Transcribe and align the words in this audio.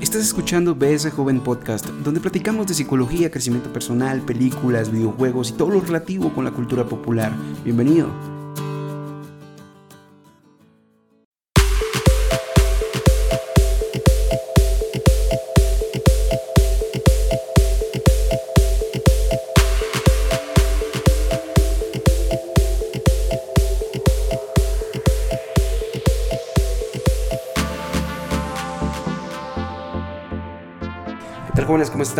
Estás 0.00 0.22
escuchando 0.22 0.74
BS 0.74 1.10
Joven 1.10 1.40
Podcast, 1.40 1.86
donde 1.86 2.20
platicamos 2.20 2.66
de 2.66 2.72
psicología, 2.72 3.30
crecimiento 3.30 3.70
personal, 3.70 4.22
películas, 4.22 4.90
videojuegos 4.90 5.50
y 5.50 5.52
todo 5.52 5.68
lo 5.68 5.80
relativo 5.82 6.32
con 6.32 6.46
la 6.46 6.52
cultura 6.52 6.86
popular. 6.86 7.36
Bienvenido. 7.64 8.39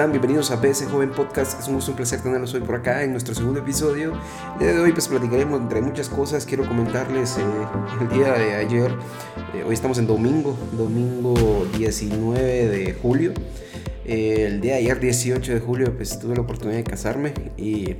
Bienvenidos 0.09 0.51
a 0.51 0.57
BS 0.57 0.87
Joven 0.87 1.11
Podcast. 1.11 1.61
Es 1.61 1.69
un 1.69 1.75
gusto, 1.75 1.91
un 1.91 1.99
placer 1.99 2.23
tenerlos 2.23 2.55
hoy 2.55 2.63
por 2.63 2.75
acá 2.75 3.05
en 3.05 3.13
nuestro 3.13 3.35
segundo 3.35 3.61
episodio. 3.61 4.15
El 4.55 4.59
día 4.61 4.73
de 4.73 4.81
hoy 4.81 4.93
pues 4.93 5.07
platicaremos 5.09 5.61
entre 5.61 5.83
muchas 5.83 6.09
cosas. 6.09 6.47
Quiero 6.47 6.67
comentarles 6.67 7.37
eh, 7.37 7.43
el 8.01 8.09
día 8.09 8.33
de 8.33 8.55
ayer, 8.55 8.91
eh, 9.55 9.63
hoy 9.63 9.75
estamos 9.75 9.99
en 9.99 10.07
domingo, 10.07 10.57
domingo 10.73 11.67
19 11.77 12.41
de 12.41 12.95
julio. 12.95 13.35
Eh, 14.07 14.47
el 14.47 14.63
día 14.63 14.73
de 14.73 14.79
ayer, 14.79 15.01
18 15.01 15.53
de 15.53 15.61
julio, 15.61 15.95
pues 15.95 16.19
tuve 16.19 16.35
la 16.35 16.41
oportunidad 16.41 16.79
de 16.79 16.85
casarme 16.85 17.35
y 17.59 17.97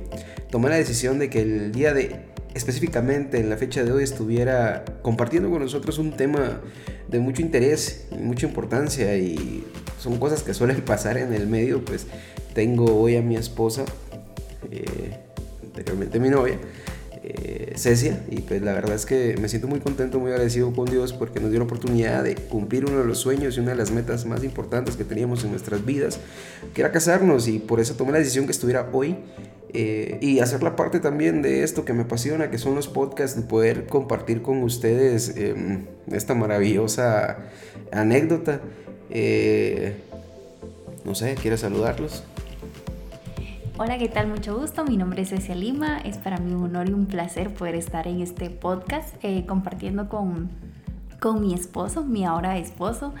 tomé 0.49 0.69
la 0.69 0.77
decisión 0.77 1.19
de 1.19 1.29
que 1.29 1.41
el 1.41 1.71
día 1.71 1.93
de 1.93 2.30
específicamente 2.53 3.39
en 3.39 3.49
la 3.49 3.57
fecha 3.57 3.83
de 3.83 3.91
hoy 3.91 4.03
estuviera 4.03 4.83
compartiendo 5.01 5.49
con 5.49 5.61
nosotros 5.61 5.97
un 5.97 6.11
tema 6.11 6.61
de 7.07 7.19
mucho 7.19 7.41
interés 7.41 8.07
y 8.11 8.15
mucha 8.15 8.45
importancia 8.45 9.17
y 9.17 9.63
son 9.99 10.17
cosas 10.17 10.43
que 10.43 10.53
suelen 10.53 10.81
pasar 10.85 11.17
en 11.17 11.33
el 11.33 11.47
medio, 11.47 11.83
pues 11.83 12.07
tengo 12.53 12.99
hoy 12.99 13.15
a 13.15 13.21
mi 13.21 13.35
esposa, 13.35 13.85
eh, 14.71 15.17
anteriormente 15.63 16.19
mi 16.19 16.29
novia, 16.29 16.57
eh, 17.23 17.73
Cecia, 17.77 18.23
y 18.29 18.41
pues 18.41 18.61
la 18.61 18.73
verdad 18.73 18.95
es 18.95 19.05
que 19.05 19.37
me 19.39 19.47
siento 19.47 19.67
muy 19.67 19.79
contento, 19.79 20.19
muy 20.19 20.31
agradecido 20.31 20.73
con 20.73 20.85
Dios 20.85 21.13
porque 21.13 21.39
nos 21.39 21.51
dio 21.51 21.59
la 21.59 21.65
oportunidad 21.65 22.23
de 22.23 22.35
cumplir 22.35 22.85
uno 22.85 22.99
de 22.99 23.05
los 23.05 23.19
sueños 23.19 23.55
y 23.55 23.59
una 23.59 23.71
de 23.71 23.77
las 23.77 23.91
metas 23.91 24.25
más 24.25 24.43
importantes 24.43 24.95
que 24.95 25.03
teníamos 25.03 25.43
en 25.43 25.51
nuestras 25.51 25.85
vidas, 25.85 26.19
que 26.73 26.81
era 26.81 26.91
casarnos, 26.91 27.47
y 27.47 27.59
por 27.59 27.79
eso 27.79 27.93
tomé 27.93 28.11
la 28.11 28.17
decisión 28.17 28.45
que 28.45 28.51
estuviera 28.51 28.89
hoy 28.91 29.17
eh, 29.73 30.17
y 30.21 30.39
hacer 30.39 30.63
la 30.63 30.75
parte 30.75 30.99
también 30.99 31.41
de 31.41 31.63
esto 31.63 31.85
que 31.85 31.93
me 31.93 32.03
apasiona, 32.03 32.49
que 32.49 32.57
son 32.57 32.75
los 32.75 32.87
podcasts, 32.87 33.35
de 33.35 33.43
poder 33.43 33.87
compartir 33.87 34.41
con 34.41 34.63
ustedes 34.63 35.35
em, 35.37 35.85
esta 36.11 36.35
maravillosa 36.35 37.37
anécdota. 37.91 38.61
Eh, 39.09 39.95
no 41.05 41.15
sé, 41.15 41.35
¿quieres 41.35 41.61
saludarlos? 41.61 42.23
Hola, 43.77 43.97
¿qué 43.97 44.09
tal? 44.09 44.27
Mucho 44.27 44.57
gusto. 44.57 44.83
Mi 44.83 44.97
nombre 44.97 45.23
es 45.23 45.29
Cecia 45.29 45.55
Lima. 45.55 45.99
Es 45.99 46.17
para 46.17 46.37
mí 46.37 46.53
un 46.53 46.63
honor 46.63 46.89
y 46.89 46.93
un 46.93 47.07
placer 47.07 47.53
poder 47.53 47.75
estar 47.75 48.07
en 48.07 48.21
este 48.21 48.49
podcast 48.49 49.15
eh, 49.23 49.45
compartiendo 49.47 50.09
con 50.09 50.49
con 51.21 51.39
mi 51.39 51.53
esposo, 51.53 52.03
mi 52.03 52.25
ahora 52.25 52.57
esposo. 52.57 53.13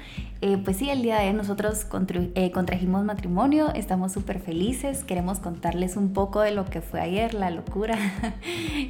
Eh, 0.43 0.57
pues 0.57 0.77
sí, 0.77 0.89
el 0.89 1.03
día 1.03 1.19
de 1.19 1.27
hoy 1.27 1.33
nosotros 1.33 1.85
eh, 2.33 2.49
contrajimos 2.49 3.05
matrimonio, 3.05 3.71
estamos 3.75 4.11
súper 4.11 4.39
felices, 4.39 5.03
queremos 5.03 5.37
contarles 5.37 5.97
un 5.97 6.13
poco 6.13 6.41
de 6.41 6.49
lo 6.49 6.65
que 6.65 6.81
fue 6.81 6.99
ayer, 6.99 7.35
la 7.35 7.51
locura 7.51 7.95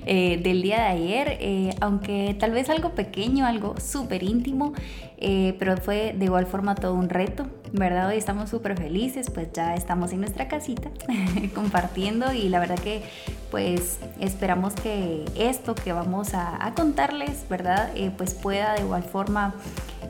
eh, 0.05 0.39
del 0.41 0.61
día 0.61 0.77
de 0.77 0.87
ayer, 0.87 1.75
aunque 1.81 2.37
tal 2.39 2.51
vez 2.51 2.69
algo 2.69 2.91
pequeño, 2.91 3.45
algo 3.45 3.75
súper 3.81 4.23
íntimo, 4.23 4.71
pero 5.19 5.75
fue 5.75 6.15
de 6.17 6.25
igual 6.25 6.45
forma 6.45 6.73
todo 6.73 6.95
un 6.95 7.09
reto, 7.09 7.45
¿verdad? 7.73 8.07
Hoy 8.07 8.15
estamos 8.15 8.49
súper 8.49 8.77
felices, 8.77 9.29
pues 9.29 9.51
ya 9.51 9.75
estamos 9.75 10.13
en 10.13 10.21
nuestra 10.21 10.47
casita 10.47 10.89
compartiendo 11.53 12.31
y 12.31 12.47
la 12.47 12.59
verdad 12.59 12.79
que 12.79 13.03
pues 13.51 13.99
esperamos 14.21 14.73
que 14.73 15.25
esto 15.35 15.75
que 15.75 15.91
vamos 15.91 16.33
a, 16.33 16.73
contarles, 16.77 17.45
¿verdad? 17.49 17.91
pues 18.17 18.33
pueda 18.33 18.75
de 18.75 18.81
igual 18.83 19.03
forma 19.03 19.53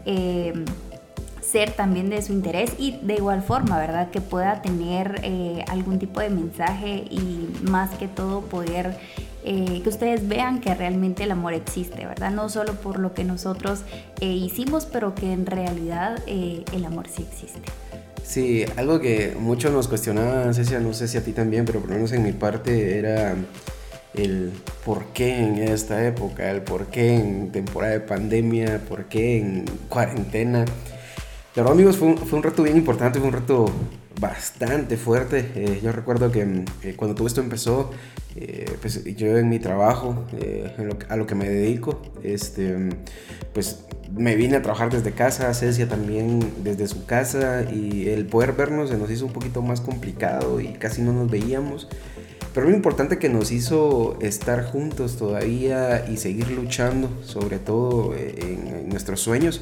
eh, 0.05 0.53
ser 1.51 1.71
también 1.71 2.09
de 2.09 2.21
su 2.21 2.33
interés 2.33 2.71
y 2.77 2.97
de 3.01 3.15
igual 3.15 3.41
forma, 3.41 3.77
¿verdad? 3.77 4.09
Que 4.09 4.21
pueda 4.21 4.61
tener 4.61 5.19
eh, 5.23 5.63
algún 5.67 5.99
tipo 5.99 6.19
de 6.19 6.29
mensaje 6.29 7.03
y 7.09 7.49
más 7.63 7.89
que 7.97 8.07
todo 8.07 8.41
poder 8.41 8.97
eh, 9.43 9.81
que 9.83 9.89
ustedes 9.89 10.27
vean 10.27 10.61
que 10.61 10.73
realmente 10.73 11.23
el 11.23 11.31
amor 11.31 11.53
existe, 11.53 12.05
¿verdad? 12.05 12.31
No 12.31 12.47
solo 12.49 12.73
por 12.75 12.99
lo 12.99 13.13
que 13.13 13.23
nosotros 13.23 13.81
hicimos, 14.21 14.85
pero 14.85 15.15
que 15.15 15.33
en 15.33 15.47
realidad 15.47 16.21
el 16.27 16.85
amor 16.85 17.07
sí 17.07 17.25
existe. 17.29 17.71
Sí, 18.23 18.63
algo 18.77 18.99
que 18.99 19.35
muchos 19.37 19.73
nos 19.73 19.87
cuestionaban, 19.87 20.53
Cecia, 20.53 20.79
no 20.79 20.93
sé 20.93 21.07
si 21.07 21.17
a 21.17 21.23
ti 21.23 21.33
también, 21.33 21.65
pero 21.65 21.81
por 21.81 21.89
lo 21.89 21.95
menos 21.95 22.11
en 22.13 22.23
mi 22.23 22.31
parte 22.31 22.97
era 22.97 23.35
el 24.13 24.51
por 24.85 25.07
qué 25.07 25.39
en 25.39 25.57
esta 25.57 26.05
época, 26.05 26.49
el 26.49 26.61
por 26.61 26.87
qué 26.87 27.15
en 27.15 27.51
temporada 27.51 27.93
de 27.93 27.99
pandemia, 27.99 28.79
por 28.87 29.05
qué 29.05 29.37
en 29.37 29.65
cuarentena. 29.89 30.65
Pero 31.53 31.69
amigos, 31.69 31.97
fue 31.97 32.07
un, 32.07 32.17
fue 32.17 32.37
un 32.37 32.43
reto 32.43 32.63
bien 32.63 32.77
importante, 32.77 33.19
fue 33.19 33.27
un 33.27 33.33
reto 33.33 33.65
bastante 34.19 34.95
fuerte. 34.97 35.51
Eh, 35.55 35.81
yo 35.83 35.91
recuerdo 35.91 36.31
que 36.31 36.63
eh, 36.83 36.93
cuando 36.95 37.15
todo 37.15 37.27
esto 37.27 37.41
empezó, 37.41 37.91
eh, 38.35 38.77
pues 38.81 39.03
yo 39.15 39.37
en 39.37 39.49
mi 39.49 39.59
trabajo, 39.59 40.25
a 41.09 41.15
lo 41.15 41.27
que 41.27 41.35
me 41.35 41.49
dedico, 41.49 42.01
este, 42.23 42.89
pues 43.53 43.85
me 44.15 44.35
vine 44.35 44.57
a 44.57 44.61
trabajar 44.61 44.91
desde 44.91 45.11
casa, 45.11 45.53
Cecia 45.53 45.87
también 45.87 46.53
desde 46.63 46.87
su 46.87 47.05
casa 47.05 47.63
y 47.71 48.09
el 48.09 48.25
poder 48.25 48.53
vernos 48.53 48.89
se 48.89 48.97
nos 48.97 49.09
hizo 49.09 49.25
un 49.25 49.33
poquito 49.33 49.61
más 49.61 49.81
complicado 49.81 50.59
y 50.59 50.73
casi 50.73 51.01
no 51.01 51.13
nos 51.13 51.29
veíamos. 51.29 51.87
Pero 52.53 52.69
lo 52.69 52.75
importante 52.75 53.17
que 53.17 53.29
nos 53.29 53.51
hizo 53.51 54.17
estar 54.21 54.65
juntos 54.65 55.15
todavía 55.15 56.05
y 56.09 56.17
seguir 56.17 56.51
luchando, 56.51 57.09
sobre 57.23 57.59
todo 57.59 58.13
eh, 58.13 58.35
en, 58.41 58.89
nuestros 58.89 59.21
sueños. 59.21 59.61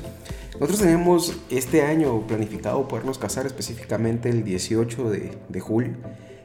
Nosotros 0.60 0.82
teníamos 0.82 1.38
este 1.50 1.84
año 1.84 2.28
planificado 2.28 2.86
podernos 2.86 3.18
casar 3.18 3.46
específicamente 3.46 4.30
el 4.30 4.44
18 4.44 5.10
de, 5.10 5.38
de 5.48 5.60
julio. 5.62 5.94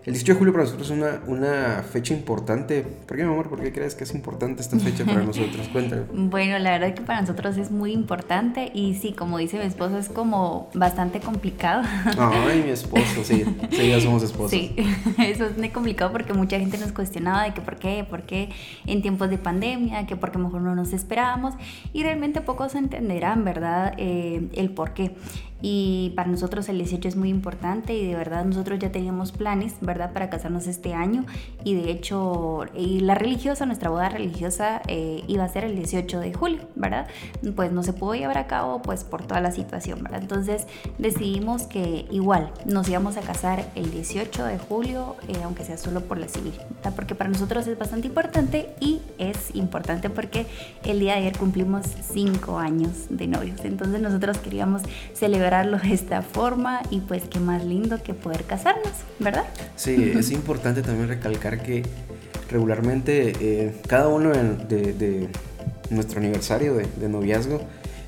El 0.06 0.12
18 0.12 0.34
de 0.34 0.38
julio 0.38 0.52
para 0.52 0.64
nosotros 0.64 0.90
es 0.90 0.96
una, 0.96 1.22
una 1.26 1.82
fecha 1.82 2.12
importante. 2.12 2.82
¿Por 2.82 3.16
qué, 3.16 3.24
mi 3.24 3.32
amor? 3.32 3.48
¿Por 3.48 3.62
qué 3.62 3.72
crees 3.72 3.94
que 3.94 4.04
es 4.04 4.14
importante 4.14 4.60
esta 4.60 4.78
fecha 4.78 5.06
para 5.06 5.22
nosotros? 5.24 5.66
Cuéntame. 5.68 6.02
Bueno, 6.12 6.58
la 6.58 6.72
verdad 6.72 6.90
es 6.90 6.94
que 6.94 7.00
para 7.00 7.22
nosotros 7.22 7.56
es 7.56 7.70
muy 7.70 7.92
importante 7.92 8.70
y 8.74 8.94
sí, 8.96 9.12
como 9.12 9.38
dice 9.38 9.58
mi 9.58 9.64
esposo, 9.64 9.96
es 9.96 10.10
como 10.10 10.68
bastante 10.74 11.20
complicado. 11.20 11.84
Ay, 12.18 12.62
mi 12.62 12.70
esposo, 12.70 13.24
sí, 13.24 13.46
sí, 13.70 13.88
ya 13.88 13.98
somos 13.98 14.22
esposos. 14.22 14.50
Sí, 14.50 14.76
eso 15.18 15.46
es 15.46 15.56
muy 15.56 15.70
complicado 15.70 16.12
porque 16.12 16.34
mucha 16.34 16.58
gente 16.58 16.76
nos 16.76 16.92
cuestionaba 16.92 17.44
de 17.44 17.54
que 17.54 17.62
por 17.62 17.76
qué, 17.76 18.06
por 18.08 18.24
qué 18.24 18.50
en 18.86 19.00
tiempos 19.00 19.30
de 19.30 19.38
pandemia, 19.38 20.06
que 20.06 20.16
por 20.16 20.32
qué 20.32 20.38
mejor 20.38 20.60
no 20.60 20.74
nos 20.74 20.92
esperábamos 20.92 21.54
y 21.94 22.02
realmente 22.02 22.42
pocos 22.42 22.74
entenderán, 22.74 23.42
¿verdad? 23.42 23.94
Eh, 23.96 24.48
el 24.54 24.68
por 24.68 24.92
qué. 24.92 25.14
Y 25.66 26.12
para 26.14 26.30
nosotros 26.30 26.68
el 26.68 26.76
18 26.76 27.08
es 27.08 27.16
muy 27.16 27.30
importante 27.30 27.94
y 27.94 28.06
de 28.06 28.14
verdad 28.14 28.44
nosotros 28.44 28.78
ya 28.78 28.92
teníamos 28.92 29.32
planes, 29.32 29.76
¿verdad? 29.80 30.12
Para 30.12 30.28
casarnos 30.28 30.66
este 30.66 30.92
año 30.92 31.24
y 31.64 31.74
de 31.74 31.90
hecho 31.90 32.66
y 32.74 33.00
la 33.00 33.14
religiosa, 33.14 33.64
nuestra 33.64 33.88
boda 33.88 34.10
religiosa 34.10 34.82
eh, 34.88 35.24
iba 35.26 35.42
a 35.42 35.48
ser 35.48 35.64
el 35.64 35.74
18 35.74 36.20
de 36.20 36.34
julio, 36.34 36.68
¿verdad? 36.74 37.06
Pues 37.56 37.72
no 37.72 37.82
se 37.82 37.94
pudo 37.94 38.14
llevar 38.14 38.36
a 38.36 38.46
cabo 38.46 38.82
pues 38.82 39.04
por 39.04 39.26
toda 39.26 39.40
la 39.40 39.52
situación, 39.52 40.02
¿verdad? 40.02 40.20
Entonces 40.20 40.66
decidimos 40.98 41.62
que 41.62 42.04
igual 42.10 42.52
nos 42.66 42.86
íbamos 42.90 43.16
a 43.16 43.22
casar 43.22 43.64
el 43.74 43.90
18 43.90 44.44
de 44.44 44.58
julio, 44.58 45.16
eh, 45.28 45.40
aunque 45.44 45.64
sea 45.64 45.78
solo 45.78 46.02
por 46.02 46.18
la 46.18 46.28
civil, 46.28 46.52
¿verdad? 46.76 46.92
Porque 46.94 47.14
para 47.14 47.30
nosotros 47.30 47.66
es 47.68 47.78
bastante 47.78 48.08
importante 48.08 48.68
y 48.80 49.00
es 49.16 49.54
importante 49.54 50.10
porque 50.10 50.44
el 50.84 51.00
día 51.00 51.14
de 51.14 51.20
ayer 51.20 51.38
cumplimos 51.38 51.86
cinco 52.12 52.58
años 52.58 53.06
de 53.08 53.28
novios. 53.28 53.64
Entonces 53.64 54.02
nosotros 54.02 54.36
queríamos 54.36 54.82
celebrar 55.14 55.53
de 55.62 55.94
esta 55.94 56.22
forma 56.22 56.82
y 56.90 56.98
pues 57.00 57.22
qué 57.30 57.38
más 57.38 57.64
lindo 57.64 58.02
que 58.02 58.12
poder 58.12 58.42
casarnos, 58.42 58.92
¿verdad? 59.20 59.44
Sí, 59.76 60.12
es 60.16 60.32
importante 60.32 60.82
también 60.82 61.08
recalcar 61.08 61.62
que 61.62 61.84
regularmente 62.50 63.32
eh, 63.40 63.72
cada 63.86 64.08
uno 64.08 64.30
de, 64.30 65.28
nuestro 65.90 66.18
aniversario 66.18 66.74
de, 66.74 67.08
noviazgo 67.08 67.60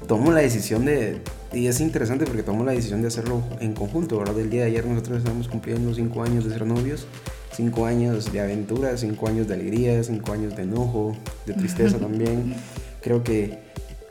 tomó 0.09 0.33
la 0.33 0.41
decisión 0.41 0.87
de, 0.87 1.21
y 1.53 1.69
es 1.69 1.81
interesante 1.81 2.27
porque 2.27 2.43
tomó 2.43 2.65
la 2.65 2.73
decisión 2.73 3.01
de 3.01 3.09
hacerlo 3.09 3.41
en 3.61 3.75
conjunto, 3.75 4.19
¿verdad? 4.19 4.39
El 4.41 4.51
día 4.51 4.63
de 4.63 4.67
ayer 4.69 4.85
nosotros 4.85 5.19
estamos 5.19 5.47
cumpliendo 5.47 5.95
cinco 5.95 6.25
años 6.25 6.45
de 6.45 6.51
ser 6.51 6.67
novios, 6.67 7.07
cinco 7.53 7.87
años 7.87 8.33
de 8.33 8.41
aventura, 8.41 8.97
cinco 8.97 9.29
años 9.29 9.47
de 9.47 9.55
alegría, 9.55 10.03
cinco 10.03 10.33
años 10.33 10.57
de 10.57 10.65
enojo, 10.65 11.17
de 11.47 11.55
tristeza 11.55 11.99
también. 12.01 12.55
Creo 13.03 13.23
que 13.23 13.66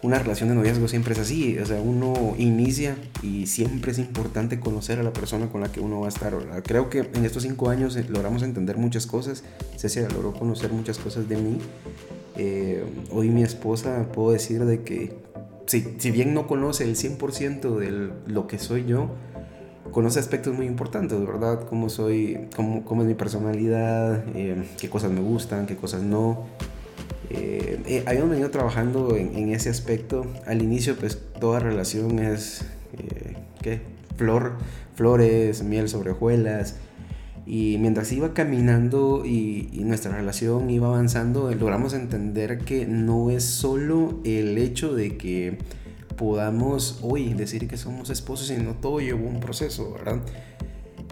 una 0.05 0.19
relación 0.19 0.49
de 0.49 0.55
noviazgo 0.55 0.87
siempre 0.87 1.13
es 1.13 1.19
así, 1.19 1.57
o 1.57 1.65
sea, 1.65 1.81
uno 1.81 2.35
inicia 2.37 2.95
y 3.23 3.47
siempre 3.47 3.91
es 3.91 3.97
importante 3.97 4.59
conocer 4.59 4.99
a 4.99 5.03
la 5.03 5.11
persona 5.11 5.49
con 5.49 5.61
la 5.61 5.71
que 5.71 5.79
uno 5.79 6.01
va 6.01 6.05
a 6.05 6.09
estar. 6.09 6.35
Creo 6.63 6.91
que 6.91 6.99
en 6.99 7.25
estos 7.25 7.41
cinco 7.41 7.69
años 7.69 7.95
eh, 7.95 8.05
logramos 8.07 8.43
entender 8.43 8.77
muchas 8.77 9.07
cosas, 9.07 9.43
Cecia 9.77 10.07
logró 10.09 10.33
conocer 10.33 10.71
muchas 10.71 10.99
cosas 10.99 11.27
de 11.27 11.37
mí. 11.37 11.57
Eh, 12.37 12.83
hoy 13.11 13.29
mi 13.29 13.41
esposa 13.41 14.05
puedo 14.13 14.31
decir 14.31 14.63
de 14.65 14.83
que 14.83 15.17
si, 15.65 15.95
si 15.97 16.11
bien 16.11 16.35
no 16.35 16.45
conoce 16.45 16.83
el 16.83 16.95
100% 16.95 17.77
de 17.77 18.11
lo 18.27 18.45
que 18.45 18.59
soy 18.59 18.85
yo, 18.85 19.09
conoce 19.91 20.19
aspectos 20.19 20.53
muy 20.53 20.67
importantes, 20.67 21.19
¿verdad? 21.25 21.65
Cómo 21.67 21.89
soy, 21.89 22.47
cómo, 22.55 23.01
es 23.01 23.07
mi 23.07 23.15
personalidad, 23.15 24.23
eh, 24.35 24.63
qué 24.77 24.87
cosas 24.87 25.11
me 25.11 25.21
gustan, 25.21 25.65
qué 25.65 25.75
cosas 25.75 26.03
no. 26.03 26.45
Eh, 27.29 27.79
eh, 27.85 28.03
habíamos 28.05 28.31
venido 28.31 28.51
trabajando 28.51 29.15
en, 29.15 29.35
en, 29.35 29.49
ese 29.49 29.69
aspecto. 29.69 30.25
Al 30.45 30.61
inicio, 30.61 30.95
pues 30.95 31.19
toda 31.39 31.59
relación 31.59 32.19
es, 32.19 32.65
eh, 32.97 33.35
¿qué? 33.61 33.81
Flor, 34.17 34.57
flores, 34.95 35.63
miel 35.63 35.89
sobre 35.89 36.11
hojuelas. 36.11 36.75
Y 37.45 37.77
mientras 37.79 38.11
iba 38.11 38.33
caminando 38.33 39.23
y, 39.25 39.69
y, 39.71 39.83
nuestra 39.83 40.15
relación 40.15 40.69
iba 40.69 40.87
avanzando, 40.87 41.53
logramos 41.53 41.93
entender 41.93 42.59
que 42.59 42.87
no 42.87 43.29
es 43.29 43.43
solo 43.43 44.19
el 44.23 44.57
hecho 44.57 44.95
de 44.95 45.15
que 45.15 45.59
podamos 46.17 46.99
hoy 47.03 47.33
decir 47.33 47.67
que 47.67 47.77
somos 47.77 48.09
esposos, 48.09 48.47
sino 48.47 48.73
todo 48.73 48.99
llevó 48.99 49.27
un 49.27 49.39
proceso, 49.39 49.93
¿verdad? 49.93 50.21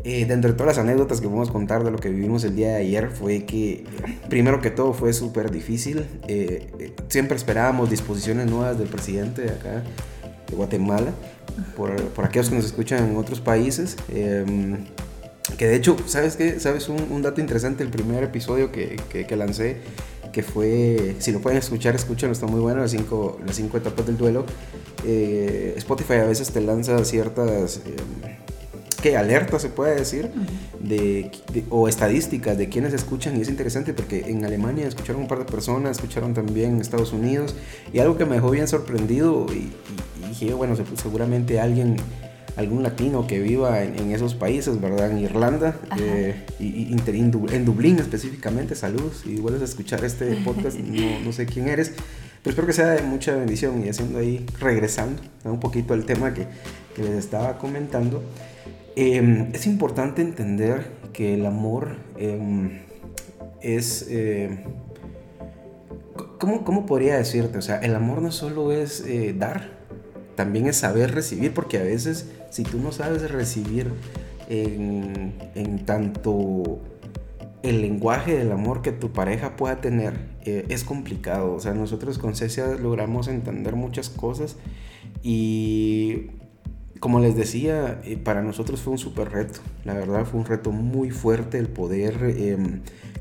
Eh, 0.06 0.26
dentro 0.26 0.52
de 0.52 0.58
todas 0.58 0.76
las 0.76 0.84
anécdotas 0.84 1.22
que 1.22 1.28
podemos 1.28 1.50
contar 1.50 1.86
de 1.86 1.92
lo 1.92 1.98
que 1.98 2.10
vivimos 2.10 2.44
el 2.44 2.58
día 2.58 2.70
de 2.70 2.76
ayer 2.76 3.10
fue 3.10 3.46
que, 3.46 3.86
primero 4.30 4.60
que 4.60 4.70
todo, 4.70 4.94
fue 4.94 5.14
súper 5.14 5.50
difícil. 5.50 6.06
Eh, 6.28 6.94
siempre 7.08 7.38
esperábamos 7.38 7.90
disposiciones 7.90 8.50
nuevas 8.50 8.78
del 8.78 8.90
presidente 8.90 9.44
de 9.44 9.52
acá, 9.52 9.84
de 10.50 10.56
Guatemala, 10.56 11.12
por, 11.78 11.96
por 12.10 12.26
aquellos 12.26 12.50
que 12.50 12.56
nos 12.56 12.66
escuchan 12.66 13.12
en 13.12 13.16
otros 13.16 13.40
países. 13.40 13.96
Eh, 14.10 14.46
que 15.58 15.68
de 15.68 15.76
hecho, 15.76 15.96
¿sabes 16.06 16.36
qué? 16.36 16.60
¿Sabes 16.60 16.90
un, 16.90 17.22
dato 17.22 17.40
interesante? 17.40 17.84
El 17.84 17.90
primer 17.90 18.24
episodio 18.24 18.74
que, 18.74 18.98
que, 19.10 19.26
que, 19.26 19.36
lancé, 19.38 19.78
que 20.34 20.44
fue, 20.44 21.16
si 21.20 21.32
lo 21.32 21.40
pueden 21.40 21.60
escuchar, 21.60 21.96
escúchenlo, 21.96 22.34
está 22.34 22.48
muy 22.48 22.60
bueno, 22.60 22.82
las 22.82 22.92
cinco, 22.92 23.40
las 23.46 23.56
cinco 23.56 23.78
etapas 23.78 24.06
del 24.06 24.18
duelo. 24.18 24.46
Eh, 25.06 25.76
Spotify 25.78 26.16
a 26.16 26.26
veces 26.26 26.52
te 26.52 26.60
lanza 26.60 27.06
ciertas... 27.06 27.82
¿qué? 29.04 29.18
alertas 29.18 29.62
se 29.62 29.70
puede 29.70 29.96
decir 29.96 30.32
de, 30.80 31.30
de, 31.52 31.66
o 31.70 31.88
estadísticas 31.88 32.58
de 32.58 32.70
quienes 32.70 32.94
escuchan 32.94 33.38
y 33.38 33.42
es 33.42 33.50
interesante 33.50 33.94
porque 33.94 34.26
en 34.28 34.46
Alemania 34.46 34.88
escucharon 34.88 35.22
un 35.22 35.28
par 35.28 35.40
de 35.40 35.46
personas, 35.46 35.98
escucharon 35.98 36.34
también 36.34 36.76
en 36.76 36.82
Estados 36.82 37.12
Unidos 37.12 37.56
y 37.92 38.00
algo 38.00 38.18
que 38.18 38.26
me 38.26 38.36
dejó 38.36 38.50
bien 38.50 38.68
sorprendido 38.68 39.46
y, 39.50 39.58
y, 39.58 40.24
y 40.24 40.30
dije, 40.30 40.54
bueno, 40.54 40.76
seguramente 40.96 41.60
alguien 41.60 41.98
algún 42.56 42.84
latino 42.84 43.26
que 43.28 43.40
viva 43.40 43.84
en, 43.84 43.98
en, 44.00 44.12
esos 44.12 44.36
países, 44.36 44.80
¿verdad? 44.80 45.12
En 45.12 45.20
Irlanda, 45.20 45.76
eh, 46.00 46.46
y, 46.60 46.66
y, 46.66 46.96
en 47.08 47.66
Dublín 47.66 48.00
específicamente, 48.00 48.76
salud, 48.76 49.12
si 49.12 49.38
vuelves 49.38 49.62
a 49.62 49.66
escuchar 49.66 50.06
este 50.06 50.36
podcast, 50.46 50.78
no, 50.78 51.20
no, 51.20 51.32
sé 51.32 51.46
quién 51.46 51.68
eres, 51.68 51.94
pero 52.44 52.52
espero 52.52 52.68
que 52.68 52.74
sea 52.74 52.90
de 52.90 53.02
mucha 53.02 53.36
bendición 53.36 53.84
y 53.84 53.90
haciendo 53.90 54.20
ahí, 54.20 54.46
regresando 54.60 55.22
¿no? 55.44 55.54
un 55.54 55.60
poquito 55.60 55.94
al 55.94 56.06
tema 56.06 56.34
que, 56.34 56.48
que 56.96 57.04
les 57.04 57.14
estaba 57.14 57.58
comentando, 57.58 58.22
eh, 58.96 59.50
es 59.54 59.66
importante 59.66 60.22
entender 60.22 60.92
que 61.14 61.34
el 61.34 61.46
amor 61.46 61.98
eh, 62.18 62.82
es... 63.62 64.10
¿cómo, 66.44 66.64
¿Cómo 66.64 66.86
podría 66.86 67.16
decirte? 67.16 67.58
O 67.58 67.62
sea, 67.62 67.78
el 67.78 67.96
amor 67.96 68.22
no 68.22 68.32
solo 68.32 68.72
es 68.72 69.02
eh, 69.08 69.34
dar, 69.38 69.72
también 70.36 70.68
es 70.68 70.76
saber 70.76 71.14
recibir, 71.14 71.54
porque 71.54 71.78
a 71.78 71.84
veces 71.84 72.30
si 72.50 72.64
tú 72.64 72.80
no 72.80 72.92
sabes 72.92 73.32
recibir 73.32 73.92
en, 74.50 75.36
en 75.56 75.86
tanto 75.86 76.82
el 77.62 77.82
lenguaje 77.82 78.38
del 78.38 78.52
amor 78.52 78.82
que 78.82 78.92
tu 78.92 79.14
pareja 79.14 79.56
pueda 79.56 79.80
tener, 79.80 80.16
eh, 80.44 80.66
es 80.68 80.84
complicado. 80.84 81.54
O 81.54 81.60
sea, 81.62 81.74
nosotros 81.74 82.20
con 82.20 82.36
Cecia 82.36 82.68
logramos 82.76 83.30
entender 83.30 83.76
muchas 83.76 84.10
cosas 84.10 84.58
y 85.24 86.32
como 87.04 87.20
les 87.20 87.36
decía, 87.36 88.00
eh, 88.06 88.16
para 88.16 88.42
nosotros 88.42 88.80
fue 88.80 88.94
un 88.94 88.98
súper 88.98 89.30
reto. 89.30 89.60
La 89.84 89.94
verdad 89.94 90.24
fue 90.24 90.40
un 90.40 90.46
reto 90.46 90.72
muy 90.72 91.12
fuerte 91.12 91.58
el 91.58 91.68
poder 91.68 92.16
eh, 92.24 92.58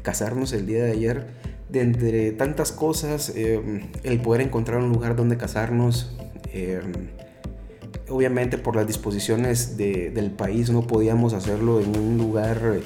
casarnos 0.03 0.53
el 0.53 0.69
día 0.69 0.85
de 0.85 0.93
ayer. 0.93 1.27
De 1.69 1.81
entre 1.81 2.31
tantas 2.31 2.71
cosas, 2.71 3.33
eh, 3.35 3.83
el 4.05 4.21
poder 4.23 4.43
encontrar 4.43 4.79
un 4.79 4.91
lugar 4.91 5.17
donde 5.17 5.37
casarnos, 5.37 6.17
eh, 6.53 6.81
obviamente 8.09 8.57
por 8.57 8.77
las 8.77 8.87
disposiciones 8.87 9.77
de, 9.77 10.11
del 10.11 10.31
país 10.31 10.71
no 10.71 10.87
podíamos 10.87 11.33
hacerlo 11.33 11.81
en 11.81 11.99
un 11.99 12.19
lugar 12.19 12.79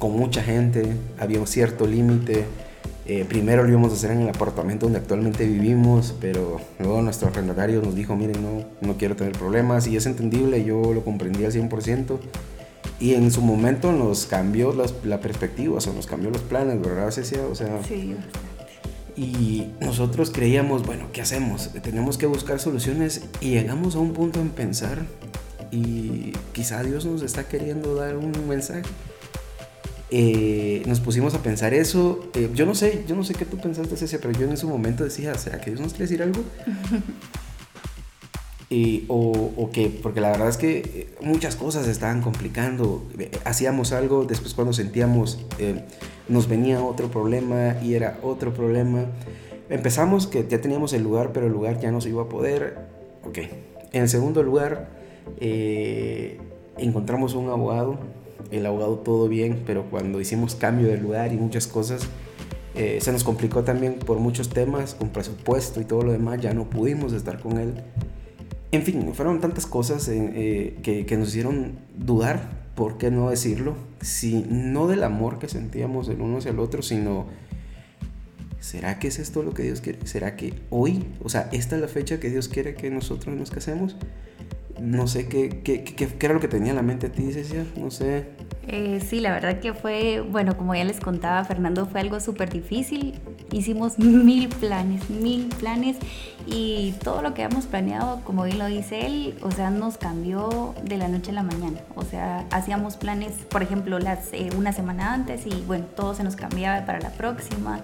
con 0.00 0.16
mucha 0.16 0.42
gente, 0.42 0.96
había 1.20 1.38
un 1.38 1.46
cierto 1.46 1.86
límite. 1.86 2.44
Eh, 3.12 3.26
primero 3.28 3.62
lo 3.62 3.68
íbamos 3.68 3.92
a 3.92 3.96
hacer 3.96 4.10
en 4.12 4.22
el 4.22 4.30
apartamento 4.30 4.86
donde 4.86 4.98
actualmente 4.98 5.46
vivimos, 5.46 6.14
pero 6.18 6.62
luego 6.78 7.02
nuestro 7.02 7.28
arrendatario 7.28 7.82
nos 7.82 7.94
dijo, 7.94 8.16
miren, 8.16 8.40
no, 8.42 8.64
no 8.80 8.96
quiero 8.96 9.16
tener 9.16 9.34
problemas 9.34 9.86
y 9.86 9.98
es 9.98 10.06
entendible, 10.06 10.64
yo 10.64 10.94
lo 10.94 11.04
comprendí 11.04 11.44
al 11.44 11.52
100%. 11.52 12.18
Y 13.00 13.12
en 13.12 13.30
su 13.30 13.42
momento 13.42 13.92
nos 13.92 14.24
cambió 14.24 14.72
las, 14.72 14.94
la 15.04 15.20
perspectiva, 15.20 15.76
o 15.76 15.80
sea, 15.82 15.92
nos 15.92 16.06
cambió 16.06 16.30
los 16.30 16.40
planes, 16.40 16.80
¿verdad, 16.80 17.10
Cecia? 17.10 17.42
O 17.44 17.54
sea, 17.54 17.82
sí. 17.86 18.16
Y 19.14 19.66
nosotros 19.82 20.30
creíamos, 20.30 20.86
bueno, 20.86 21.08
¿qué 21.12 21.20
hacemos? 21.20 21.68
Tenemos 21.82 22.16
que 22.16 22.24
buscar 22.24 22.60
soluciones 22.60 23.24
y 23.42 23.50
llegamos 23.50 23.94
a 23.94 23.98
un 23.98 24.14
punto 24.14 24.40
en 24.40 24.48
pensar 24.48 25.02
y 25.70 26.32
quizá 26.54 26.82
Dios 26.82 27.04
nos 27.04 27.20
está 27.20 27.46
queriendo 27.46 27.94
dar 27.94 28.16
un 28.16 28.32
mensaje. 28.48 28.84
Eh, 30.14 30.82
nos 30.86 31.00
pusimos 31.00 31.34
a 31.34 31.42
pensar 31.42 31.72
eso. 31.72 32.28
Eh, 32.34 32.50
yo 32.54 32.66
no 32.66 32.74
sé, 32.74 33.02
yo 33.08 33.16
no 33.16 33.24
sé 33.24 33.32
qué 33.32 33.46
tú 33.46 33.56
pensaste, 33.56 33.96
Cecia, 33.96 34.18
pero 34.20 34.38
yo 34.38 34.46
en 34.46 34.52
ese 34.52 34.66
momento 34.66 35.04
decía, 35.04 35.34
¿será 35.38 35.58
que 35.58 35.70
Dios 35.70 35.80
nos 35.80 35.92
quiere 35.92 36.04
decir 36.04 36.22
algo? 36.22 36.42
Y, 38.68 39.04
o, 39.08 39.50
o 39.54 39.70
que, 39.70 39.90
porque 40.02 40.22
la 40.22 40.30
verdad 40.30 40.48
es 40.48 40.56
que 40.56 41.14
muchas 41.20 41.56
cosas 41.56 41.84
se 41.84 41.90
estaban 41.90 42.22
complicando. 42.22 43.04
Hacíamos 43.44 43.92
algo, 43.92 44.24
después 44.24 44.54
cuando 44.54 44.72
sentíamos, 44.72 45.44
eh, 45.58 45.84
nos 46.26 46.48
venía 46.48 46.82
otro 46.82 47.10
problema 47.10 47.76
y 47.82 47.92
era 47.92 48.18
otro 48.22 48.54
problema. 48.54 49.04
Empezamos 49.68 50.26
que 50.26 50.48
ya 50.48 50.62
teníamos 50.62 50.94
el 50.94 51.02
lugar, 51.02 51.32
pero 51.34 51.48
el 51.48 51.52
lugar 51.52 51.80
ya 51.80 51.90
no 51.90 52.00
se 52.00 52.08
iba 52.08 52.22
a 52.22 52.30
poder. 52.30 52.78
Ok. 53.24 53.40
En 53.92 54.04
el 54.04 54.08
segundo 54.08 54.42
lugar, 54.42 54.88
eh, 55.38 56.38
encontramos 56.78 57.34
un 57.34 57.50
abogado. 57.50 57.98
El 58.50 58.66
abogado 58.66 58.96
todo 58.98 59.28
bien, 59.28 59.62
pero 59.66 59.84
cuando 59.90 60.20
hicimos 60.20 60.54
cambio 60.54 60.88
de 60.88 60.98
lugar 60.98 61.32
y 61.32 61.36
muchas 61.36 61.66
cosas, 61.66 62.08
eh, 62.74 62.98
se 63.02 63.12
nos 63.12 63.22
complicó 63.22 63.64
también 63.64 63.94
por 63.94 64.18
muchos 64.18 64.48
temas, 64.48 64.94
con 64.94 65.10
presupuesto 65.10 65.80
y 65.80 65.84
todo 65.84 66.02
lo 66.02 66.12
demás, 66.12 66.40
ya 66.40 66.54
no 66.54 66.70
pudimos 66.70 67.12
estar 67.12 67.40
con 67.40 67.58
él. 67.58 67.74
En 68.70 68.82
fin, 68.82 69.12
fueron 69.14 69.40
tantas 69.40 69.66
cosas 69.66 70.08
eh, 70.08 70.32
eh, 70.34 70.78
que, 70.82 71.04
que, 71.04 71.16
nos 71.18 71.28
hicieron 71.28 71.72
dudar, 71.94 72.62
¿por 72.74 72.96
qué 72.96 73.10
no 73.10 73.28
decirlo? 73.28 73.74
Si 74.00 74.46
no 74.48 74.86
del 74.86 75.04
amor 75.04 75.38
que 75.38 75.48
sentíamos 75.48 76.08
el 76.08 76.22
uno 76.22 76.38
hacia 76.38 76.52
el 76.52 76.58
otro, 76.58 76.80
sino, 76.80 77.26
¿será 78.60 78.98
que 78.98 79.08
es 79.08 79.18
esto 79.18 79.42
lo 79.42 79.52
que 79.52 79.64
Dios 79.64 79.82
quiere? 79.82 80.06
¿Será 80.06 80.36
que 80.36 80.54
hoy, 80.70 81.04
o 81.22 81.28
sea, 81.28 81.50
esta 81.52 81.76
es 81.76 81.82
la 81.82 81.88
fecha 81.88 82.18
que 82.18 82.30
Dios 82.30 82.48
quiere 82.48 82.74
que 82.74 82.88
nosotros 82.90 83.36
nos 83.36 83.50
casemos? 83.50 83.96
No 84.80 85.06
sé 85.06 85.28
qué, 85.28 85.60
qué, 85.62 85.84
qué, 85.84 86.06
qué 86.06 86.26
era 86.26 86.34
lo 86.34 86.40
que 86.40 86.48
tenía 86.48 86.70
en 86.70 86.76
la 86.76 86.82
mente 86.82 87.06
a 87.06 87.12
ti, 87.12 87.32
Cecia, 87.32 87.64
no 87.76 87.90
sé. 87.90 88.26
Eh, 88.68 89.00
sí, 89.04 89.20
la 89.20 89.32
verdad 89.32 89.58
que 89.58 89.74
fue, 89.74 90.20
bueno, 90.20 90.56
como 90.56 90.74
ya 90.74 90.84
les 90.84 91.00
contaba 91.00 91.44
Fernando, 91.44 91.86
fue 91.86 92.00
algo 92.00 92.20
súper 92.20 92.50
difícil. 92.50 93.14
Hicimos 93.50 93.98
mil 93.98 94.48
planes, 94.48 95.10
mil 95.10 95.46
planes 95.46 95.96
y 96.46 96.94
todo 97.02 97.22
lo 97.22 97.34
que 97.34 97.42
habíamos 97.42 97.66
planeado, 97.66 98.20
como 98.24 98.44
bien 98.44 98.58
lo 98.58 98.66
dice 98.66 99.06
él, 99.06 99.34
o 99.42 99.50
sea, 99.50 99.70
nos 99.70 99.98
cambió 99.98 100.74
de 100.84 100.96
la 100.96 101.08
noche 101.08 101.32
a 101.32 101.34
la 101.34 101.42
mañana. 101.42 101.80
O 101.96 102.04
sea, 102.04 102.46
hacíamos 102.50 102.96
planes, 102.96 103.32
por 103.50 103.62
ejemplo, 103.62 103.98
las, 103.98 104.32
eh, 104.32 104.50
una 104.56 104.72
semana 104.72 105.12
antes 105.12 105.46
y 105.46 105.62
bueno, 105.66 105.84
todo 105.96 106.14
se 106.14 106.22
nos 106.22 106.36
cambiaba 106.36 106.84
para 106.86 107.00
la 107.00 107.10
próxima 107.10 107.80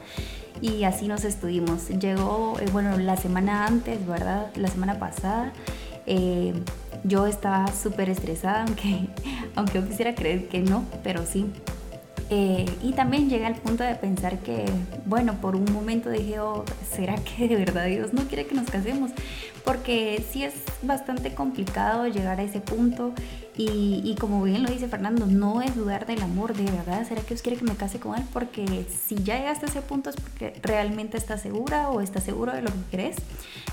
y 0.60 0.84
así 0.84 1.08
nos 1.08 1.24
estuvimos. 1.24 1.88
Llegó, 1.88 2.56
eh, 2.60 2.66
bueno, 2.72 2.96
la 2.98 3.16
semana 3.16 3.66
antes, 3.66 4.06
¿verdad? 4.06 4.46
La 4.54 4.68
semana 4.68 4.98
pasada. 4.98 5.52
Eh, 6.10 6.54
yo 7.04 7.26
estaba 7.26 7.66
súper 7.72 8.08
estresada, 8.08 8.62
aunque, 8.62 9.08
aunque 9.54 9.74
yo 9.74 9.86
quisiera 9.86 10.14
creer 10.14 10.48
que 10.48 10.60
no, 10.60 10.84
pero 11.04 11.24
sí. 11.26 11.46
Eh, 12.30 12.66
y 12.82 12.92
también 12.92 13.30
llegué 13.30 13.46
al 13.46 13.54
punto 13.54 13.84
de 13.84 13.94
pensar 13.94 14.38
que, 14.40 14.66
bueno, 15.06 15.40
por 15.40 15.56
un 15.56 15.72
momento 15.72 16.10
dije, 16.10 16.40
oh, 16.40 16.64
¿será 16.90 17.16
que 17.16 17.48
de 17.48 17.56
verdad 17.56 17.86
Dios 17.86 18.12
no 18.12 18.24
quiere 18.24 18.46
que 18.46 18.54
nos 18.54 18.68
casemos? 18.68 19.12
Porque 19.64 20.22
sí 20.30 20.44
es 20.44 20.54
bastante 20.82 21.34
complicado 21.34 22.06
llegar 22.06 22.38
a 22.38 22.42
ese 22.42 22.60
punto 22.60 23.12
y, 23.56 24.02
y, 24.04 24.14
como 24.14 24.42
bien 24.42 24.62
lo 24.62 24.70
dice 24.70 24.88
Fernando, 24.88 25.26
no 25.26 25.62
es 25.62 25.74
dudar 25.74 26.06
del 26.06 26.22
amor, 26.22 26.54
de 26.54 26.70
verdad, 26.70 27.06
¿será 27.08 27.22
que 27.22 27.28
Dios 27.28 27.42
quiere 27.42 27.58
que 27.58 27.64
me 27.64 27.74
case 27.74 27.98
con 27.98 28.16
él? 28.16 28.24
Porque 28.32 28.86
si 28.88 29.16
ya 29.16 29.36
llegaste 29.36 29.66
a 29.66 29.68
ese 29.68 29.82
punto 29.82 30.10
es 30.10 30.16
porque 30.16 30.54
realmente 30.62 31.16
estás 31.16 31.42
segura 31.42 31.88
o 31.90 32.00
estás 32.00 32.22
seguro 32.22 32.52
de 32.52 32.62
lo 32.62 32.70
que 32.70 32.82
crees, 32.90 33.16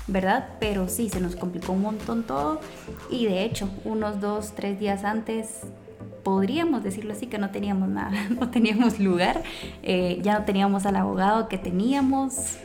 ¿verdad? 0.06 0.48
Pero 0.58 0.88
sí, 0.88 1.08
se 1.08 1.20
nos 1.20 1.36
complicó 1.36 1.72
un 1.72 1.82
montón 1.82 2.24
todo 2.24 2.60
y 3.10 3.26
de 3.26 3.44
hecho, 3.44 3.68
unos 3.84 4.20
dos, 4.20 4.54
tres 4.56 4.80
días 4.80 5.04
antes 5.04 5.60
podríamos 6.26 6.82
decirlo 6.82 7.12
así, 7.12 7.28
que 7.28 7.38
no 7.38 7.50
teníamos 7.50 7.88
nada, 7.88 8.10
no 8.40 8.50
teníamos 8.50 8.98
lugar, 8.98 9.44
eh, 9.84 10.18
ya 10.24 10.36
no 10.40 10.44
teníamos 10.44 10.84
al 10.84 10.96
abogado 10.96 11.46
que 11.46 11.56
teníamos, 11.56 12.58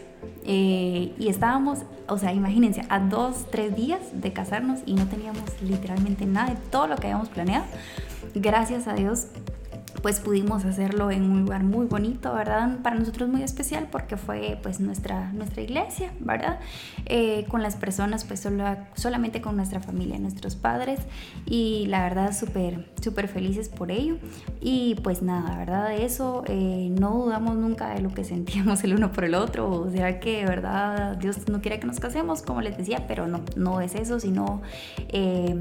Eh, 0.45 1.13
y 1.17 1.29
estábamos, 1.29 1.79
o 2.07 2.17
sea, 2.17 2.31
imagínense, 2.33 2.81
a 2.89 2.99
dos, 2.99 3.45
tres 3.51 3.75
días 3.75 4.01
de 4.13 4.33
casarnos 4.33 4.79
y 4.85 4.93
no 4.93 5.05
teníamos 5.07 5.43
literalmente 5.61 6.25
nada 6.25 6.49
de 6.53 6.57
todo 6.71 6.87
lo 6.87 6.95
que 6.95 7.07
habíamos 7.07 7.29
planeado. 7.29 7.65
Gracias 8.35 8.87
a 8.87 8.93
Dios 8.93 9.27
pues 10.01 10.19
pudimos 10.19 10.65
hacerlo 10.65 11.11
en 11.11 11.23
un 11.23 11.41
lugar 11.41 11.63
muy 11.63 11.85
bonito, 11.85 12.33
¿verdad? 12.33 12.79
Para 12.81 12.95
nosotros 12.95 13.29
muy 13.29 13.43
especial 13.43 13.87
porque 13.91 14.17
fue 14.17 14.57
pues 14.61 14.79
nuestra, 14.79 15.31
nuestra 15.33 15.61
iglesia, 15.61 16.11
¿verdad? 16.19 16.59
Eh, 17.05 17.45
con 17.49 17.61
las 17.61 17.75
personas, 17.75 18.23
pues 18.23 18.39
solo, 18.39 18.63
solamente 18.95 19.41
con 19.41 19.55
nuestra 19.55 19.79
familia, 19.79 20.17
nuestros 20.19 20.55
padres 20.55 20.99
y 21.45 21.85
la 21.87 22.03
verdad 22.03 22.35
súper, 22.37 22.89
súper 23.01 23.27
felices 23.27 23.69
por 23.69 23.91
ello. 23.91 24.17
Y 24.59 24.95
pues 25.03 25.21
nada, 25.21 25.57
¿verdad? 25.57 25.93
Eso 25.93 26.43
eh, 26.47 26.89
no 26.99 27.11
dudamos 27.11 27.55
nunca 27.55 27.89
de 27.93 28.01
lo 28.01 28.13
que 28.13 28.23
sentíamos 28.23 28.83
el 28.83 28.95
uno 28.95 29.11
por 29.11 29.25
el 29.25 29.35
otro, 29.35 29.69
o 29.69 29.91
sea 29.91 30.19
que, 30.19 30.45
¿verdad? 30.45 31.17
Dios 31.17 31.47
no 31.49 31.61
quiere 31.61 31.79
que 31.79 31.87
nos 31.87 31.99
casemos, 31.99 32.41
como 32.41 32.61
les 32.61 32.77
decía, 32.77 33.05
pero 33.07 33.27
no, 33.27 33.41
no 33.55 33.81
es 33.81 33.95
eso, 33.95 34.19
sino 34.19 34.61
eh, 35.09 35.55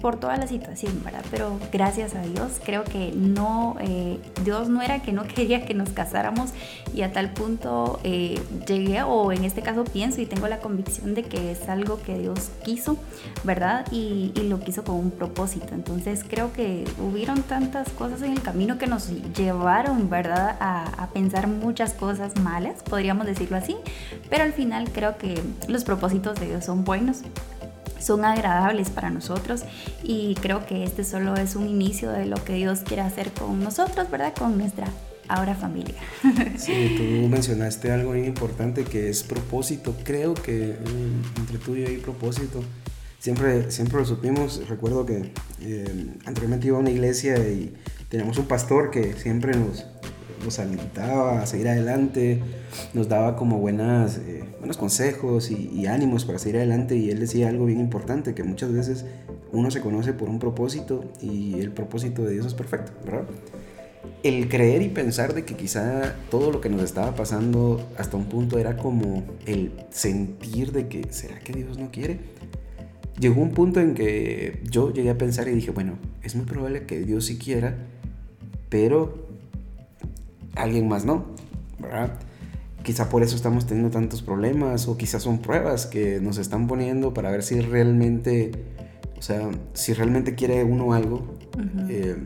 por 0.00 0.18
toda 0.18 0.36
la 0.36 0.46
situación, 0.46 1.02
¿verdad? 1.04 1.24
Pero 1.30 1.58
gracias 1.72 2.14
a 2.14 2.22
Dios 2.22 2.60
creo 2.64 2.84
que 2.84 3.12
no 3.12 3.69
eh, 3.80 4.18
Dios 4.44 4.68
no 4.68 4.82
era 4.82 5.02
que 5.02 5.12
no 5.12 5.24
quería 5.34 5.64
que 5.66 5.74
nos 5.74 5.90
casáramos 5.90 6.50
y 6.94 7.02
a 7.02 7.12
tal 7.12 7.30
punto 7.30 8.00
eh, 8.04 8.40
llegué, 8.66 9.02
o 9.02 9.32
en 9.32 9.44
este 9.44 9.62
caso 9.62 9.84
pienso 9.84 10.20
y 10.20 10.26
tengo 10.26 10.48
la 10.48 10.58
convicción 10.58 11.14
de 11.14 11.22
que 11.22 11.52
es 11.52 11.68
algo 11.68 12.00
que 12.02 12.18
Dios 12.18 12.50
quiso, 12.64 12.96
¿verdad? 13.44 13.86
Y, 13.92 14.32
lo 14.40 14.58
quiso 14.58 14.82
con 14.82 14.96
un 14.96 15.10
propósito. 15.12 15.74
Entonces 15.74 16.24
creo 16.28 16.52
que 16.52 16.84
hubieron 16.98 17.42
tantas 17.42 17.88
cosas 17.90 18.22
en 18.22 18.32
el 18.32 18.42
camino 18.42 18.78
que 18.78 18.88
nos 18.88 19.10
llevaron, 19.36 20.10
¿verdad? 20.10 20.56
A, 20.58 20.86
a 21.04 21.10
pensar 21.10 21.46
muchas 21.46 21.92
cosas 21.92 22.36
malas, 22.40 22.82
podríamos 22.82 23.26
decirlo 23.26 23.56
así, 23.56 23.76
pero 24.28 24.42
al 24.42 24.52
final 24.52 24.90
creo 24.90 25.18
que 25.18 25.40
los 25.68 25.84
propósitos 25.84 26.40
de 26.40 26.46
Dios 26.46 26.64
son 26.64 26.84
buenos 26.84 27.22
son 28.00 28.24
agradables 28.24 28.90
para 28.90 29.10
nosotros 29.10 29.62
y 30.02 30.34
creo 30.36 30.66
que 30.66 30.84
este 30.84 31.04
solo 31.04 31.34
es 31.36 31.56
un 31.56 31.68
inicio 31.68 32.10
de 32.10 32.26
lo 32.26 32.42
que 32.44 32.54
Dios 32.54 32.80
quiere 32.80 33.02
hacer 33.02 33.30
con 33.32 33.62
nosotros, 33.62 34.10
¿verdad? 34.10 34.34
Con 34.36 34.58
nuestra 34.58 34.86
ahora 35.30 35.54
familia. 35.54 35.94
Sí, 36.58 36.94
tú 36.96 37.28
mencionaste 37.28 37.90
algo 37.90 38.10
muy 38.10 38.24
importante 38.24 38.84
que 38.84 39.08
es 39.08 39.22
propósito. 39.22 39.94
Creo 40.04 40.34
que 40.34 40.76
mm, 40.78 41.40
entre 41.40 41.58
tú 41.58 41.76
y 41.76 41.82
yo 41.82 41.88
hay 41.88 41.96
propósito. 41.98 42.62
Siempre, 43.18 43.70
siempre 43.70 43.98
lo 43.98 44.04
supimos. 44.04 44.68
Recuerdo 44.68 45.06
que 45.06 45.32
eh, 45.60 46.06
anteriormente 46.24 46.66
iba 46.66 46.76
a 46.76 46.80
una 46.80 46.90
iglesia 46.90 47.38
y 47.38 47.74
teníamos 48.08 48.38
un 48.38 48.46
pastor 48.46 48.90
que 48.90 49.14
siempre 49.14 49.56
nos, 49.56 49.86
nos 50.44 50.58
alentaba 50.58 51.42
a 51.42 51.46
seguir 51.46 51.68
adelante, 51.68 52.40
nos 52.94 53.08
daba 53.08 53.36
como 53.36 53.58
buenas, 53.58 54.18
eh, 54.18 54.44
buenos 54.58 54.76
consejos 54.76 55.50
y, 55.50 55.86
ánimos 55.86 56.24
para 56.24 56.38
seguir 56.38 56.58
adelante 56.58 56.96
y 56.96 57.10
él 57.10 57.20
decía 57.20 57.48
algo 57.48 57.66
bien 57.66 57.80
importante, 57.80 58.34
que 58.34 58.44
muchas 58.44 58.72
veces 58.72 59.04
uno 59.52 59.70
se 59.70 59.80
conoce 59.80 60.12
por 60.12 60.28
un 60.28 60.38
propósito 60.38 61.04
y 61.20 61.58
el 61.58 61.72
propósito 61.72 62.22
de 62.22 62.34
Dios 62.34 62.46
es 62.46 62.54
perfecto, 62.54 62.92
¿verdad? 63.04 63.24
El 64.22 64.48
creer 64.48 64.82
y 64.82 64.88
pensar 64.88 65.34
de 65.34 65.44
que 65.44 65.56
quizá 65.56 66.14
todo 66.30 66.52
lo 66.52 66.60
que 66.60 66.68
nos 66.68 66.82
estaba 66.82 67.14
pasando 67.14 67.80
hasta 67.96 68.16
un 68.16 68.26
punto 68.26 68.58
era 68.58 68.76
como 68.76 69.24
el 69.46 69.72
sentir 69.90 70.72
de 70.72 70.88
que, 70.88 71.10
¿será 71.10 71.38
que 71.40 71.52
Dios 71.52 71.78
no 71.78 71.90
quiere? 71.90 72.18
Llegó 73.18 73.42
un 73.42 73.50
punto 73.50 73.80
en 73.80 73.94
que 73.94 74.60
yo 74.70 74.92
llegué 74.92 75.10
a 75.10 75.18
pensar 75.18 75.48
y 75.48 75.52
dije, 75.52 75.70
bueno, 75.70 75.98
es 76.22 76.36
muy 76.36 76.44
probable 76.44 76.84
que 76.84 77.00
Dios 77.00 77.26
sí 77.26 77.38
quiera, 77.38 77.76
pero 78.68 79.29
alguien 80.54 80.88
más 80.88 81.04
no, 81.04 81.26
¿verdad? 81.78 82.18
Quizá 82.82 83.08
por 83.08 83.22
eso 83.22 83.36
estamos 83.36 83.66
teniendo 83.66 83.90
tantos 83.90 84.22
problemas 84.22 84.88
o 84.88 84.96
quizás 84.96 85.22
son 85.22 85.40
pruebas 85.40 85.86
que 85.86 86.20
nos 86.20 86.38
están 86.38 86.66
poniendo 86.66 87.12
para 87.12 87.30
ver 87.30 87.42
si 87.42 87.60
realmente, 87.60 88.52
o 89.18 89.22
sea, 89.22 89.50
si 89.74 89.92
realmente 89.92 90.34
quiere 90.34 90.64
uno 90.64 90.94
algo, 90.94 91.36
eh, 91.88 92.16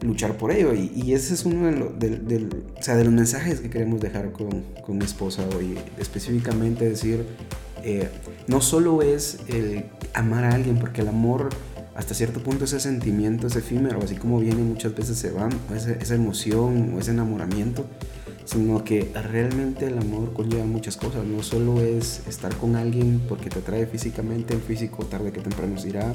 luchar 0.00 0.36
por 0.36 0.50
ello. 0.50 0.74
Y, 0.74 1.12
ese 1.12 1.34
es 1.34 1.44
uno 1.44 1.90
de, 1.90 2.40
los 2.40 3.12
mensajes 3.12 3.60
que 3.60 3.70
queremos 3.70 4.00
dejar 4.00 4.32
con, 4.32 4.64
con 4.84 4.98
mi 4.98 5.04
esposa 5.04 5.44
hoy, 5.56 5.78
específicamente 5.98 6.88
decir, 6.88 7.24
eh, 7.84 8.08
no 8.48 8.60
solo 8.60 9.02
es 9.02 9.38
el 9.48 9.84
amar 10.14 10.44
a 10.44 10.54
alguien, 10.54 10.78
porque 10.78 11.02
el 11.02 11.08
amor 11.08 11.50
hasta 11.98 12.14
cierto 12.14 12.40
punto 12.40 12.64
ese 12.64 12.78
sentimiento 12.78 13.48
es 13.48 13.56
efímero, 13.56 14.00
así 14.00 14.14
como 14.14 14.38
viene 14.38 14.62
muchas 14.62 14.94
veces 14.94 15.18
se 15.18 15.32
van, 15.32 15.50
esa, 15.74 16.14
emoción 16.14 16.94
o 16.94 17.00
ese 17.00 17.10
enamoramiento, 17.10 17.86
sino 18.44 18.84
que 18.84 19.10
realmente 19.14 19.86
el 19.86 19.98
amor 19.98 20.32
conlleva 20.32 20.64
muchas 20.64 20.96
cosas, 20.96 21.24
no 21.24 21.42
solo 21.42 21.80
es 21.80 22.22
estar 22.28 22.54
con 22.54 22.76
alguien 22.76 23.20
porque 23.28 23.50
te 23.50 23.58
atrae 23.58 23.84
físicamente, 23.88 24.54
el 24.54 24.60
físico 24.60 25.06
tarde 25.06 25.32
que 25.32 25.40
temprano 25.40 25.76
se 25.76 25.88
irá, 25.88 26.14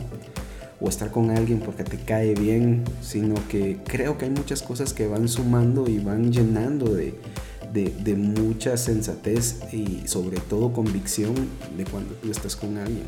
o 0.79 0.87
estar 0.87 1.11
con 1.11 1.31
alguien 1.31 1.59
porque 1.59 1.83
te 1.83 1.97
cae 1.97 2.33
bien, 2.33 2.85
sino 3.01 3.35
que 3.49 3.77
creo 3.83 4.17
que 4.17 4.23
hay 4.23 4.31
muchas 4.31 4.61
cosas 4.61 4.93
que 4.93 5.07
van 5.07 5.27
sumando 5.27 5.89
y 5.89 5.99
van 5.99 6.31
llenando 6.31 6.93
de, 6.93 7.13
de, 7.73 7.89
de 7.89 8.15
mucha 8.15 8.77
sensatez 8.77 9.59
y 9.73 10.07
sobre 10.07 10.39
todo 10.39 10.71
convicción 10.71 11.35
de 11.75 11.83
cuando 11.83 12.13
tú 12.15 12.31
estás 12.31 12.55
con 12.55 12.77
alguien. 12.77 13.03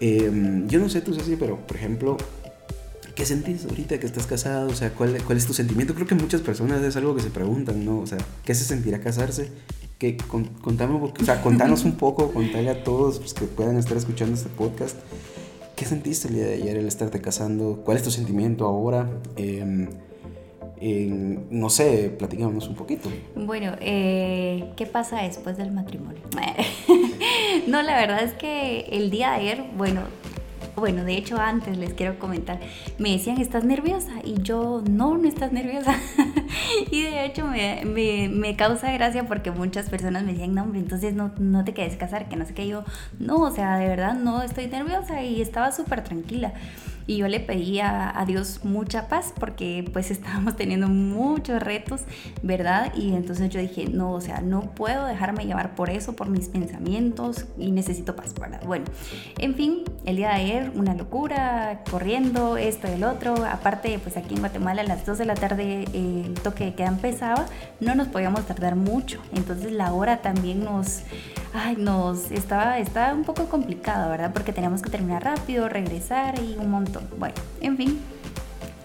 Em, 0.00 0.68
yo 0.68 0.78
no 0.78 0.88
sé 0.88 1.00
tú, 1.00 1.14
Ceci, 1.14 1.36
pero 1.36 1.66
por 1.66 1.76
ejemplo, 1.76 2.16
¿qué 3.14 3.24
sentís 3.24 3.64
ahorita 3.64 3.98
que 3.98 4.06
estás 4.06 4.26
casado? 4.26 4.68
O 4.68 4.74
sea, 4.74 4.90
¿cuál, 4.90 5.22
¿cuál 5.24 5.38
es 5.38 5.46
tu 5.46 5.54
sentimiento? 5.54 5.94
Creo 5.94 6.06
que 6.06 6.14
muchas 6.14 6.42
personas 6.42 6.82
es 6.82 6.96
algo 6.96 7.14
que 7.14 7.22
se 7.22 7.30
preguntan, 7.30 7.84
¿no? 7.84 8.00
O 8.00 8.06
sea, 8.06 8.18
¿qué 8.44 8.54
se 8.54 8.64
sentirá 8.64 9.00
casarse? 9.00 9.50
Que 9.98 10.16
contame, 10.16 10.94
o 10.94 11.24
sea, 11.24 11.40
contanos 11.42 11.84
un 11.84 11.96
poco, 11.96 12.32
contale 12.34 12.70
a 12.70 12.84
todos 12.84 13.18
pues, 13.18 13.32
que 13.32 13.46
puedan 13.46 13.78
estar 13.78 13.96
escuchando 13.96 14.34
este 14.34 14.50
podcast. 14.50 14.96
¿Qué 15.74 15.84
sentiste 15.84 16.28
el 16.28 16.34
día 16.34 16.46
de 16.46 16.54
ayer 16.54 16.76
el 16.76 16.86
estarte 16.86 17.20
casando? 17.20 17.82
¿Cuál 17.84 17.98
es 17.98 18.02
tu 18.02 18.10
sentimiento 18.10 18.66
ahora? 18.66 19.10
Eh, 19.36 19.88
no 20.80 21.70
sé, 21.70 22.14
platicamos 22.18 22.68
un 22.68 22.74
poquito. 22.74 23.08
Bueno, 23.34 23.72
eh, 23.80 24.72
¿qué 24.76 24.86
pasa 24.86 25.22
después 25.22 25.56
del 25.56 25.72
matrimonio? 25.72 26.20
no, 27.66 27.82
la 27.82 27.98
verdad 27.98 28.22
es 28.22 28.34
que 28.34 28.80
el 28.92 29.10
día 29.10 29.30
de 29.30 29.36
ayer, 29.36 29.64
bueno, 29.76 30.02
bueno, 30.76 31.04
de 31.04 31.16
hecho 31.16 31.38
antes 31.38 31.78
les 31.78 31.94
quiero 31.94 32.18
comentar, 32.18 32.60
me 32.98 33.12
decían, 33.12 33.40
¿estás 33.40 33.64
nerviosa? 33.64 34.12
Y 34.22 34.42
yo, 34.42 34.82
no, 34.88 35.16
no 35.16 35.26
estás 35.26 35.50
nerviosa. 35.50 35.98
y 36.90 37.02
de 37.02 37.24
hecho 37.24 37.46
me, 37.46 37.82
me, 37.86 38.28
me, 38.28 38.56
causa 38.56 38.92
gracia 38.92 39.26
porque 39.26 39.50
muchas 39.50 39.88
personas 39.88 40.24
me 40.24 40.32
decían, 40.32 40.54
no, 40.54 40.64
hombre, 40.64 40.80
entonces 40.80 41.14
no, 41.14 41.32
no 41.38 41.64
te 41.64 41.72
quedes 41.72 41.96
casar, 41.96 42.28
que 42.28 42.36
no 42.36 42.44
sé 42.44 42.52
qué. 42.52 42.68
Yo, 42.68 42.84
no, 43.18 43.36
o 43.36 43.50
sea, 43.50 43.78
de 43.78 43.88
verdad 43.88 44.14
no 44.14 44.42
estoy 44.42 44.66
nerviosa 44.66 45.22
y 45.22 45.40
estaba 45.40 45.72
súper 45.72 46.04
tranquila 46.04 46.52
y 47.06 47.18
yo 47.18 47.28
le 47.28 47.40
pedía 47.40 48.18
a 48.18 48.24
Dios 48.24 48.60
mucha 48.64 49.08
paz 49.08 49.32
porque 49.38 49.88
pues 49.92 50.10
estábamos 50.16 50.56
teniendo 50.56 50.88
muchos 50.88 51.62
retos, 51.62 52.02
¿verdad? 52.42 52.92
Y 52.94 53.14
entonces 53.14 53.50
yo 53.50 53.60
dije, 53.60 53.88
no, 53.88 54.12
o 54.12 54.20
sea, 54.20 54.40
no 54.40 54.62
puedo 54.74 55.06
dejarme 55.06 55.46
llevar 55.46 55.74
por 55.74 55.90
eso, 55.90 56.14
por 56.16 56.28
mis 56.28 56.48
pensamientos 56.48 57.46
y 57.58 57.70
necesito 57.70 58.16
paz, 58.16 58.34
¿verdad? 58.38 58.62
Bueno, 58.66 58.84
en 59.38 59.54
fin, 59.54 59.84
el 60.04 60.16
día 60.16 60.28
de 60.28 60.34
ayer 60.34 60.72
una 60.74 60.94
locura, 60.94 61.82
corriendo, 61.90 62.56
esto 62.56 62.88
y 62.88 62.92
el 62.92 63.04
otro, 63.04 63.34
aparte 63.44 63.98
pues 63.98 64.16
aquí 64.16 64.34
en 64.34 64.40
Guatemala 64.40 64.82
a 64.82 64.84
las 64.84 65.06
2 65.06 65.18
de 65.18 65.24
la 65.24 65.34
tarde 65.34 65.84
el 65.92 66.34
toque 66.42 66.66
de 66.66 66.74
queda 66.74 66.88
empezaba, 66.88 67.46
no 67.80 67.94
nos 67.94 68.08
podíamos 68.08 68.46
tardar 68.46 68.76
mucho, 68.76 69.20
entonces 69.34 69.72
la 69.72 69.92
hora 69.92 70.22
también 70.22 70.64
nos 70.64 71.02
ay, 71.56 71.76
nos 71.76 72.30
estaba, 72.30 72.78
estaba 72.78 73.12
un 73.14 73.24
poco 73.24 73.46
complicado, 73.46 74.10
¿verdad? 74.10 74.32
Porque 74.32 74.52
teníamos 74.52 74.82
que 74.82 74.90
terminar 74.90 75.24
rápido, 75.24 75.68
regresar 75.68 76.38
y 76.38 76.56
un 76.58 76.70
montón. 76.70 76.95
Bueno, 77.18 77.34
en 77.60 77.76
fin, 77.76 78.00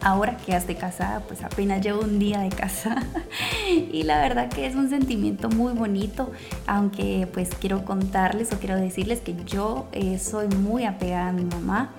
ahora 0.01 0.37
que 0.37 0.55
estoy 0.55 0.75
casada, 0.75 1.21
pues 1.21 1.43
apenas 1.43 1.81
llevo 1.81 2.01
un 2.01 2.19
día 2.19 2.39
de 2.39 2.49
casa 2.49 3.03
y 3.69 4.03
la 4.03 4.19
verdad 4.19 4.49
que 4.49 4.65
es 4.65 4.75
un 4.75 4.89
sentimiento 4.89 5.49
muy 5.49 5.73
bonito, 5.73 6.31
aunque 6.67 7.27
pues 7.31 7.49
quiero 7.59 7.85
contarles 7.85 8.51
o 8.53 8.59
quiero 8.59 8.75
decirles 8.75 9.21
que 9.21 9.35
yo 9.45 9.87
eh, 9.91 10.19
soy 10.19 10.47
muy 10.47 10.85
apegada 10.85 11.29
a 11.29 11.33
mi 11.33 11.45
mamá 11.45 11.93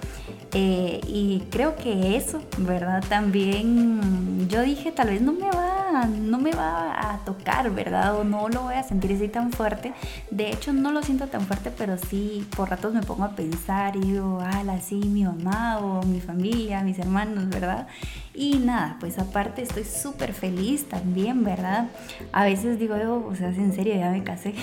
eh, 0.54 1.00
y 1.06 1.40
creo 1.50 1.76
que 1.76 2.14
eso, 2.14 2.42
¿verdad? 2.59 3.02
También 3.09 4.49
yo 4.50 4.61
dije, 4.61 4.92
tal 4.92 5.09
vez 5.09 5.23
no 5.23 5.32
me 5.32 5.50
va, 5.50 6.06
no 6.06 6.38
me 6.38 6.52
va 6.52 7.14
a 7.14 7.25
tocar, 7.25 7.71
¿verdad? 7.71 8.16
O 8.18 8.25
no 8.25 8.50
lo 8.50 8.64
voy 8.64 8.75
a 8.75 8.82
sentir 8.82 9.12
así 9.14 9.28
tan 9.28 9.50
fuerte. 9.50 9.94
De 10.30 10.50
hecho, 10.50 10.75
no 10.75 10.92
lo 10.92 11.02
siento 11.02 11.26
tan 11.28 11.40
fuerte, 11.42 11.71
pero 11.71 11.97
sí, 11.97 12.47
por 12.54 12.68
ratos 12.68 12.92
me 12.92 13.00
pongo 13.00 13.25
a 13.25 13.30
pensar 13.30 13.97
y 13.97 14.00
digo, 14.00 14.40
ah, 14.42 14.62
sí, 14.82 14.97
mi 14.97 15.25
mamá 15.25 15.78
o 15.78 16.02
mi 16.02 16.21
familia, 16.21 16.82
mis 16.82 16.99
hermanos, 16.99 17.49
¿verdad? 17.49 17.87
Y 18.35 18.57
nada, 18.57 18.97
pues 18.99 19.19
aparte 19.19 19.61
estoy 19.61 19.85
súper 19.85 20.33
feliz 20.33 20.89
también, 20.89 21.45
¿verdad? 21.45 21.91
A 22.33 22.45
veces 22.45 22.79
digo, 22.79 22.97
yo, 22.97 23.27
o 23.27 23.37
sea, 23.37 23.49
en 23.49 23.75
serio, 23.75 23.95
ya 23.95 24.11
me 24.11 24.25
casé. 24.25 24.55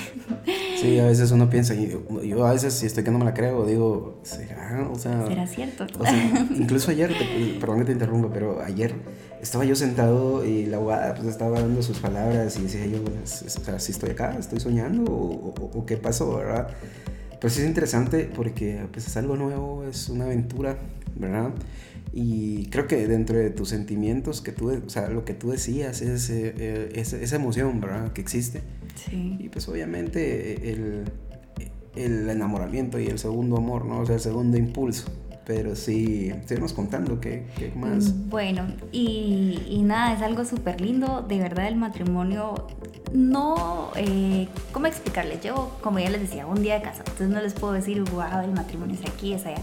Sí, 0.82 0.98
a 0.98 1.06
veces 1.06 1.30
uno 1.32 1.50
piensa, 1.50 1.76
yo, 1.76 2.46
a 2.48 2.54
veces 2.54 2.74
si 2.74 2.88
estoy 2.88 3.04
que 3.04 3.12
no 3.12 3.20
me 3.20 3.26
la 3.26 3.36
creo, 3.36 3.66
digo, 3.66 4.20
¿será? 4.24 4.88
O 4.92 4.96
sea, 4.96 5.28
¿Será 5.28 5.46
cierto? 5.46 5.86
incluso 6.58 6.90
ayer, 6.90 7.14
perdón 7.60 7.80
que 7.80 7.86
te 7.86 7.92
interrumpa, 7.92 8.30
pero 8.34 8.60
ayer 8.62 8.96
estaba 9.42 9.66
yo 9.66 9.76
sentado 9.76 10.44
y 10.46 10.66
la 10.66 10.78
abogada 10.78 11.14
pues, 11.14 11.28
estaba 11.28 11.60
dando 11.60 11.84
sus 11.84 12.00
palabras 12.00 12.58
y 12.58 12.64
decía 12.64 12.86
yo, 12.88 13.00
o 13.04 13.28
sea, 13.28 13.80
si 13.80 13.92
estoy 13.92 14.12
acá, 14.12 14.36
estoy 14.40 14.60
soñando 14.60 15.12
o, 15.12 15.54
o, 15.78 15.86
qué 15.86 15.98
pasó, 15.98 16.38
¿verdad? 16.38 16.70
Pues 17.40 17.58
es 17.58 17.66
interesante 17.66 18.30
porque 18.36 18.88
pues 18.92 19.08
es 19.08 19.16
algo 19.16 19.36
nuevo, 19.36 19.86
es 19.86 20.10
una 20.10 20.26
aventura, 20.26 20.78
¿verdad? 21.16 21.52
Y 22.12 22.66
creo 22.68 22.88
que 22.88 23.08
dentro 23.08 23.38
de 23.38 23.50
tus 23.51 23.70
sentimientos, 23.70 24.42
que 24.42 24.51
tú, 24.51 24.72
o 24.72 24.89
sea, 24.89 25.10
lo 25.10 25.25
que 25.25 25.34
tú 25.34 25.51
decías 25.51 26.01
es, 26.01 26.30
eh, 26.30 26.92
esa 26.96 27.36
emoción, 27.36 27.80
¿verdad? 27.80 28.13
Que 28.13 28.22
existe. 28.22 28.62
Sí. 28.96 29.38
Y 29.39 29.50
pues 29.50 29.68
obviamente 29.70 30.72
el, 30.72 31.04
el 31.96 32.30
enamoramiento 32.30 33.00
y 33.00 33.08
el 33.08 33.20
segundo 33.20 33.58
amor, 33.58 33.86
¿no? 33.86 34.00
O 34.00 34.06
sea, 34.06 34.16
el 34.16 34.22
segundo 34.22 34.58
impulso. 34.58 35.10
Pero 35.46 35.75
sí, 35.75 36.32
seguimos 36.46 36.74
contando 36.74 37.20
qué, 37.20 37.48
qué 37.58 37.72
más. 37.75 38.13
Bueno, 38.30 38.68
y, 38.92 39.60
y, 39.68 39.82
nada, 39.82 40.13
es 40.13 40.22
algo 40.22 40.46
súper 40.46 40.80
lindo. 40.80 41.25
De 41.28 41.39
verdad, 41.39 41.68
el 41.68 41.75
matrimonio 41.75 42.68
no. 43.13 43.89
Eh, 43.96 44.48
¿Cómo 44.72 44.86
explicarles? 44.86 45.42
Yo, 45.42 45.75
como 45.82 45.98
ya 45.98 46.12
les 46.12 46.22
decía, 46.22 46.46
un 46.46 46.62
día 46.62 46.75
de 46.75 46.84
casa. 46.84 47.00
Entonces 47.00 47.30
no 47.30 47.42
les 47.42 47.54
puedo 47.54 47.74
decir, 47.74 48.04
wow, 48.12 48.44
el 48.44 48.51
matrimonio 48.51 48.96
es 49.01 49.10
aquí, 49.10 49.34
es 49.34 49.44
allá 49.48 49.58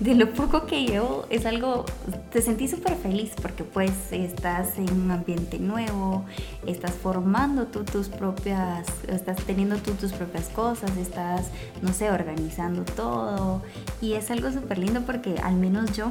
de 0.00 0.14
lo 0.14 0.32
poco 0.32 0.66
que 0.66 0.84
llevo 0.86 1.26
es 1.28 1.44
algo, 1.44 1.84
te 2.32 2.40
sentí 2.40 2.66
súper 2.68 2.96
feliz 2.96 3.32
porque 3.40 3.64
pues 3.64 3.92
estás 4.10 4.78
en 4.78 4.90
un 4.90 5.10
ambiente 5.10 5.58
nuevo, 5.58 6.24
estás 6.66 6.92
formando 6.92 7.66
tú 7.66 7.84
tus 7.84 8.08
propias, 8.08 8.86
estás 9.08 9.36
teniendo 9.44 9.76
tú 9.76 9.92
tus 9.92 10.12
propias 10.12 10.48
cosas, 10.48 10.96
estás, 10.96 11.48
no 11.82 11.92
sé, 11.92 12.10
organizando 12.10 12.82
todo. 12.82 13.62
Y 14.00 14.14
es 14.14 14.30
algo 14.30 14.50
súper 14.50 14.78
lindo 14.78 15.02
porque 15.02 15.36
al 15.42 15.56
menos 15.56 15.94
yo 15.94 16.10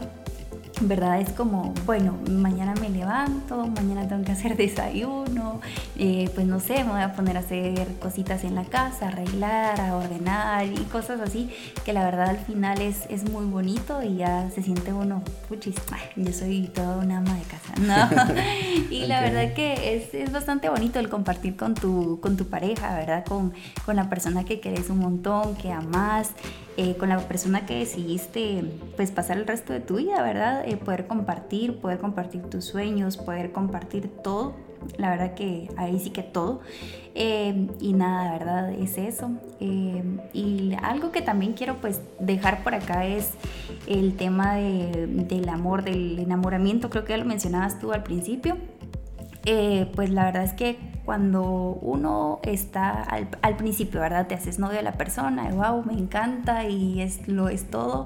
¿verdad? 0.82 1.20
Es 1.20 1.32
como, 1.32 1.74
bueno, 1.86 2.18
mañana 2.30 2.74
me 2.80 2.90
levanto, 2.90 3.68
mañana 3.68 4.08
tengo 4.08 4.24
que 4.24 4.32
hacer 4.32 4.56
desayuno, 4.58 5.60
eh, 5.98 6.30
pues 6.34 6.48
no 6.48 6.60
sé, 6.60 6.84
me 6.84 6.92
voy 6.92 7.02
a 7.02 7.14
poner 7.14 7.38
a 7.38 7.42
hacer 7.42 7.88
cositas 8.00 8.44
en 8.44 8.56
la 8.56 8.64
casa, 8.64 9.10
arreglar, 9.10 9.80
a 9.80 9.96
ordenar 9.96 10.66
y 10.66 10.84
cosas 10.92 11.20
así, 11.20 11.50
que 11.84 11.94
la 11.94 12.06
verdad 12.06 12.30
al 12.30 12.40
final 12.40 12.82
es, 12.82 13.06
es 13.10 13.30
muy 13.30 13.46
bonito 13.46 14.02
y 14.02 14.18
ya 14.18 14.50
se 14.52 14.62
siente 14.62 14.94
uno, 14.94 15.22
puchis, 15.48 15.76
yo 16.16 16.32
soy 16.32 16.68
toda 16.74 16.98
una 16.98 17.18
ama 17.18 17.36
de 17.36 17.44
casa, 17.44 17.74
¿no? 17.80 18.42
y 18.90 19.06
la 19.06 19.22
verdad 19.22 19.54
que 19.54 19.96
es, 19.96 20.14
es, 20.14 20.32
bastante 20.32 20.70
bonito 20.70 21.00
el 21.00 21.10
compartir 21.10 21.56
con 21.56 21.74
tu, 21.74 22.20
con 22.22 22.38
tu 22.38 22.48
pareja, 22.48 22.96
¿verdad? 22.96 23.26
Con, 23.26 23.54
con 23.86 23.96
la 23.96 24.10
persona 24.10 24.46
que 24.46 24.60
querés 24.60 24.90
un 24.90 25.00
montón, 25.00 25.56
que 25.56 25.72
amas. 25.72 26.32
Eh, 26.82 26.96
con 26.96 27.10
la 27.10 27.18
persona 27.20 27.66
que 27.66 27.80
decidiste 27.80 28.64
pues 28.96 29.12
pasar 29.12 29.36
el 29.36 29.46
resto 29.46 29.74
de 29.74 29.82
tu 29.82 29.98
vida, 29.98 30.24
¿verdad? 30.24 30.66
Eh, 30.66 30.78
poder 30.78 31.08
compartir, 31.08 31.82
poder 31.82 32.00
compartir 32.00 32.44
tus 32.44 32.64
sueños, 32.64 33.18
poder 33.18 33.52
compartir 33.52 34.08
todo. 34.24 34.54
La 34.96 35.10
verdad 35.10 35.34
que 35.34 35.70
ahí 35.76 36.00
sí 36.00 36.12
que 36.12 36.24
todo. 36.24 36.62
Eh, 37.16 37.68
y 37.82 37.92
nada, 37.92 38.32
¿verdad? 38.32 38.72
Es 38.72 38.98
eso. 38.98 39.30
y 39.60 40.74
algo 40.82 41.12
que 41.12 41.22
también 41.22 41.52
quiero 41.52 41.82
pues 41.82 42.00
dejar 42.18 42.64
por 42.64 42.74
acá 42.74 43.06
es 43.06 43.32
el 43.86 44.16
tema 44.16 44.56
del 44.56 45.50
amor, 45.50 45.84
del 45.84 46.18
enamoramiento. 46.18 46.90
Creo 46.90 47.04
que 47.04 47.12
ya 47.12 47.18
lo 47.18 47.26
mencionabas 47.26 47.78
tú 47.80 47.92
al 47.92 48.04
principio. 48.04 48.56
pues 49.96 50.12
la 50.12 50.24
verdad 50.24 50.46
es 50.46 50.54
que 50.54 50.78
cuando 51.10 51.80
uno 51.82 52.40
está 52.44 53.02
al, 53.02 53.58
principio, 53.58 54.00
¿verdad? 54.00 54.28
Te 54.28 54.36
haces 54.36 54.60
novio 54.60 54.78
de 54.78 54.84
la 54.84 54.92
persona, 54.92 55.50
wow, 55.50 55.84
me 55.84 55.94
encanta 55.94 56.70
y 56.70 57.02
es, 57.02 57.28
lo 57.28 57.50
es 57.50 57.68
todo. 57.72 58.06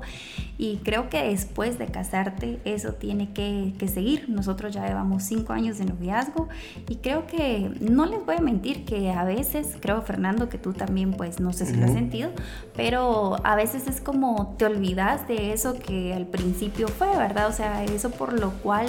Y 0.58 0.78
creo 0.86 1.10
que 1.10 1.22
después 1.22 1.78
de 1.78 1.88
casarte 1.88 2.62
eso 2.64 2.94
tiene 2.94 3.34
que, 3.34 3.74
seguir. 3.94 4.30
Nosotros 4.30 4.74
ya 4.74 4.88
llevamos 4.88 5.24
cinco 5.24 5.52
años 5.52 5.80
de 5.80 5.84
noviazgo 5.84 6.48
y 6.88 6.96
creo 6.96 7.28
que, 7.28 7.70
no 7.82 8.06
les 8.06 8.26
voy 8.26 8.38
a 8.38 8.40
mentir, 8.40 8.86
que 8.86 9.12
a 9.12 9.26
veces, 9.26 9.76
creo 9.82 10.02
Fernando 10.04 10.48
que 10.48 10.58
tú 10.58 10.72
también 10.72 11.12
pues 11.12 11.42
no 11.42 11.52
sé 11.52 11.66
si 11.66 11.76
lo 11.76 11.84
has 11.84 11.92
sentido, 11.92 12.32
pero 12.74 13.36
a 13.44 13.58
veces 13.58 13.86
es 13.88 14.00
como 14.00 14.56
te 14.58 14.64
olvidas 14.64 15.28
de 15.28 15.52
eso 15.52 15.74
que 15.74 16.14
al 16.14 16.28
principio 16.28 16.88
fue, 16.88 17.18
¿verdad? 17.18 17.50
O 17.50 17.52
sea, 17.52 17.84
eso 17.84 18.12
por 18.12 18.40
lo 18.40 18.52
cual, 18.52 18.88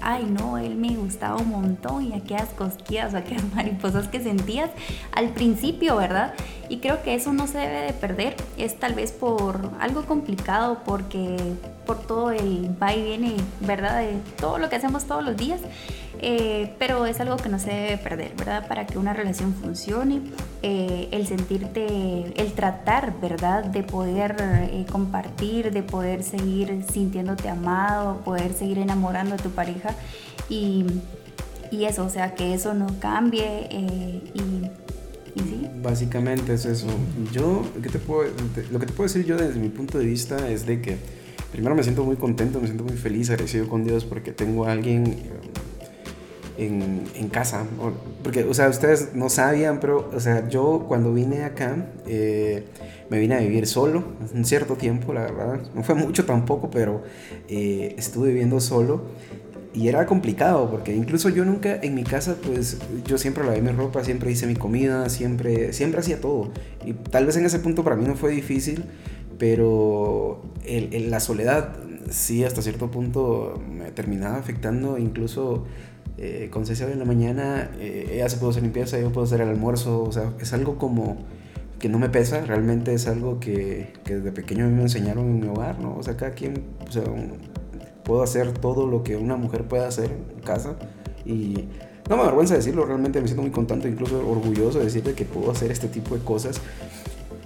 ay 0.00 0.24
no, 0.28 0.58
él 0.58 0.74
me 0.74 0.96
gustaba 0.96 1.36
un 1.36 1.50
montón 1.50 2.02
y 2.04 2.14
aquellas 2.14 2.48
cosquillas 2.48 3.14
o 3.14 3.18
aquellas 3.18 3.43
mariposas 3.54 4.08
que 4.08 4.20
sentías 4.20 4.70
al 5.12 5.30
principio, 5.30 5.96
¿verdad? 5.96 6.34
Y 6.68 6.78
creo 6.78 7.02
que 7.02 7.14
eso 7.14 7.32
no 7.32 7.46
se 7.46 7.58
debe 7.58 7.82
de 7.82 7.92
perder. 7.92 8.36
Es 8.56 8.78
tal 8.78 8.94
vez 8.94 9.12
por 9.12 9.70
algo 9.80 10.04
complicado, 10.04 10.80
porque 10.84 11.36
por 11.86 11.98
todo 11.98 12.30
el 12.30 12.70
va 12.82 12.94
y 12.94 13.02
viene, 13.02 13.34
¿verdad? 13.60 14.00
De 14.00 14.18
todo 14.40 14.58
lo 14.58 14.68
que 14.68 14.76
hacemos 14.76 15.04
todos 15.04 15.24
los 15.24 15.36
días. 15.36 15.60
Eh, 16.20 16.74
pero 16.78 17.04
es 17.04 17.20
algo 17.20 17.36
que 17.36 17.50
no 17.50 17.58
se 17.58 17.70
debe 17.70 17.98
perder, 17.98 18.32
¿verdad? 18.34 18.66
Para 18.66 18.86
que 18.86 18.98
una 18.98 19.12
relación 19.12 19.52
funcione, 19.52 20.22
eh, 20.62 21.08
el 21.10 21.26
sentirte, 21.26 22.32
el 22.40 22.52
tratar, 22.54 23.20
¿verdad? 23.20 23.64
De 23.64 23.82
poder 23.82 24.36
eh, 24.40 24.86
compartir, 24.90 25.70
de 25.70 25.82
poder 25.82 26.22
seguir 26.22 26.84
sintiéndote 26.90 27.50
amado, 27.50 28.22
poder 28.24 28.54
seguir 28.54 28.78
enamorando 28.78 29.34
a 29.34 29.38
tu 29.38 29.50
pareja 29.50 29.90
y 30.48 30.86
y 31.74 31.84
eso, 31.86 32.04
o 32.04 32.08
sea, 32.08 32.34
que 32.34 32.54
eso 32.54 32.72
no 32.74 32.86
cambie 33.00 33.66
eh, 33.70 34.22
y, 34.34 35.40
sí. 35.40 35.68
Básicamente 35.82 36.54
es 36.54 36.64
eso. 36.64 36.86
Yo, 37.32 37.62
¿qué 37.82 37.88
te 37.88 37.98
puedo, 37.98 38.30
lo 38.70 38.78
que 38.78 38.86
te 38.86 38.92
puedo 38.92 39.08
decir 39.08 39.24
yo 39.24 39.36
desde 39.36 39.58
mi 39.58 39.68
punto 39.68 39.98
de 39.98 40.06
vista 40.06 40.48
es 40.48 40.66
de 40.66 40.80
que 40.80 40.96
primero 41.50 41.74
me 41.74 41.82
siento 41.82 42.04
muy 42.04 42.16
contento, 42.16 42.60
me 42.60 42.66
siento 42.66 42.84
muy 42.84 42.96
feliz, 42.96 43.30
agradecido 43.30 43.68
con 43.68 43.84
Dios 43.84 44.04
porque 44.04 44.32
tengo 44.32 44.64
a 44.64 44.72
alguien 44.72 45.06
eh, 45.06 46.66
en, 46.66 47.04
en, 47.16 47.28
casa. 47.28 47.66
Porque, 48.22 48.44
o 48.44 48.54
sea, 48.54 48.68
ustedes 48.68 49.14
no 49.14 49.28
sabían, 49.28 49.80
pero, 49.80 50.10
o 50.14 50.20
sea, 50.20 50.48
yo 50.48 50.84
cuando 50.86 51.12
vine 51.12 51.42
acá, 51.42 51.88
eh, 52.06 52.64
me 53.10 53.18
vine 53.18 53.34
a 53.34 53.40
vivir 53.40 53.66
solo 53.66 54.04
un 54.32 54.44
cierto 54.44 54.76
tiempo, 54.76 55.12
la 55.12 55.22
verdad. 55.22 55.60
No 55.74 55.82
fue 55.82 55.96
mucho 55.96 56.24
tampoco, 56.24 56.70
pero 56.70 57.02
estuve 57.48 58.28
viviendo 58.28 58.60
solo 58.60 59.02
y 59.74 59.88
era 59.88 60.06
complicado 60.06 60.70
porque 60.70 60.94
incluso 60.94 61.28
yo 61.28 61.44
nunca 61.44 61.74
en 61.82 61.94
mi 61.94 62.04
casa 62.04 62.36
pues 62.46 62.78
yo 63.06 63.18
siempre 63.18 63.44
lavé 63.44 63.60
mi 63.60 63.72
ropa, 63.72 64.04
siempre 64.04 64.30
hice 64.30 64.46
mi 64.46 64.54
comida, 64.54 65.08
siempre, 65.08 65.72
siempre 65.72 66.00
hacía 66.00 66.20
todo. 66.20 66.52
Y 66.84 66.92
tal 66.92 67.26
vez 67.26 67.36
en 67.36 67.44
ese 67.44 67.58
punto 67.58 67.82
para 67.82 67.96
mí 67.96 68.06
no 68.06 68.14
fue 68.14 68.30
difícil, 68.30 68.84
pero 69.38 70.42
el, 70.64 71.10
la 71.10 71.18
soledad 71.18 71.76
sí 72.08 72.44
hasta 72.44 72.62
cierto 72.62 72.90
punto 72.90 73.60
me 73.68 73.90
terminaba 73.90 74.36
afectando, 74.36 74.96
incluso 74.96 75.64
eh, 76.18 76.48
con 76.52 76.66
Cecilia 76.66 76.92
en 76.92 77.00
la 77.00 77.04
mañana 77.04 77.72
eh, 77.80 78.10
ella 78.12 78.28
se 78.28 78.36
pudo 78.36 78.50
hacer 78.50 78.62
limpieza, 78.62 79.00
yo 79.00 79.10
puedo 79.10 79.26
hacer 79.26 79.40
el 79.40 79.48
almuerzo, 79.48 80.04
o 80.04 80.12
sea, 80.12 80.32
es 80.38 80.52
algo 80.52 80.78
como 80.78 81.16
que 81.80 81.88
no 81.88 81.98
me 81.98 82.08
pesa, 82.08 82.42
realmente 82.42 82.94
es 82.94 83.08
algo 83.08 83.40
que, 83.40 83.92
que 84.04 84.16
desde 84.16 84.30
pequeño 84.30 84.68
me 84.68 84.82
enseñaron 84.82 85.26
en 85.26 85.40
mi 85.40 85.48
hogar, 85.48 85.80
¿no? 85.80 85.96
O 85.96 86.02
sea, 86.04 86.16
cada 86.16 86.30
quien, 86.30 86.62
o 86.86 86.92
sea, 86.92 87.02
puedo 88.04 88.22
hacer 88.22 88.52
todo 88.52 88.86
lo 88.86 89.02
que 89.02 89.16
una 89.16 89.36
mujer 89.36 89.64
puede 89.64 89.84
hacer 89.84 90.10
en 90.10 90.40
casa 90.42 90.76
y 91.24 91.64
no 92.08 92.16
me 92.16 92.22
avergüenza 92.22 92.54
decirlo, 92.54 92.84
realmente 92.84 93.20
me 93.20 93.26
siento 93.26 93.42
muy 93.42 93.50
contento, 93.50 93.88
incluso 93.88 94.18
orgulloso 94.28 94.78
de 94.78 94.84
decirle 94.84 95.14
que 95.14 95.24
puedo 95.24 95.50
hacer 95.50 95.72
este 95.72 95.88
tipo 95.88 96.14
de 96.14 96.22
cosas. 96.22 96.60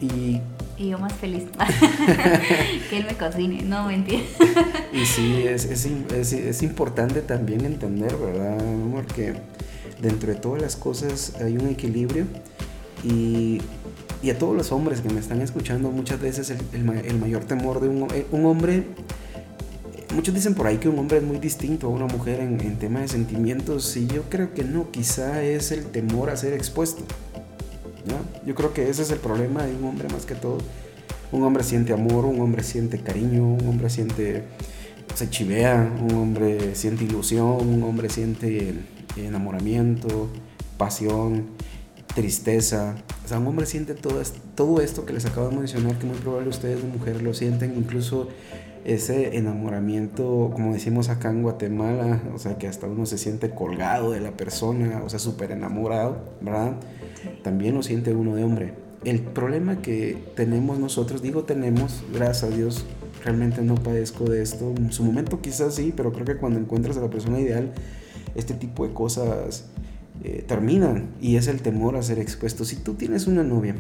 Y, 0.01 0.41
y 0.77 0.91
yo 0.91 0.99
más 0.99 1.13
feliz 1.13 1.45
que 2.91 2.99
él 2.99 3.05
me 3.05 3.17
cocine, 3.17 3.63
no 3.63 3.87
mentira. 3.87 4.23
y 4.93 5.07
sí, 5.07 5.43
es, 5.47 5.65
es, 5.65 5.87
es, 5.87 6.33
es, 6.33 6.63
importante 6.63 7.21
también 7.21 7.65
entender, 7.65 8.17
¿verdad, 8.17 8.59
amor? 8.59 9.07
Que 9.07 9.35
dentro 10.01 10.33
de 10.33 10.39
todas 10.39 10.61
las 10.61 10.77
cosas 10.77 11.35
hay 11.41 11.57
un 11.57 11.69
equilibrio 11.69 12.27
y, 13.05 13.61
y 14.23 14.31
a 14.31 14.39
todos 14.39 14.57
los 14.57 14.73
hombres 14.73 15.01
que 15.01 15.09
me 15.09 15.21
están 15.21 15.41
escuchando, 15.41 15.91
muchas 15.91 16.21
veces 16.21 16.51
el, 16.51 16.59
el, 16.73 16.89
el 17.07 17.19
mayor 17.19 17.45
temor 17.45 17.81
de 17.81 17.89
un, 17.89 18.09
un 18.31 18.47
hombre 18.47 18.85
Muchos 20.19 20.35
dicen 20.35 20.55
por 20.55 20.67
ahí 20.67 20.79
que 20.79 20.89
un 20.89 20.99
hombre 20.99 21.19
es 21.19 21.23
muy 21.23 21.39
distinto 21.39 21.87
a 21.87 21.91
una 21.91 22.07
mujer 22.07 22.41
en, 22.41 22.61
en 22.61 22.77
tema 22.77 22.99
de 22.99 23.07
sentimientos 23.07 23.97
y 23.97 24.09
yo 24.09 24.23
creo 24.29 24.53
que 24.53 24.65
no, 24.65 24.91
quizá 24.91 25.45
es 25.45 25.71
el 25.71 25.85
temor 25.85 26.31
a 26.31 26.37
ser 26.37 26.55
expuesto. 26.55 27.05
Yo 28.45 28.57
creo 28.57 28.75
que 28.75 28.91
ese 28.91 29.03
es 29.03 29.13
el 29.13 29.21
problema 29.21 29.63
de 29.63 29.77
un 29.77 29.85
hombre 29.85 30.09
más 30.09 30.27
que 30.27 30.35
todo. 30.35 30.59
Un 31.31 31.45
hombre 31.45 31.63
siente 31.63 31.93
amor, 31.93 32.25
un 32.25 32.41
hombre 32.41 32.65
siente 32.65 32.99
cariño, 32.99 33.47
un 33.47 33.69
hombre 33.69 33.91
siente, 33.91 34.43
se 35.15 35.31
chivea, 35.31 35.89
un 36.03 36.13
hombre 36.17 36.75
siente 36.75 37.05
ilusión, 37.05 37.69
un 37.69 37.85
hombre 37.85 38.09
siente 38.09 38.75
enamoramiento, 39.17 40.31
pasión, 40.79 41.47
tristeza. 42.17 42.97
O 43.25 43.29
sea, 43.29 43.39
un 43.39 43.47
hombre 43.47 43.67
siente 43.67 43.95
todo, 43.95 44.21
todo 44.57 44.81
esto 44.81 45.07
que 45.07 45.13
les 45.13 45.27
acabo 45.27 45.51
de 45.51 45.59
mencionar, 45.59 45.97
que 45.97 46.07
muy 46.07 46.19
probable 46.19 46.49
ustedes 46.49 46.83
de 46.83 46.89
mujeres 46.89 47.23
lo 47.23 47.35
sienten, 47.35 47.77
incluso 47.77 48.27
ese 48.89 49.37
enamoramiento, 49.37 50.51
como 50.55 50.73
decimos 50.73 51.11
acá 51.11 51.31
en 51.31 51.43
Guatemala, 51.43 52.23
o 52.35 52.39
sea, 52.39 52.57
que 52.57 52.67
hasta 52.67 52.87
uno 52.87 53.05
se 53.05 53.19
siente 53.19 53.51
colgado 53.51 54.13
de 54.13 54.21
la 54.21 54.31
persona, 54.31 55.03
o 55.05 55.11
sea, 55.11 55.19
súper 55.19 55.53
enamorado, 55.53 56.17
¿verdad? 56.41 56.77
También 57.43 57.75
lo 57.75 57.83
siente 57.83 58.15
uno 58.15 58.35
de 58.35 58.45
hombre. 58.45 58.75
el 59.05 59.21
problema 59.21 59.83
que 59.83 60.17
tenemos 60.35 60.79
nosotros, 60.79 61.23
digo 61.23 61.45
tenemos, 61.45 62.03
gracias 62.13 62.51
a 62.51 62.57
Dios, 62.57 62.87
realmente 63.23 63.61
no 63.61 63.75
padezco 63.75 64.25
de 64.25 64.43
esto. 64.43 64.73
En 64.77 64.91
su 64.91 65.05
momento 65.05 65.41
quizás 65.43 65.75
sí, 65.75 65.93
pero 65.95 66.11
creo 66.13 66.25
que 66.25 66.37
cuando 66.37 66.59
encuentras 66.59 66.97
a 66.97 67.03
la 67.03 67.11
persona 67.11 67.39
ideal, 67.41 67.73
este 68.35 68.55
tipo 68.55 68.87
de 68.87 68.95
cosas 68.95 69.67
eh, 70.25 70.45
terminan 70.49 71.11
y 71.21 71.37
es 71.37 71.47
el 71.47 71.61
temor 71.61 71.97
a 71.97 72.03
ser 72.03 72.19
expuesto. 72.19 72.65
Si 72.65 72.77
tú 72.77 72.95
tienes 72.95 73.27
una 73.27 73.45
novia 73.45 73.75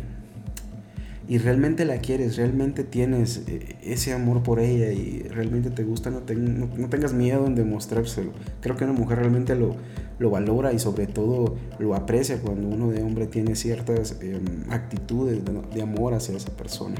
y 1.28 1.36
realmente 1.36 1.84
la 1.84 1.98
quieres, 1.98 2.38
realmente 2.38 2.84
tienes 2.84 3.42
eh, 3.46 3.76
ese 3.82 4.14
amor 4.14 4.42
por 4.42 4.60
ella 4.60 4.90
y 4.92 5.20
realmente 5.28 5.68
te 5.68 5.84
gusta, 5.84 6.10
no, 6.10 6.20
no, 6.20 6.88
tengas 6.88 7.12
miedo 7.12 7.46
en 7.46 7.54
demostrárselo. 7.54 8.32
Creo 8.62 8.76
que 8.76 8.84
una 8.84 8.94
mujer 8.94 9.18
realmente 9.18 9.54
lo, 9.54 9.76
lo 10.18 10.30
valora 10.30 10.72
y 10.72 10.78
sobre 10.78 11.06
todo 11.06 11.56
lo 11.78 11.94
aprecia 11.94 12.40
cuando 12.40 12.68
uno 12.68 12.90
de 12.90 13.02
hombre 13.02 13.26
tiene 13.26 13.56
ciertas 13.56 14.16
em, 14.22 14.70
actitudes 14.70 15.42
de, 15.74 15.82
amor 15.82 16.14
hacia 16.14 16.34
esa 16.34 16.50
persona. 16.56 16.96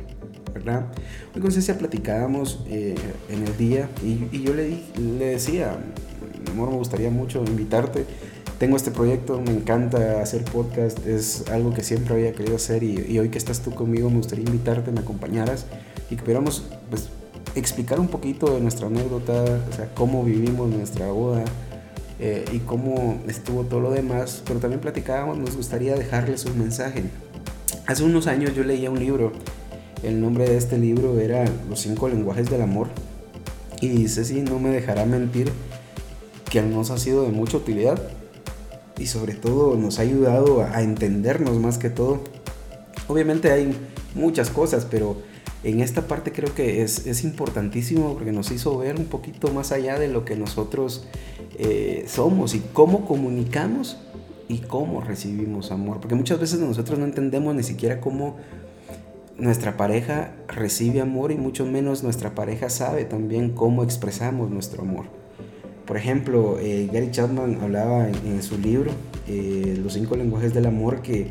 ¿verdad? 0.53 0.87
Hoy 1.35 1.41
con 1.41 1.51
Cecia 1.51 1.79
platicábamos 1.79 2.65
eh, 2.69 2.97
en 3.31 3.47
el 3.47 3.57
día 3.57 3.89
y, 4.05 4.43
yo 4.43 4.53
le, 4.53 4.79
le 4.99 5.25
decía, 5.25 5.79
amor, 6.51 6.71
me 6.71 6.77
gustaría 6.77 7.11
mucho 7.11 7.43
invitarte 7.47 8.05
tengo 8.59 8.77
este 8.77 8.91
proyecto, 8.91 9.41
me 9.41 9.53
encanta 9.53 10.21
hacer 10.21 10.45
podcast, 10.45 11.07
es 11.07 11.49
algo 11.49 11.73
que 11.73 11.85
siempre 11.85 12.15
había 12.15 12.33
querido 12.33 12.57
hacer 12.57 12.83
y, 12.83 13.19
hoy 13.19 13.29
que 13.29 13.39
estás 13.39 13.61
tú 13.61 13.73
conmigo 13.73 14.11
me 14.11 14.17
gustaría 14.17 14.45
invitarte, 14.45 14.91
me 14.91 15.01
acompañaras 15.01 15.67
y 16.11 16.17
que 16.17 16.23
pudiéramos 16.23 16.65
pues, 16.91 17.09
explicar 17.55 18.01
un 18.01 18.09
poquito 18.09 18.53
de 18.53 18.61
nuestra 18.61 18.89
anécdota, 18.89 19.61
o 19.71 19.73
sea, 19.77 19.89
cómo 19.95 20.25
vivimos 20.25 20.69
nuestra 20.69 21.07
boda 21.07 21.45
eh, 22.19 22.45
y 22.53 22.59
cómo 22.59 23.21
estuvo 23.29 23.63
todo 23.63 23.79
lo 23.79 23.91
demás, 23.93 24.43
pero 24.45 24.59
también 24.59 24.81
platicábamos, 24.81 25.39
nos 25.39 25.57
gustaría 25.57 25.95
dejarles 25.95 26.45
un 26.45 26.59
mensaje. 26.59 27.05
Hace 27.87 28.03
unos 28.03 28.27
años 28.27 28.57
yo 28.57 28.65
leía 28.65 28.91
un 28.91 28.99
libro, 28.99 29.33
el 30.03 30.21
nombre 30.21 30.49
de 30.49 30.57
este 30.57 30.79
libro 30.79 31.19
era 31.21 31.45
Los 31.69 31.81
cinco 31.81 32.09
lenguajes 32.09 32.51
del 32.51 32.63
amor 32.63 32.89
y 33.81 33.89
dice, 33.89 34.25
sí, 34.25 34.43
no 34.43 34.59
me 34.59 34.71
dejará 34.71 35.05
mentir 35.05 35.53
que 36.51 36.61
nos 36.63 36.91
ha 36.91 36.99
sido 36.99 37.23
de 37.23 37.31
mucha 37.31 37.57
utilidad 37.57 38.01
y 38.99 39.07
sobre 39.07 39.35
todo 39.35 39.77
nos 39.77 39.99
ha 39.99 40.03
ayudado 40.03 40.63
a, 40.63 40.83
entendernos 40.83 41.59
más 41.59 41.79
que 41.79 41.91
todo. 41.91 42.21
Obviamente 43.07 43.51
hay 43.51 43.75
muchas 44.15 44.51
cosas, 44.51 44.87
pero 44.91 45.17
en 45.65 45.81
esta 45.81 46.07
parte 46.07 46.33
creo 46.33 46.55
que 46.55 46.83
es, 46.83 47.07
es, 47.07 47.25
importantísimo 47.25 48.15
porque 48.15 48.33
nos 48.33 48.51
hizo 48.51 48.79
ver 48.79 48.97
un 48.97 49.07
poquito 49.07 49.53
más 49.53 49.73
allá 49.73 49.99
de 49.99 50.09
lo 50.09 50.25
que 50.25 50.37
nosotros 50.37 51.07
eh, 51.59 52.05
somos 52.07 52.55
y 52.55 52.61
cómo 52.73 53.07
comunicamos 53.07 53.99
y 54.49 54.59
cómo 54.59 55.01
recibimos 55.01 55.71
amor. 55.73 56.01
Porque 56.01 56.15
muchas 56.15 56.41
veces 56.41 56.61
nosotros 56.61 56.99
no 56.99 57.05
entendemos 57.05 57.55
ni 57.55 57.63
siquiera 57.63 58.01
cómo 58.01 58.37
nuestra 59.39 59.77
pareja 59.77 60.33
recibe 60.49 61.01
amor 61.01 61.31
y 61.31 61.37
mucho 61.37 61.65
menos 61.65 62.03
nuestra 62.03 62.35
pareja 62.35 62.69
sabe 62.71 63.05
también 63.05 63.51
cómo 63.51 63.85
expresamos 63.85 64.51
nuestro 64.51 64.83
amor. 64.83 65.18
Por 65.89 65.97
ejemplo, 65.97 66.59
eh, 66.61 66.87
Gary 66.93 67.11
Chapman 67.11 67.63
hablaba 67.63 68.11
en, 68.11 68.43
su 68.43 68.59
libro, 68.59 68.91
eh, 69.27 69.81
Los 69.83 69.95
cinco 69.95 70.17
lenguajes 70.17 70.53
del 70.53 70.67
amor, 70.67 71.01
que 71.01 71.29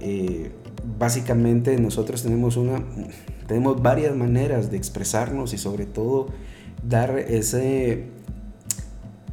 eh, 0.00 0.50
básicamente 0.98 1.78
nosotros 1.78 2.24
tenemos, 2.24 2.56
una, 2.56 2.82
tenemos 3.46 3.80
varias 3.80 4.16
maneras 4.16 4.72
de 4.72 4.76
expresarnos 4.76 5.54
y 5.54 5.58
sobre 5.58 5.86
todo 5.86 6.26
dar 6.82 7.16
ese 7.16 8.06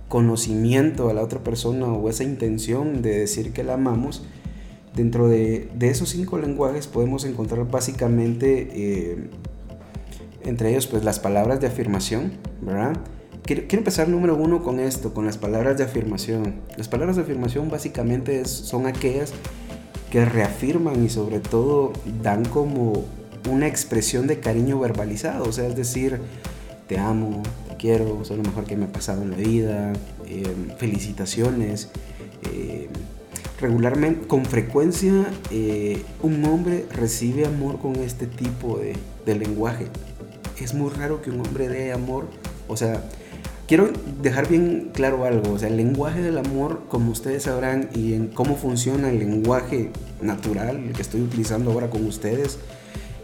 conocimiento 0.08 1.10
a 1.10 1.16
la 1.16 1.24
otra 1.24 1.44
persona 1.44 1.88
o 1.88 2.08
esa 2.08 2.24
intención 2.24 3.02
de 3.02 3.22
decir 3.22 3.54
que 3.54 3.64
la 3.64 3.74
amamos. 3.74 4.24
Dentro 4.96 5.28
de, 5.28 5.68
de 5.74 5.90
esos 5.90 6.10
cinco 6.10 6.38
lenguajes 6.38 6.86
podemos 6.86 7.26
encontrar 7.26 7.66
básicamente 7.72 9.30
entre 10.44 10.70
ellos 10.70 10.86
pues 10.86 11.04
las 11.04 11.20
palabras 11.20 11.60
de 11.60 11.66
afirmación, 11.66 12.34
¿verdad? 12.62 12.94
Quiero, 13.50 13.64
empezar 13.68 14.08
número 14.08 14.36
uno 14.36 14.62
con 14.62 14.80
esto, 14.80 15.12
con 15.12 15.26
las 15.26 15.40
palabras 15.40 15.76
de 15.76 15.84
afirmación. 15.84 16.54
Las 16.78 16.88
palabras 16.88 17.16
de 17.16 17.24
afirmación 17.24 17.68
básicamente 17.72 18.46
son 18.46 18.86
aquellas 18.86 19.34
que 20.12 20.24
reafirman 20.24 21.04
y 21.04 21.10
sobre 21.10 21.40
todo 21.40 21.92
dan 22.22 22.46
como 22.46 23.06
una 23.50 23.66
expresión 23.66 24.28
de 24.28 24.40
cariño 24.40 24.80
verbalizado, 24.80 25.46
o 25.46 25.52
sea, 25.52 25.66
es 25.66 25.76
decir, 25.76 26.20
te 26.88 27.00
amo, 27.00 27.42
te 27.68 27.76
quiero, 27.78 28.24
soy 28.24 28.38
lo 28.38 28.44
mejor 28.44 28.66
que 28.66 28.78
me 28.78 28.86
ha 28.86 28.92
pasado 28.92 29.24
en 29.24 29.32
la 29.32 29.38
vida, 29.38 29.94
em, 30.28 30.78
felicitaciones. 30.78 31.90
Em, 32.54 32.90
regularmente, 33.60 34.28
con 34.28 34.46
frecuencia, 34.46 35.26
eh, 35.50 36.04
un 36.22 36.46
hombre 36.46 36.86
recibe 36.92 37.48
amor 37.48 37.80
con 37.80 37.96
este 37.96 38.28
tipo 38.28 38.78
de, 38.78 38.94
de 39.26 39.34
lenguaje. 39.34 39.88
Es 40.62 40.76
muy 40.76 40.92
raro 40.92 41.24
que 41.24 41.32
un 41.32 41.40
hombre 41.40 41.68
dé 41.68 41.92
amor, 41.92 42.28
o 42.68 42.78
sea, 42.78 43.02
quiero 43.70 43.92
dejar 44.24 44.50
bien 44.50 44.90
claro 44.96 45.26
algo, 45.26 45.54
o 45.54 45.60
sea, 45.60 45.68
el 45.68 45.78
lenguaje 45.78 46.24
del 46.24 46.40
amor, 46.40 46.86
como 46.90 47.12
ustedes 47.12 47.44
sabrán, 47.44 47.88
y 47.94 48.14
en 48.14 48.26
cómo 48.26 48.56
funciona 48.56 49.12
el 49.12 49.20
lenguaje 49.20 49.92
natural, 50.24 50.92
que 50.96 51.04
estoy 51.04 51.22
utilizando 51.22 51.72
ahora 51.72 51.92
con 51.92 52.04
ustedes, 52.08 52.58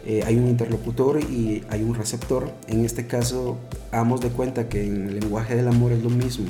eh, 0.06 0.22
hay 0.24 0.36
un 0.36 0.46
interlocutor 0.46 1.20
y 1.20 1.64
hay 1.68 1.82
un 1.82 1.96
receptor. 1.96 2.52
En 2.68 2.84
este 2.84 3.08
caso, 3.08 3.58
damos 3.90 4.20
de 4.20 4.28
cuenta 4.28 4.68
que 4.68 4.86
en 4.86 5.08
el 5.08 5.18
lenguaje 5.18 5.56
del 5.56 5.66
amor 5.66 5.90
es 5.90 6.04
lo 6.04 6.10
mismo. 6.10 6.46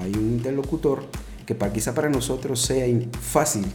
Hay 0.00 0.10
un 0.14 0.32
interlocutor 0.32 1.04
que 1.46 1.54
para, 1.54 1.72
quizá 1.72 1.94
para 1.94 2.08
nosotros 2.08 2.60
sea 2.60 2.86
fácil 3.20 3.66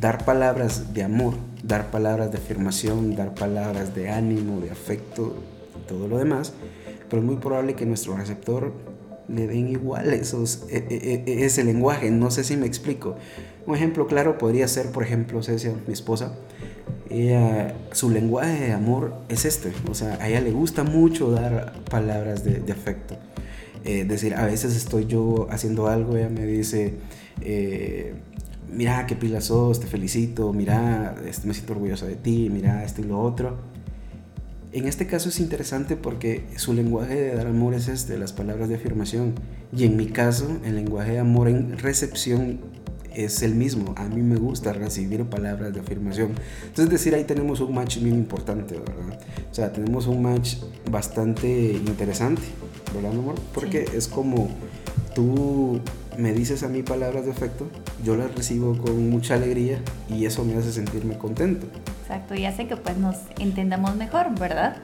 dar 0.00 0.24
palabras 0.24 0.94
de 0.94 1.02
amor, 1.02 1.34
dar 1.64 1.90
palabras 1.90 2.30
de 2.30 2.38
afirmación, 2.38 3.16
dar 3.16 3.34
palabras 3.34 3.92
de 3.92 4.10
ánimo, 4.10 4.60
de 4.60 4.70
afecto, 4.70 5.34
y 5.76 5.88
todo 5.88 6.06
lo 6.06 6.18
demás 6.18 6.52
pero 7.08 7.22
es 7.22 7.26
muy 7.26 7.36
probable 7.36 7.74
que 7.74 7.86
nuestro 7.86 8.16
receptor 8.16 8.72
le 9.28 9.46
den 9.46 9.68
igual 9.68 10.12
esos, 10.12 10.64
e, 10.68 10.78
e, 10.88 11.24
e, 11.26 11.44
ese 11.44 11.64
lenguaje. 11.64 12.10
No 12.10 12.30
sé 12.30 12.44
si 12.44 12.56
me 12.56 12.66
explico. 12.66 13.16
Un 13.66 13.74
ejemplo 13.74 14.06
claro 14.06 14.36
podría 14.38 14.68
ser, 14.68 14.90
por 14.90 15.02
ejemplo, 15.02 15.42
Cecia, 15.42 15.72
mi 15.86 15.92
esposa. 15.92 16.34
Ella, 17.08 17.74
su 17.92 18.10
lenguaje 18.10 18.66
de 18.66 18.72
amor 18.72 19.14
es 19.28 19.44
este. 19.44 19.72
O 19.90 19.94
sea, 19.94 20.18
a 20.20 20.28
ella 20.28 20.40
le 20.40 20.50
gusta 20.50 20.84
mucho 20.84 21.30
dar 21.30 21.72
palabras 21.90 22.44
de, 22.44 22.70
afecto. 22.72 23.16
Es 23.84 23.90
eh, 23.90 24.04
decir, 24.04 24.34
a 24.34 24.46
veces 24.46 24.74
estoy 24.76 25.06
yo 25.06 25.46
haciendo 25.50 25.88
algo, 25.88 26.16
ella 26.16 26.30
me 26.30 26.46
dice, 26.46 26.94
eh, 27.42 28.14
mira 28.72 29.06
qué 29.06 29.14
pila 29.14 29.42
sos, 29.42 29.78
te 29.78 29.86
felicito, 29.86 30.54
mira, 30.54 31.14
este, 31.26 31.46
me 31.46 31.52
siento 31.52 31.74
orgullosa 31.74 32.06
de 32.06 32.16
ti, 32.16 32.48
mira 32.50 32.82
esto 32.82 33.02
y 33.02 33.04
lo 33.04 33.20
otro 33.20 33.73
en 34.74 34.86
este 34.86 35.06
caso 35.06 35.28
es 35.28 35.38
interesante 35.38 35.96
porque 35.96 36.44
su 36.56 36.72
lenguaje 36.72 37.14
de 37.14 37.34
dar 37.34 37.46
amor 37.46 37.74
es 37.74 37.88
este, 37.88 38.18
las 38.18 38.32
palabras 38.32 38.68
de 38.68 38.74
afirmación. 38.74 39.34
Y 39.76 39.84
en 39.84 39.96
mi 39.96 40.06
caso, 40.06 40.58
el 40.64 40.74
lenguaje 40.74 41.12
de 41.12 41.18
amor 41.20 41.48
en 41.48 41.78
recepción 41.78 42.60
es 43.14 43.42
el 43.42 43.54
mismo. 43.54 43.94
A 43.96 44.08
mí 44.08 44.20
me 44.20 44.36
gusta 44.36 44.72
recibir 44.72 45.24
palabras 45.26 45.72
de 45.72 45.80
afirmación. 45.80 46.30
Entonces, 46.62 46.86
es 46.86 46.90
decir, 46.90 47.14
ahí 47.14 47.24
tenemos 47.24 47.60
un 47.60 47.74
match 47.74 47.98
bien 47.98 48.16
importante, 48.16 48.74
¿verdad? 48.74 49.20
O 49.50 49.54
sea, 49.54 49.72
tenemos 49.72 50.08
un 50.08 50.22
match 50.22 50.56
bastante 50.90 51.72
interesante, 51.72 52.42
¿verdad, 52.92 53.12
amor? 53.12 53.36
Porque 53.52 53.84
es 53.94 54.08
como 54.08 54.50
tú 55.14 55.80
me 56.18 56.32
dices 56.32 56.62
a 56.62 56.68
mí 56.68 56.82
palabras 56.82 57.24
de 57.24 57.30
afecto, 57.30 57.68
yo 58.04 58.16
las 58.16 58.34
recibo 58.34 58.76
con 58.76 59.08
mucha 59.10 59.34
alegría 59.34 59.80
y 60.08 60.26
eso 60.26 60.44
me 60.44 60.56
hace 60.56 60.72
sentirme 60.72 61.16
contento. 61.16 61.66
Exacto, 62.04 62.34
y 62.34 62.44
hace 62.44 62.66
que 62.66 62.76
pues 62.76 62.98
nos 62.98 63.16
entendamos 63.38 63.96
mejor, 63.96 64.38
¿verdad? 64.38 64.76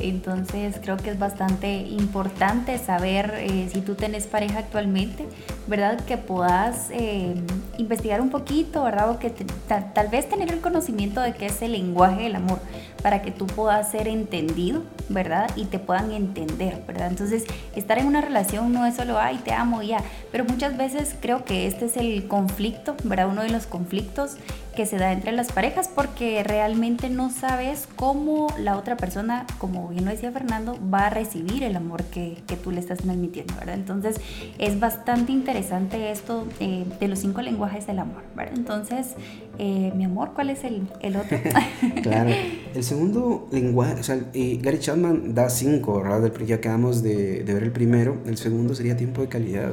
Entonces 0.00 0.74
creo 0.82 0.96
que 0.96 1.10
es 1.10 1.18
bastante 1.18 1.78
importante 1.78 2.76
saber 2.78 3.34
eh, 3.38 3.70
si 3.72 3.82
tú 3.82 3.94
tienes 3.94 4.26
pareja 4.26 4.58
actualmente, 4.58 5.26
¿verdad? 5.68 6.00
Que 6.04 6.18
puedas 6.18 6.90
eh, 6.90 7.34
investigar 7.78 8.20
un 8.20 8.30
poquito, 8.30 8.82
¿verdad? 8.82 9.10
O 9.10 9.18
que 9.20 9.30
tal 9.30 10.08
vez 10.08 10.28
tener 10.28 10.52
el 10.52 10.60
conocimiento 10.60 11.20
de 11.20 11.34
qué 11.34 11.46
es 11.46 11.62
el 11.62 11.72
lenguaje 11.72 12.24
del 12.24 12.34
amor 12.34 12.58
para 13.00 13.22
que 13.22 13.30
tú 13.30 13.46
puedas 13.46 13.90
ser 13.90 14.08
entendido, 14.08 14.82
¿verdad? 15.08 15.48
Y 15.56 15.66
te 15.66 15.78
puedan 15.78 16.10
entender, 16.10 16.82
¿verdad? 16.86 17.08
Entonces 17.08 17.44
estar 17.74 17.98
en 17.98 18.06
una 18.06 18.20
relación 18.20 18.72
no 18.72 18.84
es 18.84 18.96
solo, 18.96 19.18
ay, 19.18 19.38
te 19.44 19.52
amo 19.52 19.82
ya, 19.82 19.98
pero 20.32 20.44
muchas 20.44 20.76
veces 20.76 21.14
creo 21.20 21.44
que 21.44 21.68
este 21.68 21.86
es 21.86 21.96
el 21.96 22.26
conflicto, 22.26 22.96
¿verdad? 23.04 23.28
Uno 23.28 23.42
de 23.42 23.50
los 23.50 23.66
conflictos 23.66 24.36
que 24.76 24.86
se 24.86 24.98
da 24.98 25.12
entre 25.12 25.32
las 25.32 25.50
parejas 25.50 25.90
porque 25.92 26.44
realmente 26.44 27.10
no 27.10 27.30
sabes 27.30 27.88
cómo 27.96 28.46
la 28.60 28.76
otra 28.76 28.96
persona, 28.96 29.46
como 29.58 29.88
bien 29.88 30.04
lo 30.04 30.12
decía 30.12 30.30
Fernando, 30.30 30.78
va 30.92 31.06
a 31.06 31.10
recibir 31.10 31.64
el 31.64 31.74
amor 31.74 32.04
que, 32.04 32.38
que 32.46 32.56
tú 32.56 32.70
le 32.70 32.78
estás 32.78 32.98
transmitiendo, 32.98 33.54
¿verdad? 33.56 33.74
Entonces 33.74 34.20
es 34.58 34.78
bastante 34.78 35.32
interesante 35.32 36.12
esto 36.12 36.46
eh, 36.60 36.84
de 37.00 37.08
los 37.08 37.18
cinco 37.18 37.42
lenguajes 37.42 37.86
del 37.86 37.98
amor. 37.98 38.22
Entonces, 38.54 39.14
eh, 39.58 39.92
mi 39.96 40.04
amor, 40.04 40.32
¿cuál 40.34 40.50
es 40.50 40.62
el, 40.64 40.86
el 41.00 41.16
otro? 41.16 41.38
claro, 42.02 42.30
el 42.74 42.84
segundo 42.84 43.48
lenguaje, 43.50 43.94
o 44.00 44.02
sea, 44.02 44.16
Gary 44.16 44.78
Chapman 44.78 45.34
da 45.34 45.48
cinco, 45.48 46.02
¿verdad? 46.02 46.30
Ya 46.46 46.58
de, 46.58 47.42
de 47.42 47.54
ver 47.54 47.62
el 47.62 47.72
primero, 47.72 48.18
el 48.26 48.36
segundo 48.36 48.74
sería 48.74 48.96
tiempo 48.96 49.22
de 49.22 49.28
calidad. 49.28 49.72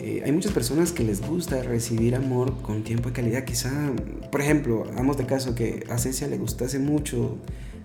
Eh, 0.00 0.22
hay 0.24 0.32
muchas 0.32 0.52
personas 0.52 0.92
que 0.92 1.02
les 1.02 1.26
gusta 1.26 1.62
recibir 1.62 2.14
amor 2.14 2.62
con 2.62 2.84
tiempo 2.84 3.08
de 3.08 3.14
calidad. 3.14 3.44
Quizá, 3.44 3.70
por 4.30 4.40
ejemplo, 4.40 4.84
vamos 4.94 5.16
de 5.16 5.26
caso 5.26 5.54
que 5.54 5.84
a 5.90 5.98
Cecia 5.98 6.28
le 6.28 6.38
gustase 6.38 6.78
mucho 6.78 7.38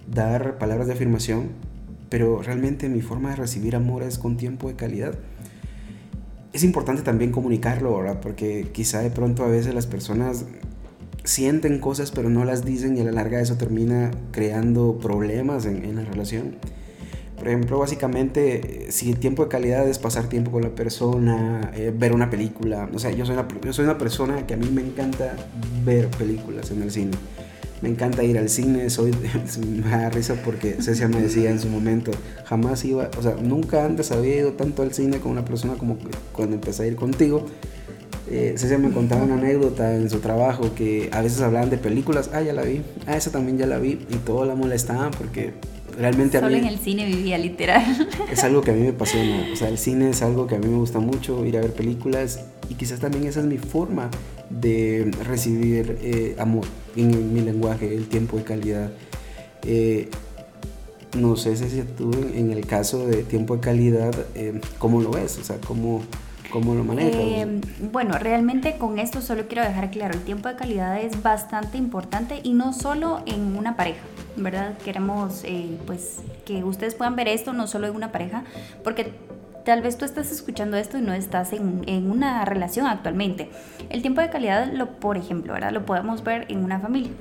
dar 0.08 0.58
palabras 0.58 0.88
de 0.88 0.94
afirmación, 0.94 1.50
pero 2.10 2.42
realmente 2.42 2.88
mi 2.90 3.02
forma 3.02 3.32
de 3.32 3.38
recibir 3.38 3.76
amor 3.76 4.04
es 4.04 4.20
con 4.20 4.38
tiempo 4.38 4.68
de 4.68 4.76
calidad. 4.76 5.16
Es 6.52 6.64
importante 6.64 7.02
también 7.02 7.32
comunicarlo, 7.32 7.98
¿verdad? 7.98 8.20
Porque 8.22 8.68
quizá 8.72 9.00
de 9.00 9.10
pronto 9.10 9.44
a 9.44 9.48
veces 9.48 9.74
las 9.74 9.88
personas 9.88 10.46
sienten 11.24 11.80
cosas 11.80 12.12
pero 12.12 12.30
no 12.30 12.44
las 12.44 12.66
dicen 12.66 12.98
y 12.98 13.00
a 13.00 13.06
la 13.06 13.14
larga 13.14 13.40
eso 13.40 13.56
termina 13.56 14.12
creando 14.32 15.00
problemas 15.00 15.66
en, 15.66 15.84
en 15.84 15.96
la 15.96 16.04
relación. 16.04 16.58
Por 17.44 17.50
ejemplo, 17.50 17.78
básicamente, 17.78 18.86
si 18.88 19.12
el 19.12 19.20
tiempo 19.20 19.44
de 19.44 19.50
calidad 19.50 19.86
es 19.86 20.00
pasar 20.00 20.30
tiempo 20.30 20.50
con 20.50 20.62
la 20.62 20.70
persona, 20.70 21.74
eh, 21.76 21.92
ver 21.94 22.14
una 22.14 22.30
película. 22.30 22.88
O 22.94 23.00
sea, 23.00 23.12
yo 23.12 23.26
soy, 23.26 23.36
una, 23.36 23.46
yo 23.62 23.74
soy 23.74 23.84
una 23.84 23.98
persona 23.98 24.48
que 24.48 24.54
a 24.54 24.58
mí 24.58 24.70
me 24.72 24.82
encanta 24.82 25.36
ver 25.84 26.08
películas 26.08 26.72
en 26.72 26.84
el 26.84 26.90
cine. 26.90 27.12
Me 27.82 27.90
encanta 27.90 28.24
ir 28.24 28.38
al 28.38 28.48
cine, 28.48 28.90
soy, 28.90 29.12
me 29.84 29.90
da 29.90 30.10
risa 30.10 30.36
porque 30.36 30.82
Cecia 30.82 31.10
me 31.10 31.22
decía 31.22 31.52
en 31.52 31.60
su 31.60 31.68
momento, 31.68 32.12
jamás 32.46 32.86
iba, 32.86 33.12
o 33.18 33.22
sea, 33.22 33.36
nunca 33.36 33.84
antes 33.84 34.14
había 34.14 34.38
ido 34.38 34.54
tanto 34.54 34.82
al 34.82 34.94
cine 34.94 35.20
con 35.20 35.34
una 35.34 35.44
persona 35.44 35.74
como 35.74 35.98
cuando 36.32 36.56
empecé 36.56 36.84
a 36.84 36.88
ir 36.88 36.96
contigo. 36.96 37.46
Eh, 38.32 38.54
Cecia 38.56 38.78
me 38.78 38.90
contaba 38.92 39.24
una 39.24 39.34
anécdota 39.34 39.94
en 39.94 40.10
su 40.10 40.20
trabajo 40.20 40.74
que 40.76 41.10
a 41.12 41.22
veces 41.22 41.42
hablaban 41.42 41.70
de 41.70 41.78
películas, 41.78 42.30
ah, 42.32 42.42
ya 42.42 42.54
la 42.54 42.62
vi, 42.62 42.84
ah, 43.06 43.18
esa 43.18 43.32
también 43.32 43.58
ya 43.58 43.68
la 43.68 43.80
vi, 43.80 44.00
y 44.10 44.16
todo 44.24 44.46
la 44.46 44.56
molestaban 44.56 45.12
porque 45.12 45.52
realmente 45.98 46.40
Solo 46.40 46.48
a 46.48 46.50
mí... 46.52 46.58
en 46.60 46.66
el 46.66 46.80
cine 46.80 47.06
vivía 47.06 47.38
literal. 47.38 47.84
Es 48.32 48.44
algo 48.44 48.62
que 48.62 48.72
a 48.72 48.74
mí 48.74 48.82
me 48.82 48.90
apasiona, 48.90 49.48
o 49.52 49.56
sea, 49.56 49.70
el 49.70 49.78
cine 49.78 50.10
es 50.10 50.22
algo 50.22 50.48
que 50.48 50.56
a 50.56 50.60
mí 50.60 50.68
me 50.68 50.78
gusta 50.78 51.00
mucho, 51.00 51.46
ir 51.46 51.58
a 51.58 51.62
ver 51.62 51.74
películas, 51.74 52.46
y 52.70 52.76
quizás 52.76 53.00
también 53.00 53.26
esa 53.26 53.42
es 53.42 53.46
mi 53.46 53.58
forma 53.58 54.10
de 54.50 55.12
recibir 55.24 55.98
eh, 56.02 56.36
amor 56.40 56.66
en 56.96 57.34
mi 57.34 57.42
lenguaje, 57.42 57.94
el 57.94 58.08
tiempo 58.08 58.38
de 58.38 58.44
calidad. 58.44 58.92
Eh, 59.66 60.10
no 61.18 61.36
sé 61.36 61.56
si 61.56 61.82
tú 61.82 62.12
en, 62.34 62.52
el 62.52 62.66
caso 62.66 63.08
de 63.08 63.24
tiempo 63.24 63.56
de 63.56 63.62
calidad, 63.62 64.14
eh, 64.36 64.60
¿cómo 64.80 65.02
lo 65.02 65.12
ves? 65.12 65.38
O 65.38 65.44
sea, 65.44 65.58
¿cómo, 65.58 66.02
cómo 66.54 66.76
lo 66.76 66.84
manejas? 66.84 67.16
Eh, 67.16 67.62
bueno, 67.92 68.14
realmente 68.20 68.78
con 68.78 69.00
esto 69.00 69.22
solo 69.22 69.48
quiero 69.48 69.64
dejar 69.64 69.90
claro, 69.90 70.14
el 70.14 70.22
tiempo 70.22 70.48
de 70.48 70.56
calidad 70.56 71.02
es 71.02 71.24
bastante 71.24 71.80
importante 71.80 72.42
y 72.44 72.54
no 72.54 72.74
solo 72.74 73.24
en 73.26 73.58
una 73.58 73.76
pareja, 73.76 74.04
¿verdad? 74.38 74.78
Queremos 74.86 75.44
eh, 75.46 75.80
pues 75.88 76.20
que 76.46 76.64
ustedes 76.64 76.94
puedan 76.94 77.16
ver 77.16 77.28
esto 77.28 77.54
no 77.54 77.66
solo 77.66 77.88
en 77.88 77.96
una 77.96 78.12
pareja, 78.12 78.44
porque 78.84 79.14
tal 79.66 79.82
vez 79.82 79.98
tú 79.98 80.06
estás 80.06 80.32
escuchando 80.32 80.78
esto 80.78 81.00
y 81.00 81.02
no 81.02 81.14
estás 81.14 81.54
en, 81.54 81.82
en, 81.88 82.12
una 82.12 82.46
relación 82.46 82.86
actualmente. 82.86 83.50
El 83.90 84.04
tiempo 84.04 84.22
de 84.22 84.30
calidad, 84.30 84.72
lo, 84.72 85.00
por 85.00 85.18
ejemplo, 85.18 85.54
¿verdad? 85.54 85.72
Lo 85.72 85.88
podemos 85.88 86.24
ver 86.24 86.46
en 86.50 86.64
una 86.64 86.80
familia. 86.80 87.12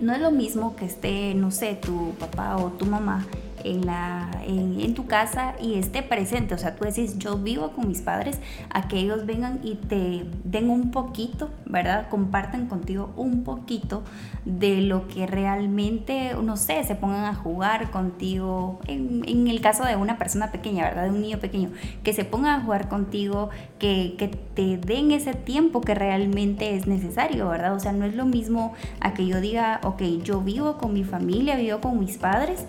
No 0.00 0.14
es 0.14 0.20
lo 0.20 0.30
mismo 0.30 0.76
que 0.76 0.86
esté, 0.86 1.34
no 1.34 1.50
sé, 1.50 1.74
tu 1.74 2.14
papá 2.18 2.56
o 2.56 2.70
tu 2.72 2.86
mamá 2.86 3.26
en, 3.66 3.84
la, 3.84 4.30
en, 4.46 4.80
en, 4.80 4.94
tu 4.94 5.06
casa 5.06 5.54
y 5.60 5.74
esté 5.74 6.02
presente. 6.02 6.54
O 6.54 6.58
sea, 6.58 6.76
tú 6.76 6.84
decís, 6.84 7.18
yo 7.18 7.36
vivo 7.36 7.72
con 7.72 7.88
mis 7.88 8.00
padres, 8.00 8.38
a 8.70 8.88
que 8.88 8.98
ellos 8.98 9.26
vengan 9.26 9.60
y 9.62 9.74
te 9.74 10.24
den 10.44 10.70
un 10.70 10.90
poquito, 10.90 11.50
¿verdad? 11.64 12.08
Compartan 12.08 12.66
contigo 12.66 13.12
un 13.16 13.42
poquito 13.44 14.02
de 14.44 14.80
lo 14.80 15.08
que 15.08 15.26
realmente, 15.26 16.32
no 16.42 16.56
sé, 16.56 16.84
se 16.84 16.94
pongan 16.94 17.24
a 17.24 17.34
jugar 17.34 17.90
contigo. 17.90 18.78
En, 18.86 19.22
en 19.26 19.48
el 19.48 19.60
caso 19.60 19.84
de 19.84 19.96
una 19.96 20.16
persona 20.18 20.52
pequeña, 20.52 20.84
¿verdad? 20.84 21.04
De 21.04 21.10
un 21.10 21.20
niño 21.20 21.38
pequeño, 21.38 21.70
que 22.04 22.12
se 22.12 22.24
pongan 22.24 22.60
a 22.60 22.64
jugar 22.64 22.88
contigo, 22.88 23.50
que, 23.78 24.14
que 24.16 24.28
te 24.28 24.76
den 24.76 25.10
ese 25.10 25.34
tiempo 25.34 25.80
que 25.80 25.94
realmente 25.94 26.76
es 26.76 26.86
necesario, 26.86 27.48
¿verdad? 27.48 27.74
O 27.74 27.80
sea, 27.80 27.92
no 27.92 28.04
es 28.04 28.14
lo 28.14 28.26
mismo 28.26 28.74
a 29.00 29.12
que 29.14 29.26
yo 29.26 29.40
diga, 29.40 29.80
ok, 29.82 30.02
yo 30.22 30.40
vivo 30.40 30.78
con 30.78 30.94
mi 30.94 31.04
familia, 31.04 31.56
vivo 31.56 31.80
con 31.80 31.98
mis 31.98 32.16
padres 32.16 32.66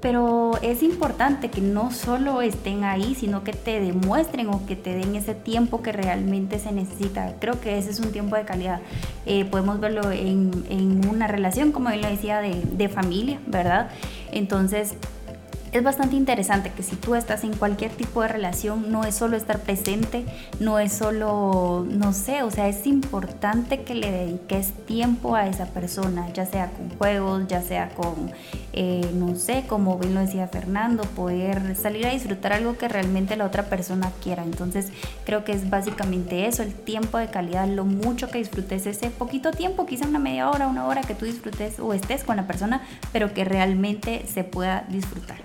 pero 0.00 0.52
es 0.62 0.82
importante 0.82 1.50
que 1.50 1.60
no 1.60 1.90
solo 1.90 2.42
estén 2.42 2.84
ahí, 2.84 3.14
sino 3.14 3.44
que 3.44 3.52
te 3.52 3.80
demuestren 3.80 4.48
o 4.48 4.66
que 4.66 4.76
te 4.76 4.94
den 4.94 5.16
ese 5.16 5.34
tiempo 5.34 5.82
que 5.82 5.92
realmente 5.92 6.58
se 6.58 6.72
necesita. 6.72 7.34
Creo 7.40 7.60
que 7.60 7.78
ese 7.78 7.90
es 7.90 8.00
un 8.00 8.12
tiempo 8.12 8.36
de 8.36 8.44
calidad. 8.44 8.80
Eh, 9.24 9.44
podemos 9.44 9.80
verlo 9.80 10.10
en, 10.10 10.50
en, 10.68 11.08
una 11.08 11.26
relación, 11.26 11.72
como 11.72 11.90
él 11.90 12.02
lo 12.02 12.08
decía, 12.08 12.40
de, 12.40 12.62
de 12.62 12.88
familia, 12.88 13.40
¿verdad? 13.46 13.90
Entonces, 14.32 14.94
es 15.76 15.82
bastante 15.82 16.16
interesante 16.16 16.72
que 16.74 16.82
si 16.82 16.96
tú 16.96 17.14
estás 17.14 17.44
en 17.44 17.54
cualquier 17.54 17.90
tipo 17.90 18.22
de 18.22 18.28
relación, 18.28 18.90
no 18.90 19.04
es 19.04 19.14
solo 19.14 19.36
estar 19.36 19.60
presente, 19.60 20.24
no 20.58 20.78
es 20.78 20.92
solo, 20.92 21.86
no 21.88 22.12
sé, 22.12 22.42
o 22.42 22.50
sea, 22.50 22.68
es 22.68 22.86
importante 22.86 23.82
que 23.82 23.94
le 23.94 24.10
dediques 24.10 24.72
tiempo 24.86 25.34
a 25.34 25.46
esa 25.46 25.66
persona, 25.66 26.32
ya 26.32 26.46
sea 26.46 26.70
con 26.70 26.90
juegos, 26.96 27.46
ya 27.48 27.62
sea 27.62 27.90
con, 27.90 28.32
eh, 28.72 29.10
no 29.14 29.36
sé, 29.36 29.64
como 29.66 29.98
bien 29.98 30.14
lo 30.14 30.20
decía 30.20 30.48
Fernando, 30.48 31.02
poder 31.02 31.76
salir 31.76 32.06
a 32.06 32.10
disfrutar 32.10 32.52
algo 32.52 32.78
que 32.78 32.88
realmente 32.88 33.36
la 33.36 33.44
otra 33.44 33.64
persona 33.64 34.12
quiera. 34.22 34.44
Entonces, 34.44 34.88
creo 35.24 35.44
que 35.44 35.52
es 35.52 35.68
básicamente 35.68 36.46
eso, 36.46 36.62
el 36.62 36.74
tiempo 36.74 37.18
de 37.18 37.28
calidad, 37.28 37.68
lo 37.68 37.84
mucho 37.84 38.30
que 38.30 38.38
disfrutes 38.38 38.86
ese 38.86 39.10
poquito 39.10 39.50
tiempo, 39.50 39.86
quizá 39.86 40.06
una 40.06 40.18
media 40.18 40.48
hora, 40.48 40.68
una 40.68 40.86
hora 40.86 41.02
que 41.02 41.14
tú 41.14 41.26
disfrutes 41.26 41.78
o 41.80 41.92
estés 41.92 42.24
con 42.24 42.36
la 42.36 42.46
persona, 42.46 42.82
pero 43.12 43.34
que 43.34 43.44
realmente 43.44 44.24
se 44.26 44.44
pueda 44.44 44.84
disfrutar. 44.88 45.36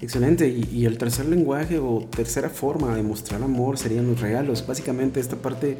Excelente. 0.00 0.48
Y, 0.48 0.84
el 0.84 0.98
tercer 0.98 1.26
lenguaje 1.26 1.78
o 1.78 2.06
tercera 2.14 2.50
forma 2.50 2.94
de 2.94 3.02
mostrar 3.02 3.42
amor 3.42 3.78
serían 3.78 4.06
los 4.06 4.20
regalos. 4.20 4.66
Básicamente 4.66 5.20
esta 5.20 5.36
parte 5.36 5.78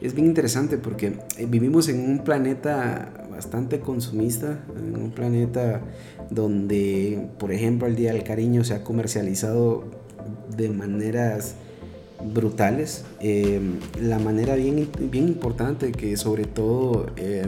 es 0.00 0.14
bien 0.14 0.26
interesante 0.26 0.78
porque 0.78 1.18
eh, 1.36 1.46
vivimos 1.46 1.88
en 1.88 2.00
un 2.00 2.24
planeta 2.24 3.28
bastante 3.30 3.80
consumista, 3.80 4.60
en 4.78 4.96
un 4.96 5.10
planeta 5.10 5.82
donde, 6.30 7.28
por 7.38 7.52
ejemplo, 7.52 7.86
el 7.86 7.96
Día 7.96 8.12
del 8.12 8.24
Cariño 8.24 8.64
se 8.64 8.74
ha 8.74 8.82
comercializado 8.82 9.84
de 10.56 10.70
maneras 10.70 11.56
brutales. 12.32 13.04
Eh, 13.20 13.60
la 14.00 14.18
manera 14.18 14.54
bien, 14.54 14.88
bien 15.10 15.28
importante 15.28 15.92
que 15.92 16.16
sobre 16.16 16.44
todo... 16.44 17.08
Eh, 17.16 17.46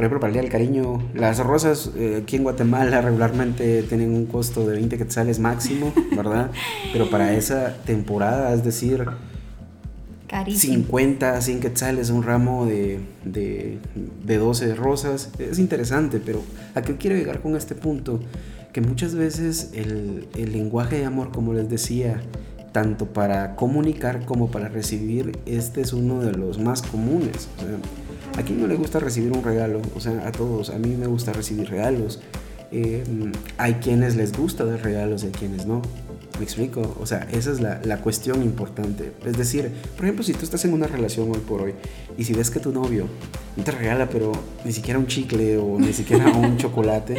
por 0.00 0.06
ejemplo, 0.06 0.20
para 0.20 0.28
el 0.28 0.32
Día 0.32 0.42
del 0.42 0.50
Cariño, 0.50 1.10
las 1.12 1.40
rosas 1.40 1.90
eh, 1.94 2.20
aquí 2.22 2.36
en 2.36 2.42
Guatemala 2.44 3.00
regularmente 3.02 3.82
tienen 3.82 4.14
un 4.14 4.24
costo 4.24 4.66
de 4.66 4.76
20 4.76 4.96
quetzales 4.96 5.38
máximo, 5.38 5.92
¿verdad? 6.16 6.50
Pero 6.90 7.10
para 7.10 7.34
esa 7.34 7.76
temporada, 7.84 8.54
es 8.54 8.64
decir, 8.64 9.04
Carísimo. 10.26 10.72
50, 10.76 11.42
100 11.42 11.60
quetzales, 11.60 12.08
un 12.08 12.22
ramo 12.22 12.64
de, 12.64 13.00
de, 13.26 13.78
de 14.24 14.38
12 14.38 14.74
rosas, 14.74 15.32
es 15.38 15.58
interesante, 15.58 16.18
pero 16.18 16.40
¿a 16.74 16.80
qué 16.80 16.96
quiero 16.96 17.14
llegar 17.16 17.42
con 17.42 17.54
este 17.54 17.74
punto? 17.74 18.20
Que 18.72 18.80
muchas 18.80 19.14
veces 19.14 19.72
el, 19.74 20.28
el 20.34 20.52
lenguaje 20.52 20.96
de 20.96 21.04
amor, 21.04 21.30
como 21.30 21.52
les 21.52 21.68
decía, 21.68 22.22
tanto 22.72 23.04
para 23.04 23.54
comunicar 23.54 24.24
como 24.24 24.50
para 24.50 24.68
recibir, 24.68 25.38
este 25.44 25.82
es 25.82 25.92
uno 25.92 26.22
de 26.22 26.32
los 26.32 26.58
más 26.58 26.80
comunes. 26.80 27.50
O 27.58 27.60
sea, 27.60 27.76
¿A 28.36 28.42
quién 28.42 28.60
no 28.60 28.66
le 28.66 28.76
gusta 28.76 29.00
recibir 29.00 29.32
un 29.32 29.42
regalo? 29.42 29.82
O 29.94 30.00
sea, 30.00 30.26
a 30.26 30.32
todos. 30.32 30.70
A 30.70 30.78
mí 30.78 30.96
me 30.96 31.06
gusta 31.06 31.32
recibir 31.32 31.68
regalos. 31.68 32.20
Eh, 32.72 33.02
hay 33.58 33.74
quienes 33.74 34.14
les 34.14 34.36
gusta 34.36 34.64
dar 34.64 34.80
regalos 34.82 35.24
y 35.24 35.26
hay 35.26 35.32
quienes 35.32 35.66
no. 35.66 35.82
¿Me 36.38 36.44
explico? 36.44 36.96
O 37.00 37.04
sea, 37.04 37.28
esa 37.32 37.50
es 37.50 37.60
la, 37.60 37.80
la, 37.84 37.98
cuestión 37.98 38.42
importante. 38.42 39.12
Es 39.26 39.36
decir, 39.36 39.70
por 39.96 40.04
ejemplo, 40.06 40.24
si 40.24 40.32
tú 40.32 40.44
estás 40.44 40.64
en 40.64 40.72
una 40.72 40.86
relación 40.86 41.30
hoy 41.30 41.40
por 41.40 41.60
hoy 41.60 41.74
y 42.16 42.24
si 42.24 42.32
ves 42.32 42.50
que 42.50 42.60
tu 42.60 42.72
novio 42.72 43.06
no 43.56 43.64
te 43.64 43.72
regala, 43.72 44.08
pero 44.08 44.32
ni 44.64 44.72
siquiera 44.72 44.98
un 44.98 45.06
chicle 45.06 45.58
o 45.58 45.78
ni 45.78 45.92
siquiera 45.92 46.28
un 46.36 46.56
chocolate, 46.56 47.18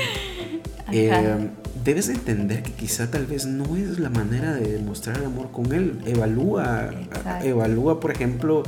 eh, 0.92 1.50
debes 1.84 2.10
entender 2.10 2.64
que 2.64 2.72
quizá 2.72 3.12
tal 3.12 3.26
vez 3.26 3.46
no 3.46 3.76
es 3.76 4.00
la 4.00 4.10
manera 4.10 4.54
de 4.54 4.74
demostrar 4.74 5.18
el 5.18 5.26
amor 5.26 5.52
con 5.52 5.72
él. 5.74 6.00
Evalúa, 6.06 6.90
Exacto. 6.92 7.46
evalúa, 7.46 8.00
por 8.00 8.12
ejemplo, 8.12 8.64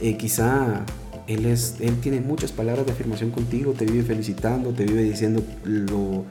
eh, 0.00 0.16
quizá 0.16 0.84
él, 1.26 1.46
es, 1.46 1.76
él 1.80 2.00
tiene 2.00 2.20
muchas 2.20 2.52
palabras 2.52 2.86
de 2.86 2.92
afirmación 2.92 3.30
contigo, 3.30 3.72
te 3.72 3.84
vive 3.86 4.02
felicitando, 4.02 4.70
te 4.70 4.84
vive 4.84 5.02
diciendo 5.02 5.42
lo 5.64 6.24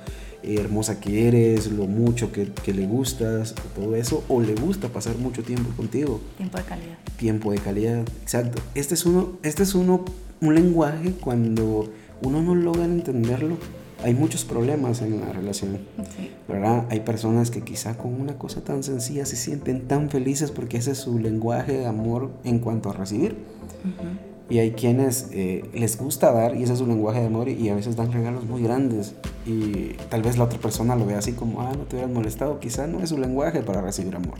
hermosa 0.43 0.99
que 0.99 1.27
eres, 1.27 1.71
lo 1.71 1.85
mucho 1.87 2.31
que, 2.31 2.47
que, 2.51 2.73
le 2.73 2.85
gustas, 2.85 3.55
todo 3.75 3.95
eso, 3.95 4.23
o 4.27 4.41
le 4.41 4.55
gusta 4.55 4.89
pasar 4.89 5.17
mucho 5.17 5.43
tiempo 5.43 5.69
contigo. 5.75 6.19
Tiempo 6.37 6.57
de 6.57 6.63
calidad. 6.63 6.97
Tiempo 7.17 7.51
de 7.51 7.57
calidad, 7.59 8.01
exacto. 8.21 8.61
Este 8.75 8.93
es 8.93 9.05
uno, 9.05 9.37
este 9.43 9.63
es 9.63 9.73
uno, 9.73 10.03
un 10.41 10.53
lenguaje 10.55 11.13
cuando 11.13 11.89
uno 12.21 12.41
no 12.41 12.55
logra 12.55 12.85
entenderlo, 12.85 13.57
hay 14.03 14.13
muchos 14.13 14.43
problemas 14.43 15.01
en 15.01 15.21
la 15.21 15.31
relación, 15.31 15.79
Sí. 16.17 16.29
¿verdad? 16.47 16.85
Hay 16.89 16.99
personas 17.01 17.49
que 17.49 17.61
quizá 17.61 17.97
con 17.97 18.19
una 18.19 18.37
cosa 18.37 18.61
tan 18.61 18.83
sencilla 18.83 19.25
se 19.25 19.37
sienten 19.37 19.87
tan 19.87 20.09
felices 20.09 20.51
porque 20.51 20.77
ese 20.77 20.91
es 20.91 20.97
su 20.97 21.19
lenguaje 21.19 21.71
de 21.77 21.85
amor 21.85 22.31
en 22.43 22.59
cuanto 22.59 22.89
a 22.89 22.93
recibir. 22.93 23.37
Ujú. 23.85 24.32
Y 24.53 24.59
hay 24.59 24.73
quienes 24.73 25.29
eh, 25.31 25.63
les 25.73 25.97
gusta 25.97 26.31
dar 26.31 26.55
y 26.55 26.61
ese 26.61 26.73
es 26.73 26.77
su 26.77 26.85
lenguaje 26.85 27.19
de 27.19 27.25
amor 27.25 27.49
y 27.49 27.69
a 27.69 27.73
veces 27.73 27.95
dan 27.95 28.11
regalos 28.11 28.45
muy 28.45 28.61
grandes 28.61 29.15
y 29.47 29.93
tal 30.11 30.21
vez 30.21 30.37
la 30.37 30.43
otra 30.43 30.59
persona 30.59 30.95
lo 30.95 31.07
vea 31.07 31.17
así 31.17 31.31
como, 31.33 31.61
ah, 31.61 31.71
no 31.75 31.85
te 31.85 31.95
hubieras 31.95 32.13
molestado, 32.13 32.59
quizá 32.59 32.85
no 32.85 33.01
es 33.01 33.09
su 33.09 33.17
lenguaje 33.17 33.61
para 33.61 33.81
recibir 33.81 34.15
amor, 34.15 34.37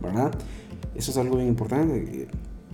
¿verdad? 0.00 0.32
Eso 0.96 1.12
es 1.12 1.16
algo 1.16 1.36
bien 1.36 1.46
importante. 1.46 2.26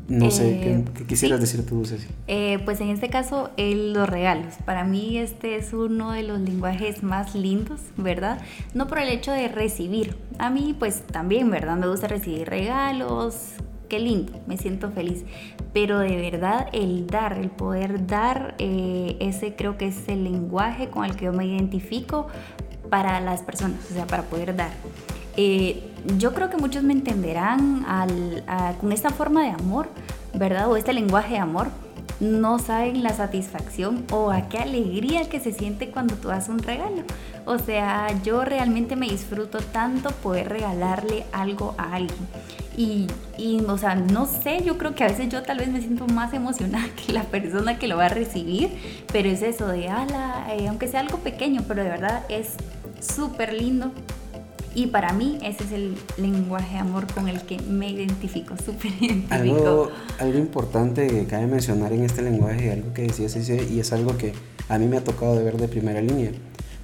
No 0.09 0.31
sé, 0.31 0.61
¿qué, 0.61 0.73
eh, 0.77 1.07
quisieras 1.07 1.43
decir 1.43 1.67
tú, 1.67 1.85
Ceci? 1.85 2.07
Eh, 2.27 2.59
pues 2.65 2.81
en 2.81 2.89
este 2.89 3.11
caso, 3.11 3.51
los 3.59 4.09
regalos. 4.09 4.55
Para 4.65 4.85
mí 4.85 5.19
este 5.19 5.57
es 5.57 5.75
uno 5.75 6.13
de 6.13 6.23
los 6.23 6.41
lenguajes 6.41 7.03
más 7.03 7.35
lindos, 7.35 7.81
¿verdad? 7.99 8.41
No 8.73 8.87
por 8.87 8.99
el 8.99 9.11
hecho 9.11 9.31
de 9.33 9.49
recibir. 9.49 10.17
A 10.39 10.49
mí 10.49 10.75
pues 10.79 11.03
también, 11.03 11.51
¿verdad? 11.51 11.77
Me 11.77 11.87
gusta 11.87 12.09
recibir 12.09 12.49
regalos. 12.49 13.57
Qué 13.89 13.99
lindo, 13.99 14.33
me 14.47 14.57
siento 14.59 14.91
feliz. 14.91 15.25
Pero 15.73 15.99
de 16.01 16.17
verdad 16.17 16.69
el 16.73 17.07
dar, 17.07 17.39
el 17.39 17.51
poder 17.51 18.07
dar, 18.07 18.55
eh, 18.59 19.17
ese 19.21 19.55
creo 19.57 19.79
que 19.79 19.89
es 19.89 20.09
el 20.09 20.25
lenguaje 20.25 20.89
con 20.89 21.05
el 21.05 21.17
que 21.17 21.27
yo 21.27 21.33
me 21.33 21.47
identifico 21.47 22.29
para 22.91 23.21
las 23.21 23.43
personas, 23.43 23.81
o 23.91 23.95
sea, 23.95 24.07
para 24.07 24.25
poder 24.25 24.57
dar. 24.57 24.71
Eh, 25.37 25.83
yo 26.19 26.35
creo 26.35 26.51
que 26.51 26.57
muchos 26.57 26.83
me 26.83 26.93
entenderán 26.93 27.87
con 28.81 28.93
esta 28.93 29.11
forma 29.11 29.43
de 29.43 29.51
amor, 29.51 29.89
¿verdad? 30.35 30.71
O 30.71 30.77
este 30.77 30.93
lenguaje 30.93 31.35
de 31.35 31.41
amor. 31.41 31.69
No 32.21 32.59
saben 32.59 33.05
la 33.05 33.13
satisfacción 33.13 34.05
o 34.11 34.33
a 34.33 34.49
qué 34.49 34.59
alegría 34.59 35.29
que 35.29 35.39
se 35.39 35.53
siente 35.53 35.91
cuando 35.91 36.17
tú 36.17 36.31
haces 36.31 36.49
un 36.49 36.59
regalo. 36.59 37.05
O 37.49 37.59
sea, 37.59 38.09
yo 38.23 38.45
realmente 38.45 38.95
me 38.95 39.09
disfruto 39.09 39.61
tanto 39.61 40.11
poder 40.11 40.51
regalarle 40.51 41.25
algo 41.33 41.75
a 41.79 41.95
alguien. 41.95 42.19
Y, 42.77 43.09
o 43.67 43.79
sea, 43.79 43.95
no 43.95 44.27
sé, 44.27 44.63
yo 44.63 44.77
creo 44.77 44.95
que 44.95 45.03
a 45.03 45.09
veces 45.09 45.31
yo 45.31 45.43
tal 45.43 45.57
vez 45.57 45.69
me 45.69 45.81
siento 45.81 46.07
más 46.07 46.35
emocionada 46.35 46.87
que 47.07 47.15
la 47.15 47.25
persona 47.25 47.79
que 47.79 47.89
lo 47.89 47.97
va 47.97 48.05
a 48.05 48.11
recibir, 48.11 48.71
pero 49.11 49.31
es 49.31 49.41
eso 49.41 49.67
de, 49.67 49.89
ala, 49.89 50.47
eh, 50.53 50.69
aunque 50.69 50.89
sea 50.89 51.01
algo 51.01 51.21
pequeño, 51.21 51.65
pero 51.67 51.83
de 51.83 51.89
verdad 51.89 52.23
es 52.29 52.53
súper 53.01 53.55
lindo 53.55 53.93
y 54.75 54.89
para 54.89 55.15
mí 55.15 55.39
ese 55.43 55.65
es 55.65 55.73
el 55.73 55.97
lenguaje 56.19 56.75
de 56.75 56.81
amor 56.81 57.11
con 57.13 57.29
el 57.29 57.41
que 57.41 57.59
me 57.63 57.91
identifico, 57.91 58.57
súper 58.63 58.93
identifico. 59.01 59.31
Algo, 59.33 59.91
algo 60.19 60.39
importante 60.39 61.07
que 61.07 61.25
cabe 61.25 61.47
mencionar 61.47 61.95
en 61.95 62.05
este 62.05 62.21
lenguaje, 62.21 62.73
algo 62.73 62.93
que 62.93 63.03
decías 63.03 63.35
y 63.49 63.81
es 63.81 63.93
algo 63.95 64.19
que 64.19 64.35
a 64.69 64.79
mí 64.79 64.87
me 64.87 64.99
ha 64.99 65.03
tocado 65.03 65.35
de 65.35 65.45
ver 65.45 65.57
de 65.57 65.67
primera 65.67 66.03
línea. 66.03 66.31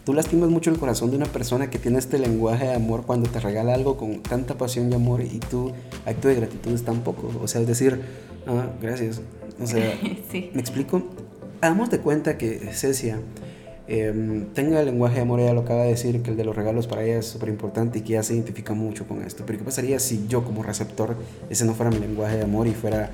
Tú 0.05 0.13
lastimas 0.13 0.51
mucho 0.51 0.71
el 0.71 0.79
corazón 0.79 1.11
de 1.11 1.17
una 1.17 1.27
persona 1.27 1.71
que 1.71 1.79
tiene 1.79 1.99
este 1.99 2.19
lenguaje 2.19 2.67
de 2.67 2.75
amor 2.75 3.05
cuando 3.07 3.29
te 3.31 3.41
regala 3.41 3.75
algo 3.75 3.97
con 3.97 4.23
tanta 4.23 4.59
pasión 4.59 4.93
y 4.93 4.95
amor 4.95 5.23
y 5.23 5.39
tu 5.39 5.73
acto 6.05 6.29
de 6.29 6.35
gratitud 6.35 6.73
es 6.73 6.85
tan 6.85 7.01
poco. 7.01 7.33
O 7.43 7.49
sea, 7.49 7.61
es 7.63 7.67
decir, 7.67 8.01
ah, 8.47 8.69
gracias. 8.81 9.23
O 9.61 9.67
sea, 9.67 9.99
¿me 10.33 10.61
explico? 10.61 11.03
Hagamos 11.61 11.91
de 11.91 12.01
cuenta 12.01 12.37
que 12.37 12.59
Cecia 12.73 13.19
Em, 13.87 14.47
tenga 14.55 14.81
el 14.81 14.87
lenguaje 14.87 15.17
de 15.17 15.21
amor, 15.21 15.41
ella 15.41 15.53
lo 15.53 15.61
acaba 15.61 15.83
de 15.83 15.91
decir, 15.91 16.23
que 16.23 16.31
el 16.31 16.39
de 16.39 16.45
los 16.45 16.57
regalos 16.57 16.87
para 16.87 17.05
ella 17.05 17.19
es 17.19 17.27
súper 17.27 17.51
importante 17.51 17.99
y 17.99 18.03
que 18.03 18.15
ella 18.15 18.23
se 18.23 18.35
identifica 18.35 18.73
mucho 18.73 19.07
con 19.07 19.23
esto. 19.23 19.45
Pero 19.47 19.59
¿qué 19.59 19.65
pasaría 19.65 19.99
si 19.99 20.27
yo 20.27 20.43
como 20.43 20.63
receptor, 20.63 21.17
ese 21.51 21.67
no 21.67 21.75
fuera 21.75 21.91
mi 21.91 21.99
lenguaje 21.99 22.39
de 22.39 22.45
amor 22.45 22.67
y 22.67 22.73
fuera 22.73 23.11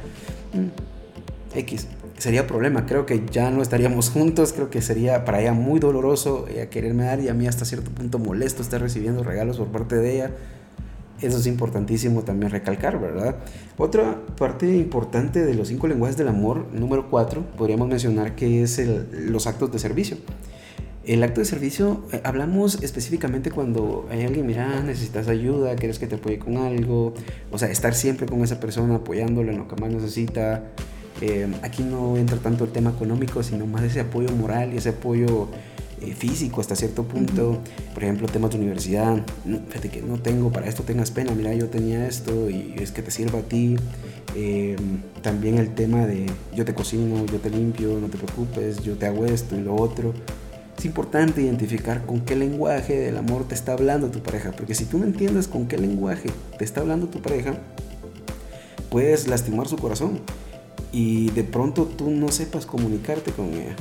mm, 0.52 1.58
X? 1.58 1.88
Sería 2.20 2.46
problema, 2.46 2.84
creo 2.84 3.06
que 3.06 3.24
ya 3.30 3.50
no 3.50 3.62
estaríamos 3.62 4.10
juntos, 4.10 4.52
creo 4.52 4.68
que 4.68 4.82
sería 4.82 5.24
para 5.24 5.40
ella 5.40 5.54
muy 5.54 5.80
doloroso 5.80 6.44
ella 6.50 6.68
quererme 6.68 7.04
dar 7.04 7.18
y 7.20 7.30
a 7.30 7.32
mí 7.32 7.48
hasta 7.48 7.64
cierto 7.64 7.90
punto 7.90 8.18
molesto 8.18 8.60
estar 8.60 8.78
recibiendo 8.78 9.24
regalos 9.24 9.56
por 9.56 9.68
parte 9.68 9.96
de 9.96 10.16
ella. 10.16 10.30
Eso 11.22 11.38
es 11.38 11.46
importantísimo 11.46 12.22
también 12.22 12.52
recalcar, 12.52 13.00
¿verdad? 13.00 13.36
Otra 13.78 14.20
parte 14.36 14.70
importante 14.76 15.42
de 15.42 15.54
los 15.54 15.68
cinco 15.68 15.88
lenguajes 15.88 16.18
del 16.18 16.28
amor, 16.28 16.66
número 16.74 17.08
cuatro, 17.08 17.42
podríamos 17.56 17.88
mencionar 17.88 18.34
que 18.34 18.64
es 18.64 18.78
los 19.10 19.46
actos 19.46 19.72
de 19.72 19.78
servicio. 19.78 20.18
El 21.06 21.22
acto 21.22 21.40
de 21.40 21.46
servicio, 21.46 22.04
eh, 22.12 22.20
hablamos 22.22 22.82
específicamente 22.82 23.50
cuando 23.50 24.06
hay 24.10 24.24
alguien, 24.24 24.46
mira, 24.46 24.82
necesitas 24.82 25.26
ayuda, 25.28 25.74
quieres 25.74 25.98
que 25.98 26.06
te 26.06 26.16
apoye 26.16 26.38
con 26.38 26.58
algo, 26.58 27.14
o 27.50 27.56
sea, 27.56 27.70
estar 27.70 27.94
siempre 27.94 28.26
con 28.26 28.44
esa 28.44 28.60
persona 28.60 28.96
apoyándolo 28.96 29.50
en 29.50 29.56
lo 29.56 29.68
que 29.68 29.76
más 29.76 29.90
necesita. 29.90 30.64
Eh, 31.20 31.48
aquí 31.62 31.82
no 31.82 32.16
entra 32.16 32.38
tanto 32.38 32.64
el 32.64 32.72
tema 32.72 32.90
económico, 32.90 33.42
sino 33.42 33.66
más 33.66 33.82
ese 33.82 34.00
apoyo 34.00 34.30
moral 34.30 34.72
y 34.72 34.78
ese 34.78 34.90
apoyo 34.90 35.48
eh, 36.00 36.14
físico 36.14 36.60
hasta 36.60 36.76
cierto 36.76 37.04
punto. 37.04 37.58
Por 37.94 38.04
ejemplo, 38.04 38.26
temas 38.28 38.50
de 38.50 38.58
universidad. 38.58 39.22
fíjate 39.68 39.90
que 39.90 40.02
no 40.02 40.18
tengo, 40.18 40.50
para 40.50 40.66
esto 40.66 40.82
tengas 40.82 41.10
pena, 41.10 41.32
mira, 41.32 41.54
yo 41.54 41.68
tenía 41.68 42.06
esto 42.06 42.48
y 42.48 42.74
es 42.78 42.92
que 42.92 43.02
te 43.02 43.10
sirva 43.10 43.40
a 43.40 43.42
ti. 43.42 43.76
también 45.22 45.58
el 45.58 45.74
tema 45.74 46.06
de 46.06 46.26
yo 46.54 46.64
te 46.64 46.74
cocino, 46.74 47.26
yo 47.26 47.38
te 47.38 47.50
limpio, 47.50 47.98
no 48.00 48.08
te 48.08 48.16
preocupes, 48.16 48.82
yo 48.82 48.96
te 48.96 49.06
hago 49.06 49.26
esto 49.26 49.56
y 49.56 49.60
lo 49.60 49.74
otro 49.74 50.14
es 50.80 50.86
importante 50.86 51.42
identificar 51.42 52.06
con 52.06 52.22
qué 52.22 52.34
lenguaje 52.34 52.98
del 52.98 53.18
amor 53.18 53.46
te 53.46 53.54
está 53.54 53.74
hablando 53.74 54.10
tu 54.10 54.20
pareja, 54.20 54.52
porque 54.52 54.74
si 54.74 54.86
tú 54.86 54.98
no 54.98 55.04
entiendes 55.04 55.46
con 55.46 55.68
qué 55.68 55.76
lenguaje 55.76 56.30
te 56.56 56.64
está 56.64 56.80
hablando 56.80 57.06
tu 57.06 57.20
pareja, 57.20 57.52
puedes 58.88 59.28
lastimar 59.28 59.68
su 59.68 59.76
corazón 59.76 60.20
y 60.92 61.30
de 61.30 61.44
pronto 61.44 61.84
tú 61.84 62.10
no 62.10 62.28
sepas 62.28 62.66
comunicarte 62.66 63.32
con 63.32 63.48
ella. 63.48 63.76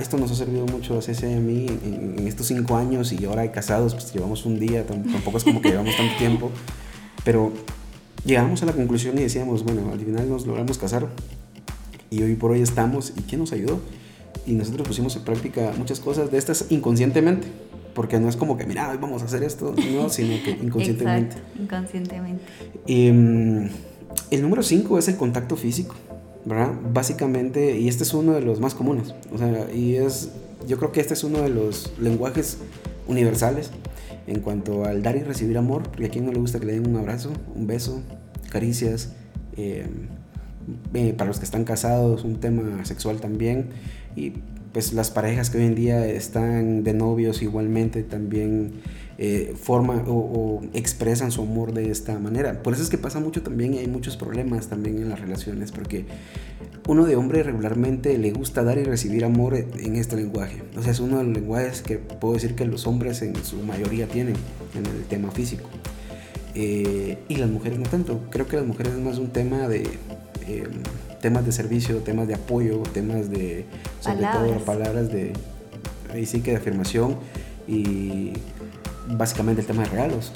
Esto 0.00 0.18
nos 0.18 0.30
ha 0.30 0.34
servido 0.34 0.66
mucho 0.66 0.98
a 0.98 1.02
Ceci 1.02 1.26
y 1.26 1.32
a 1.34 1.40
mí 1.40 1.66
en, 1.66 2.26
estos 2.26 2.46
cinco 2.48 2.76
años 2.76 3.12
y 3.12 3.24
ahora 3.24 3.50
casados, 3.50 3.94
pues 3.94 4.12
llevamos 4.12 4.44
un 4.44 4.58
día, 4.58 4.84
tampoco 4.86 5.38
es 5.38 5.44
como 5.44 5.62
que 5.62 5.70
llevamos 5.70 5.96
tanto 5.96 6.16
tiempo, 6.18 6.50
pero 7.24 7.52
llegamos 8.24 8.62
a 8.62 8.66
la 8.66 8.72
conclusión 8.72 9.16
y 9.18 9.22
decíamos, 9.22 9.64
bueno, 9.64 9.90
al 9.92 10.00
final 10.00 10.28
nos 10.28 10.46
logramos 10.46 10.76
casar 10.76 11.08
y 12.10 12.22
hoy 12.22 12.34
por 12.34 12.50
hoy 12.50 12.60
estamos 12.60 13.14
y 13.16 13.22
¿quién 13.22 13.40
nos 13.40 13.52
ayudó? 13.52 13.80
y 14.46 14.52
nosotros 14.52 14.86
pusimos 14.86 15.14
en 15.16 15.22
práctica 15.22 15.72
muchas 15.76 16.00
cosas 16.00 16.30
de 16.30 16.38
estas 16.38 16.66
inconscientemente, 16.70 17.46
porque 17.94 18.18
no 18.18 18.28
es 18.28 18.36
como 18.36 18.56
que, 18.56 18.66
mira, 18.66 18.90
hoy 18.90 18.98
vamos 19.00 19.22
a 19.22 19.26
hacer 19.26 19.42
esto, 19.42 19.74
no, 19.92 20.08
sino 20.08 20.42
que 20.42 20.50
inconscientemente. 20.50 21.36
Exacto, 21.36 21.62
inconscientemente. 21.62 22.44
Em, 22.86 23.68
el 24.30 24.42
número 24.42 24.62
5 24.62 24.98
es 24.98 25.08
el 25.08 25.16
contacto 25.16 25.56
físico, 25.56 25.94
¿verdad? 26.44 26.72
Básicamente, 26.92 27.78
y 27.78 27.88
este 27.88 28.04
es 28.04 28.14
uno 28.14 28.32
de 28.32 28.40
los 28.40 28.60
más 28.60 28.74
comunes, 28.74 29.14
o 29.32 29.38
sea, 29.38 29.68
y 29.72 29.96
es, 29.96 30.30
yo 30.66 30.78
creo 30.78 30.92
que 30.92 31.00
este 31.00 31.14
es 31.14 31.24
uno 31.24 31.42
de 31.42 31.50
los 31.50 31.92
lenguajes 31.98 32.58
universales 33.06 33.70
en 34.26 34.40
cuanto 34.40 34.84
al 34.84 35.02
dar 35.02 35.16
y 35.16 35.22
recibir 35.22 35.58
amor, 35.58 35.82
porque 35.82 36.06
a 36.06 36.08
quien 36.08 36.26
no 36.26 36.32
le 36.32 36.38
gusta 36.38 36.60
que 36.60 36.66
le 36.66 36.72
den 36.74 36.88
un 36.88 36.96
abrazo, 36.96 37.32
un 37.54 37.66
beso, 37.66 38.00
caricias, 38.50 39.12
eh, 39.56 39.86
eh, 40.94 41.14
para 41.16 41.28
los 41.28 41.38
que 41.38 41.44
están 41.44 41.64
casados, 41.64 42.24
un 42.24 42.38
tema 42.38 42.84
sexual 42.84 43.20
también. 43.20 43.70
Y 44.16 44.34
pues 44.72 44.92
las 44.92 45.10
parejas 45.10 45.50
que 45.50 45.58
hoy 45.58 45.64
en 45.64 45.74
día 45.74 46.06
están 46.06 46.84
de 46.84 46.94
novios 46.94 47.42
igualmente 47.42 48.02
también 48.02 48.72
eh, 49.22 49.54
forman 49.54 50.04
o, 50.08 50.62
expresan 50.72 51.30
su 51.30 51.42
amor 51.42 51.74
de 51.74 51.90
esta 51.90 52.18
manera. 52.18 52.62
Por 52.62 52.72
eso 52.72 52.82
es 52.82 52.88
que 52.88 52.96
pasa 52.96 53.20
mucho 53.20 53.42
también 53.42 53.74
y 53.74 53.78
hay 53.78 53.86
muchos 53.86 54.16
problemas 54.16 54.68
también 54.68 54.96
en 54.96 55.10
las 55.10 55.20
relaciones, 55.20 55.72
porque 55.72 56.06
uno 56.88 57.04
de 57.04 57.16
hombre 57.16 57.42
regularmente 57.42 58.16
le 58.16 58.32
gusta 58.32 58.64
dar 58.64 58.78
y 58.78 58.84
recibir 58.84 59.26
amor 59.26 59.54
en 59.56 59.96
este 59.96 60.16
lenguaje. 60.16 60.62
O 60.74 60.82
sea, 60.82 60.92
es 60.92 61.00
uno 61.00 61.18
de 61.18 61.24
los 61.24 61.34
lenguajes 61.34 61.82
que 61.82 61.98
puedo 61.98 62.32
decir 62.32 62.54
que 62.54 62.64
los 62.64 62.86
hombres 62.86 63.20
en 63.20 63.36
su 63.44 63.56
mayoría 63.58 64.08
tienen 64.08 64.36
en 64.74 64.86
el 64.86 65.04
tema 65.04 65.30
físico. 65.30 65.68
Eh, 66.54 67.18
y 67.28 67.36
las 67.36 67.50
mujeres 67.50 67.78
no 67.78 67.84
tanto. 67.90 68.22
Creo 68.30 68.48
que 68.48 68.56
las 68.56 68.64
mujeres 68.64 68.94
es 68.94 69.00
más 69.00 69.18
un 69.18 69.28
tema 69.28 69.68
de 69.68 69.82
eh, 70.48 70.66
temas 71.20 71.44
de 71.44 71.52
servicio, 71.52 71.98
temas 71.98 72.26
de 72.26 72.36
apoyo, 72.36 72.82
temas 72.94 73.28
de, 73.28 73.66
sobre 74.00 74.24
todo 74.32 74.64
palabras 74.64 75.12
de, 75.12 75.34
ahí 76.10 76.24
sí 76.24 76.40
que 76.40 76.52
de 76.52 76.56
afirmación 76.56 77.18
y 77.68 78.32
básicamente 79.08 79.60
el 79.62 79.66
tema 79.66 79.82
de 79.82 79.88
regalos, 79.90 80.32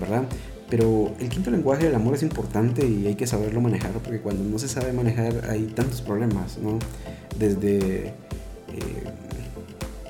¿verdad? 0.00 0.24
Pero 0.68 1.12
el 1.20 1.28
quinto 1.28 1.50
lenguaje 1.50 1.84
del 1.84 1.94
amor 1.94 2.14
es 2.14 2.22
importante 2.22 2.86
y 2.86 3.06
hay 3.06 3.14
que 3.14 3.26
saberlo 3.26 3.60
manejar 3.60 3.92
porque 3.92 4.20
cuando 4.20 4.42
no 4.42 4.58
se 4.58 4.68
sabe 4.68 4.92
manejar 4.92 5.48
hay 5.48 5.64
tantos 5.66 6.02
problemas, 6.02 6.58
¿no? 6.58 6.78
Desde 7.38 8.08
eh, 8.08 8.14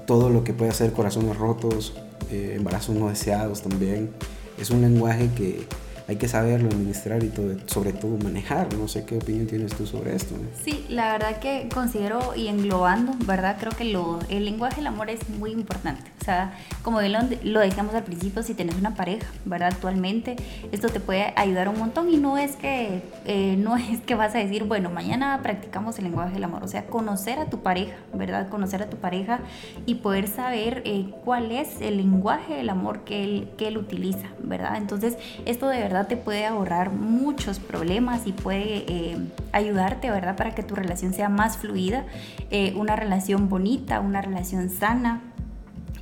todo 0.07 0.31
lo 0.31 0.45
que 0.45 0.55
puede 0.55 0.71
hacer 0.71 0.93
corazones 0.93 1.37
rotos, 1.37 1.95
eh, 2.31 2.55
embarazos 2.57 2.97
no 2.97 3.09
deseados 3.09 3.63
también. 3.63 4.11
Es 4.59 4.71
un 4.71 4.81
lenguaje 4.81 5.31
que 5.37 5.67
hay 6.09 6.17
que 6.17 6.29
saberlo 6.29 6.69
administrar 6.69 7.23
y 7.25 7.29
todo, 7.29 7.57
sobre 7.67 7.93
todo 7.93 8.17
manejar. 8.19 8.73
No 8.75 8.87
sé 8.87 9.05
qué 9.05 9.17
opinión 9.17 9.47
tienes 9.47 9.75
tú 9.75 9.87
sobre 9.87 10.15
esto. 10.15 10.37
Sí, 10.65 10.87
la 10.89 11.13
verdad 11.13 11.39
que 11.41 11.69
considero 11.73 12.35
y 12.37 12.47
englobando, 12.47 13.13
¿verdad? 13.27 13.57
Creo 13.59 13.73
que 13.73 13.85
lo, 13.85 14.21
el 14.29 14.45
lenguaje 14.45 14.77
del 14.77 14.87
amor 14.87 15.11
es 15.11 15.29
muy 15.29 15.51
importante. 15.51 16.11
O 16.21 16.25
sea, 16.25 16.55
como 16.83 17.01
lo, 17.03 17.19
lo 17.43 17.61
al 17.61 18.05
principio, 18.05 18.43
si 18.43 18.55
tienes 18.55 18.77
una 18.77 18.95
pareja, 18.95 19.27
¿verdad? 19.45 19.71
Actualmente, 19.73 20.37
esto 20.71 20.89
te 20.89 21.01
puede 21.01 21.33
ayudar 21.37 21.69
un 21.69 21.79
montón 21.79 22.13
y 22.13 22.17
no 22.17 22.39
es 22.39 22.57
que, 22.57 23.03
eh, 23.25 23.57
no 23.59 23.77
es 23.77 24.01
que 24.01 24.15
vas 24.15 24.35
a 24.35 24.39
decir, 24.39 24.65
bueno, 24.65 24.91
mañana 24.91 25.41
practicamos 25.43 25.99
el 25.99 26.05
lenguaje 26.05 26.35
del 26.35 26.45
amor. 26.45 26.63
O 26.63 26.69
sea, 26.69 26.87
conocer 26.87 27.39
a 27.41 27.47
tu 27.47 27.63
pareja, 27.63 27.97
¿verdad? 28.15 28.49
Conocer 28.49 28.83
a 28.83 28.91
tu 28.91 28.97
pareja 28.97 29.41
y 29.87 29.97
poder 29.97 30.29
saber 30.29 30.83
eh, 30.85 31.11
cuál 31.25 31.51
es 31.51 31.81
el 31.81 31.97
lenguaje 31.97 32.55
del 32.55 32.71
amor 32.71 33.01
que 33.01 33.25
él, 33.25 33.49
que 33.59 33.69
él 33.69 33.79
utiliza, 33.79 34.29
¿verdad? 34.41 34.77
Entonces, 34.77 35.17
esto 35.45 35.69
de 35.69 35.79
verdad 35.79 35.96
te 36.05 36.17
puede 36.17 36.47
ahorrar 36.47 36.93
muchos 36.93 37.59
problemas 37.59 38.27
y 38.27 38.33
puede 38.33 38.85
eh, 38.87 39.19
ayudarte, 39.53 40.11
¿verdad? 40.11 40.37
Para 40.37 40.55
que 40.55 40.63
tu 40.63 40.75
relación 40.75 41.13
sea 41.13 41.29
más 41.29 41.57
fluida, 41.57 42.05
eh, 42.51 42.75
una 42.77 42.97
relación 42.97 43.49
bonita, 43.49 44.01
una 44.01 44.21
relación 44.21 44.69
sana. 44.71 45.23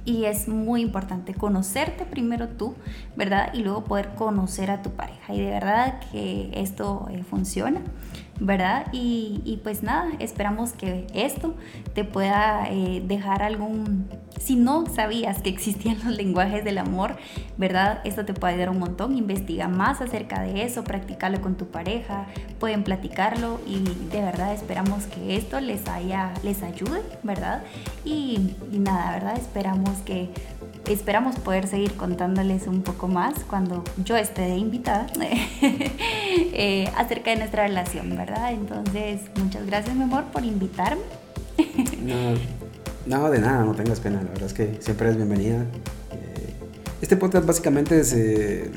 Y 0.06 0.26
es 0.26 0.48
muy 0.48 0.82
importante 0.82 1.32
conocerte 1.32 2.04
primero 2.04 2.48
tú, 2.48 2.74
¿verdad? 3.16 3.54
Y 3.54 3.62
luego 3.62 3.84
poder 3.84 4.10
conocer 4.14 4.70
a 4.70 4.82
tu 4.82 4.90
pareja. 4.90 5.32
Y 5.32 5.40
de 5.40 5.50
verdad 5.50 6.00
que 6.12 6.50
esto 6.54 7.08
eh, 7.10 7.22
funciona. 7.22 7.80
¿verdad? 8.40 8.86
Y, 8.90 9.60
pues 9.62 9.84
nada, 9.84 10.10
esperamos 10.18 10.72
que 10.72 11.06
esto 11.14 11.54
te 11.94 12.02
pueda 12.02 12.68
dejar 13.04 13.44
algún... 13.44 14.08
Si 14.44 14.56
no 14.56 14.84
sabías 14.94 15.40
que 15.40 15.48
existían 15.48 15.96
los 16.04 16.14
lenguajes 16.14 16.64
del 16.64 16.76
amor, 16.76 17.16
¿verdad? 17.56 18.02
Esto 18.04 18.26
te 18.26 18.34
puede 18.34 18.52
ayudar 18.52 18.68
un 18.68 18.78
montón. 18.78 19.16
Investiga 19.16 19.68
más 19.68 20.02
acerca 20.02 20.42
de 20.42 20.64
eso, 20.64 20.84
practicarlo 20.84 21.40
con 21.40 21.54
tu 21.54 21.68
pareja, 21.68 22.26
pueden 22.60 22.84
platicarlo 22.84 23.58
y 23.66 23.78
de 24.10 24.20
verdad 24.20 24.52
esperamos 24.52 25.04
que 25.04 25.36
esto 25.36 25.60
les, 25.60 25.88
haya, 25.88 26.34
les 26.42 26.62
ayude, 26.62 27.00
¿verdad? 27.22 27.62
Y, 28.04 28.54
nada, 28.70 29.12
¿verdad? 29.12 29.38
Esperamos 29.38 29.96
que 30.04 30.28
esperamos 30.90 31.36
poder 31.36 31.66
seguir 31.66 31.94
contándoles 31.94 32.66
un 32.66 32.82
poco 32.82 33.08
más 33.08 33.32
cuando 33.48 33.82
yo 34.04 34.14
esté 34.14 34.58
invitada 34.58 35.06
eh, 35.22 36.92
acerca 36.98 37.30
de 37.30 37.36
nuestra 37.36 37.66
relación, 37.66 38.14
¿verdad? 38.14 38.52
Entonces, 38.52 39.22
muchas 39.42 39.64
gracias, 39.64 39.96
mi 39.96 40.02
amor, 40.02 40.24
por 40.24 40.44
invitarme. 40.44 41.00
De 43.06 43.38
nada, 43.38 43.64
no 43.64 43.74
tengas 43.74 44.00
pena, 44.00 44.22
la 44.22 44.30
verdad 44.30 44.46
es 44.46 44.54
que 44.54 44.76
siempre 44.80 45.06
eres 45.06 45.16
bienvenida. 45.16 45.62
Eh, 46.12 46.54
este 47.02 47.16
podcast 47.16 47.46
básicamente 47.46 48.00
es, 48.00 48.12
eh, 48.14 48.70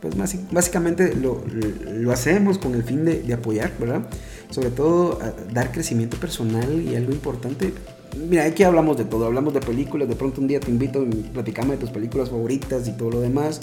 pues 0.00 0.14
básicamente 0.50 1.14
lo, 1.14 1.42
lo, 1.90 2.12
hacemos 2.12 2.58
con 2.58 2.74
el 2.74 2.82
fin 2.82 3.04
de, 3.04 3.22
de 3.22 3.34
apoyar, 3.34 3.72
¿verdad? 3.78 4.02
Sobre 4.50 4.70
todo 4.70 5.18
dar 5.52 5.72
crecimiento 5.72 6.18
personal 6.18 6.82
y 6.82 6.96
algo 6.96 7.12
importante, 7.12 7.72
Mira, 8.16 8.44
aquí 8.44 8.64
hablamos 8.64 8.96
de 8.96 9.04
todo, 9.04 9.26
hablamos 9.26 9.54
de 9.54 9.60
películas, 9.60 10.08
de 10.08 10.16
pronto 10.16 10.40
un 10.40 10.48
día 10.48 10.58
te 10.58 10.70
invito 10.70 11.04
y 11.04 11.22
platicamos 11.32 11.72
de 11.72 11.76
tus 11.78 11.90
películas 11.90 12.30
favoritas 12.30 12.88
y 12.88 12.92
todo 12.92 13.10
lo 13.10 13.20
demás. 13.20 13.60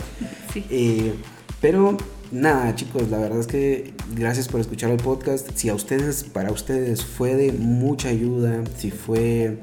Sí. 0.54 0.64
Eh, 0.70 1.16
pero 1.60 1.98
nada, 2.32 2.74
chicos, 2.76 3.10
la 3.10 3.18
verdad 3.18 3.40
es 3.40 3.48
que 3.48 3.94
gracias 4.16 4.48
por 4.48 4.62
escuchar 4.62 4.92
el 4.92 4.98
podcast. 4.98 5.50
Si 5.56 5.70
a 5.70 5.74
ustedes, 5.74 6.24
para 6.24 6.52
ustedes 6.52 7.04
fue 7.04 7.36
de 7.36 7.52
mucha 7.52 8.10
ayuda, 8.10 8.64
si 8.78 8.90
fue 8.90 9.58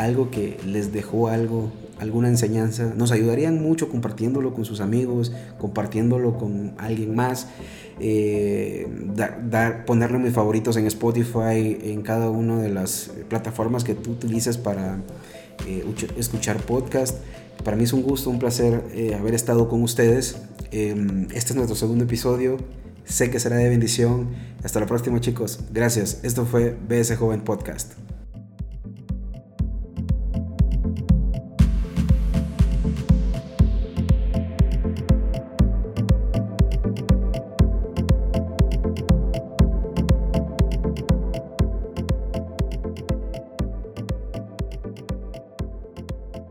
algo 0.00 0.30
que 0.30 0.56
les 0.66 0.92
dejó 0.92 1.28
algo, 1.28 1.70
alguna 1.98 2.28
enseñanza, 2.28 2.94
nos 2.96 3.12
ayudarían 3.12 3.62
mucho 3.62 3.90
compartiéndolo 3.90 4.54
con 4.54 4.64
sus 4.64 4.80
amigos, 4.80 5.32
compartiéndolo 5.58 6.38
con 6.38 6.72
alguien 6.78 7.14
más 7.14 7.48
eh, 8.00 8.88
dar, 9.14 9.84
ponerle 9.84 10.18
mis 10.18 10.32
favoritos 10.32 10.76
en 10.78 10.86
Spotify, 10.86 11.76
en 11.82 12.00
cada 12.00 12.30
una 12.30 12.58
de 12.58 12.70
las 12.70 13.10
plataformas 13.28 13.84
que 13.84 13.94
tú 13.94 14.12
utilizas 14.12 14.56
para 14.56 15.00
eh, 15.66 15.84
escuchar 16.16 16.56
podcast. 16.62 17.18
Para 17.62 17.76
mí 17.76 17.84
es 17.84 17.92
un 17.92 18.02
gusto, 18.02 18.30
un 18.30 18.38
placer 18.38 18.82
eh, 18.94 19.14
haber 19.14 19.34
estado 19.34 19.68
con 19.68 19.82
ustedes. 19.82 20.38
Em, 20.72 21.28
este 21.34 21.52
es 21.52 21.56
nuestro 21.56 21.76
segundo 21.76 22.04
episodio. 22.04 22.56
Sé 23.04 23.30
que 23.30 23.38
será 23.38 23.56
de 23.56 23.68
bendición. 23.68 24.28
Hasta 24.64 24.80
la 24.80 24.86
próxima 24.86 25.20
chicos. 25.20 25.60
Gracias. 25.70 26.20
Esto 26.22 26.46
fue 26.46 26.74
BS 26.88 27.16
Joven 27.16 27.42
Podcast. 27.42 27.92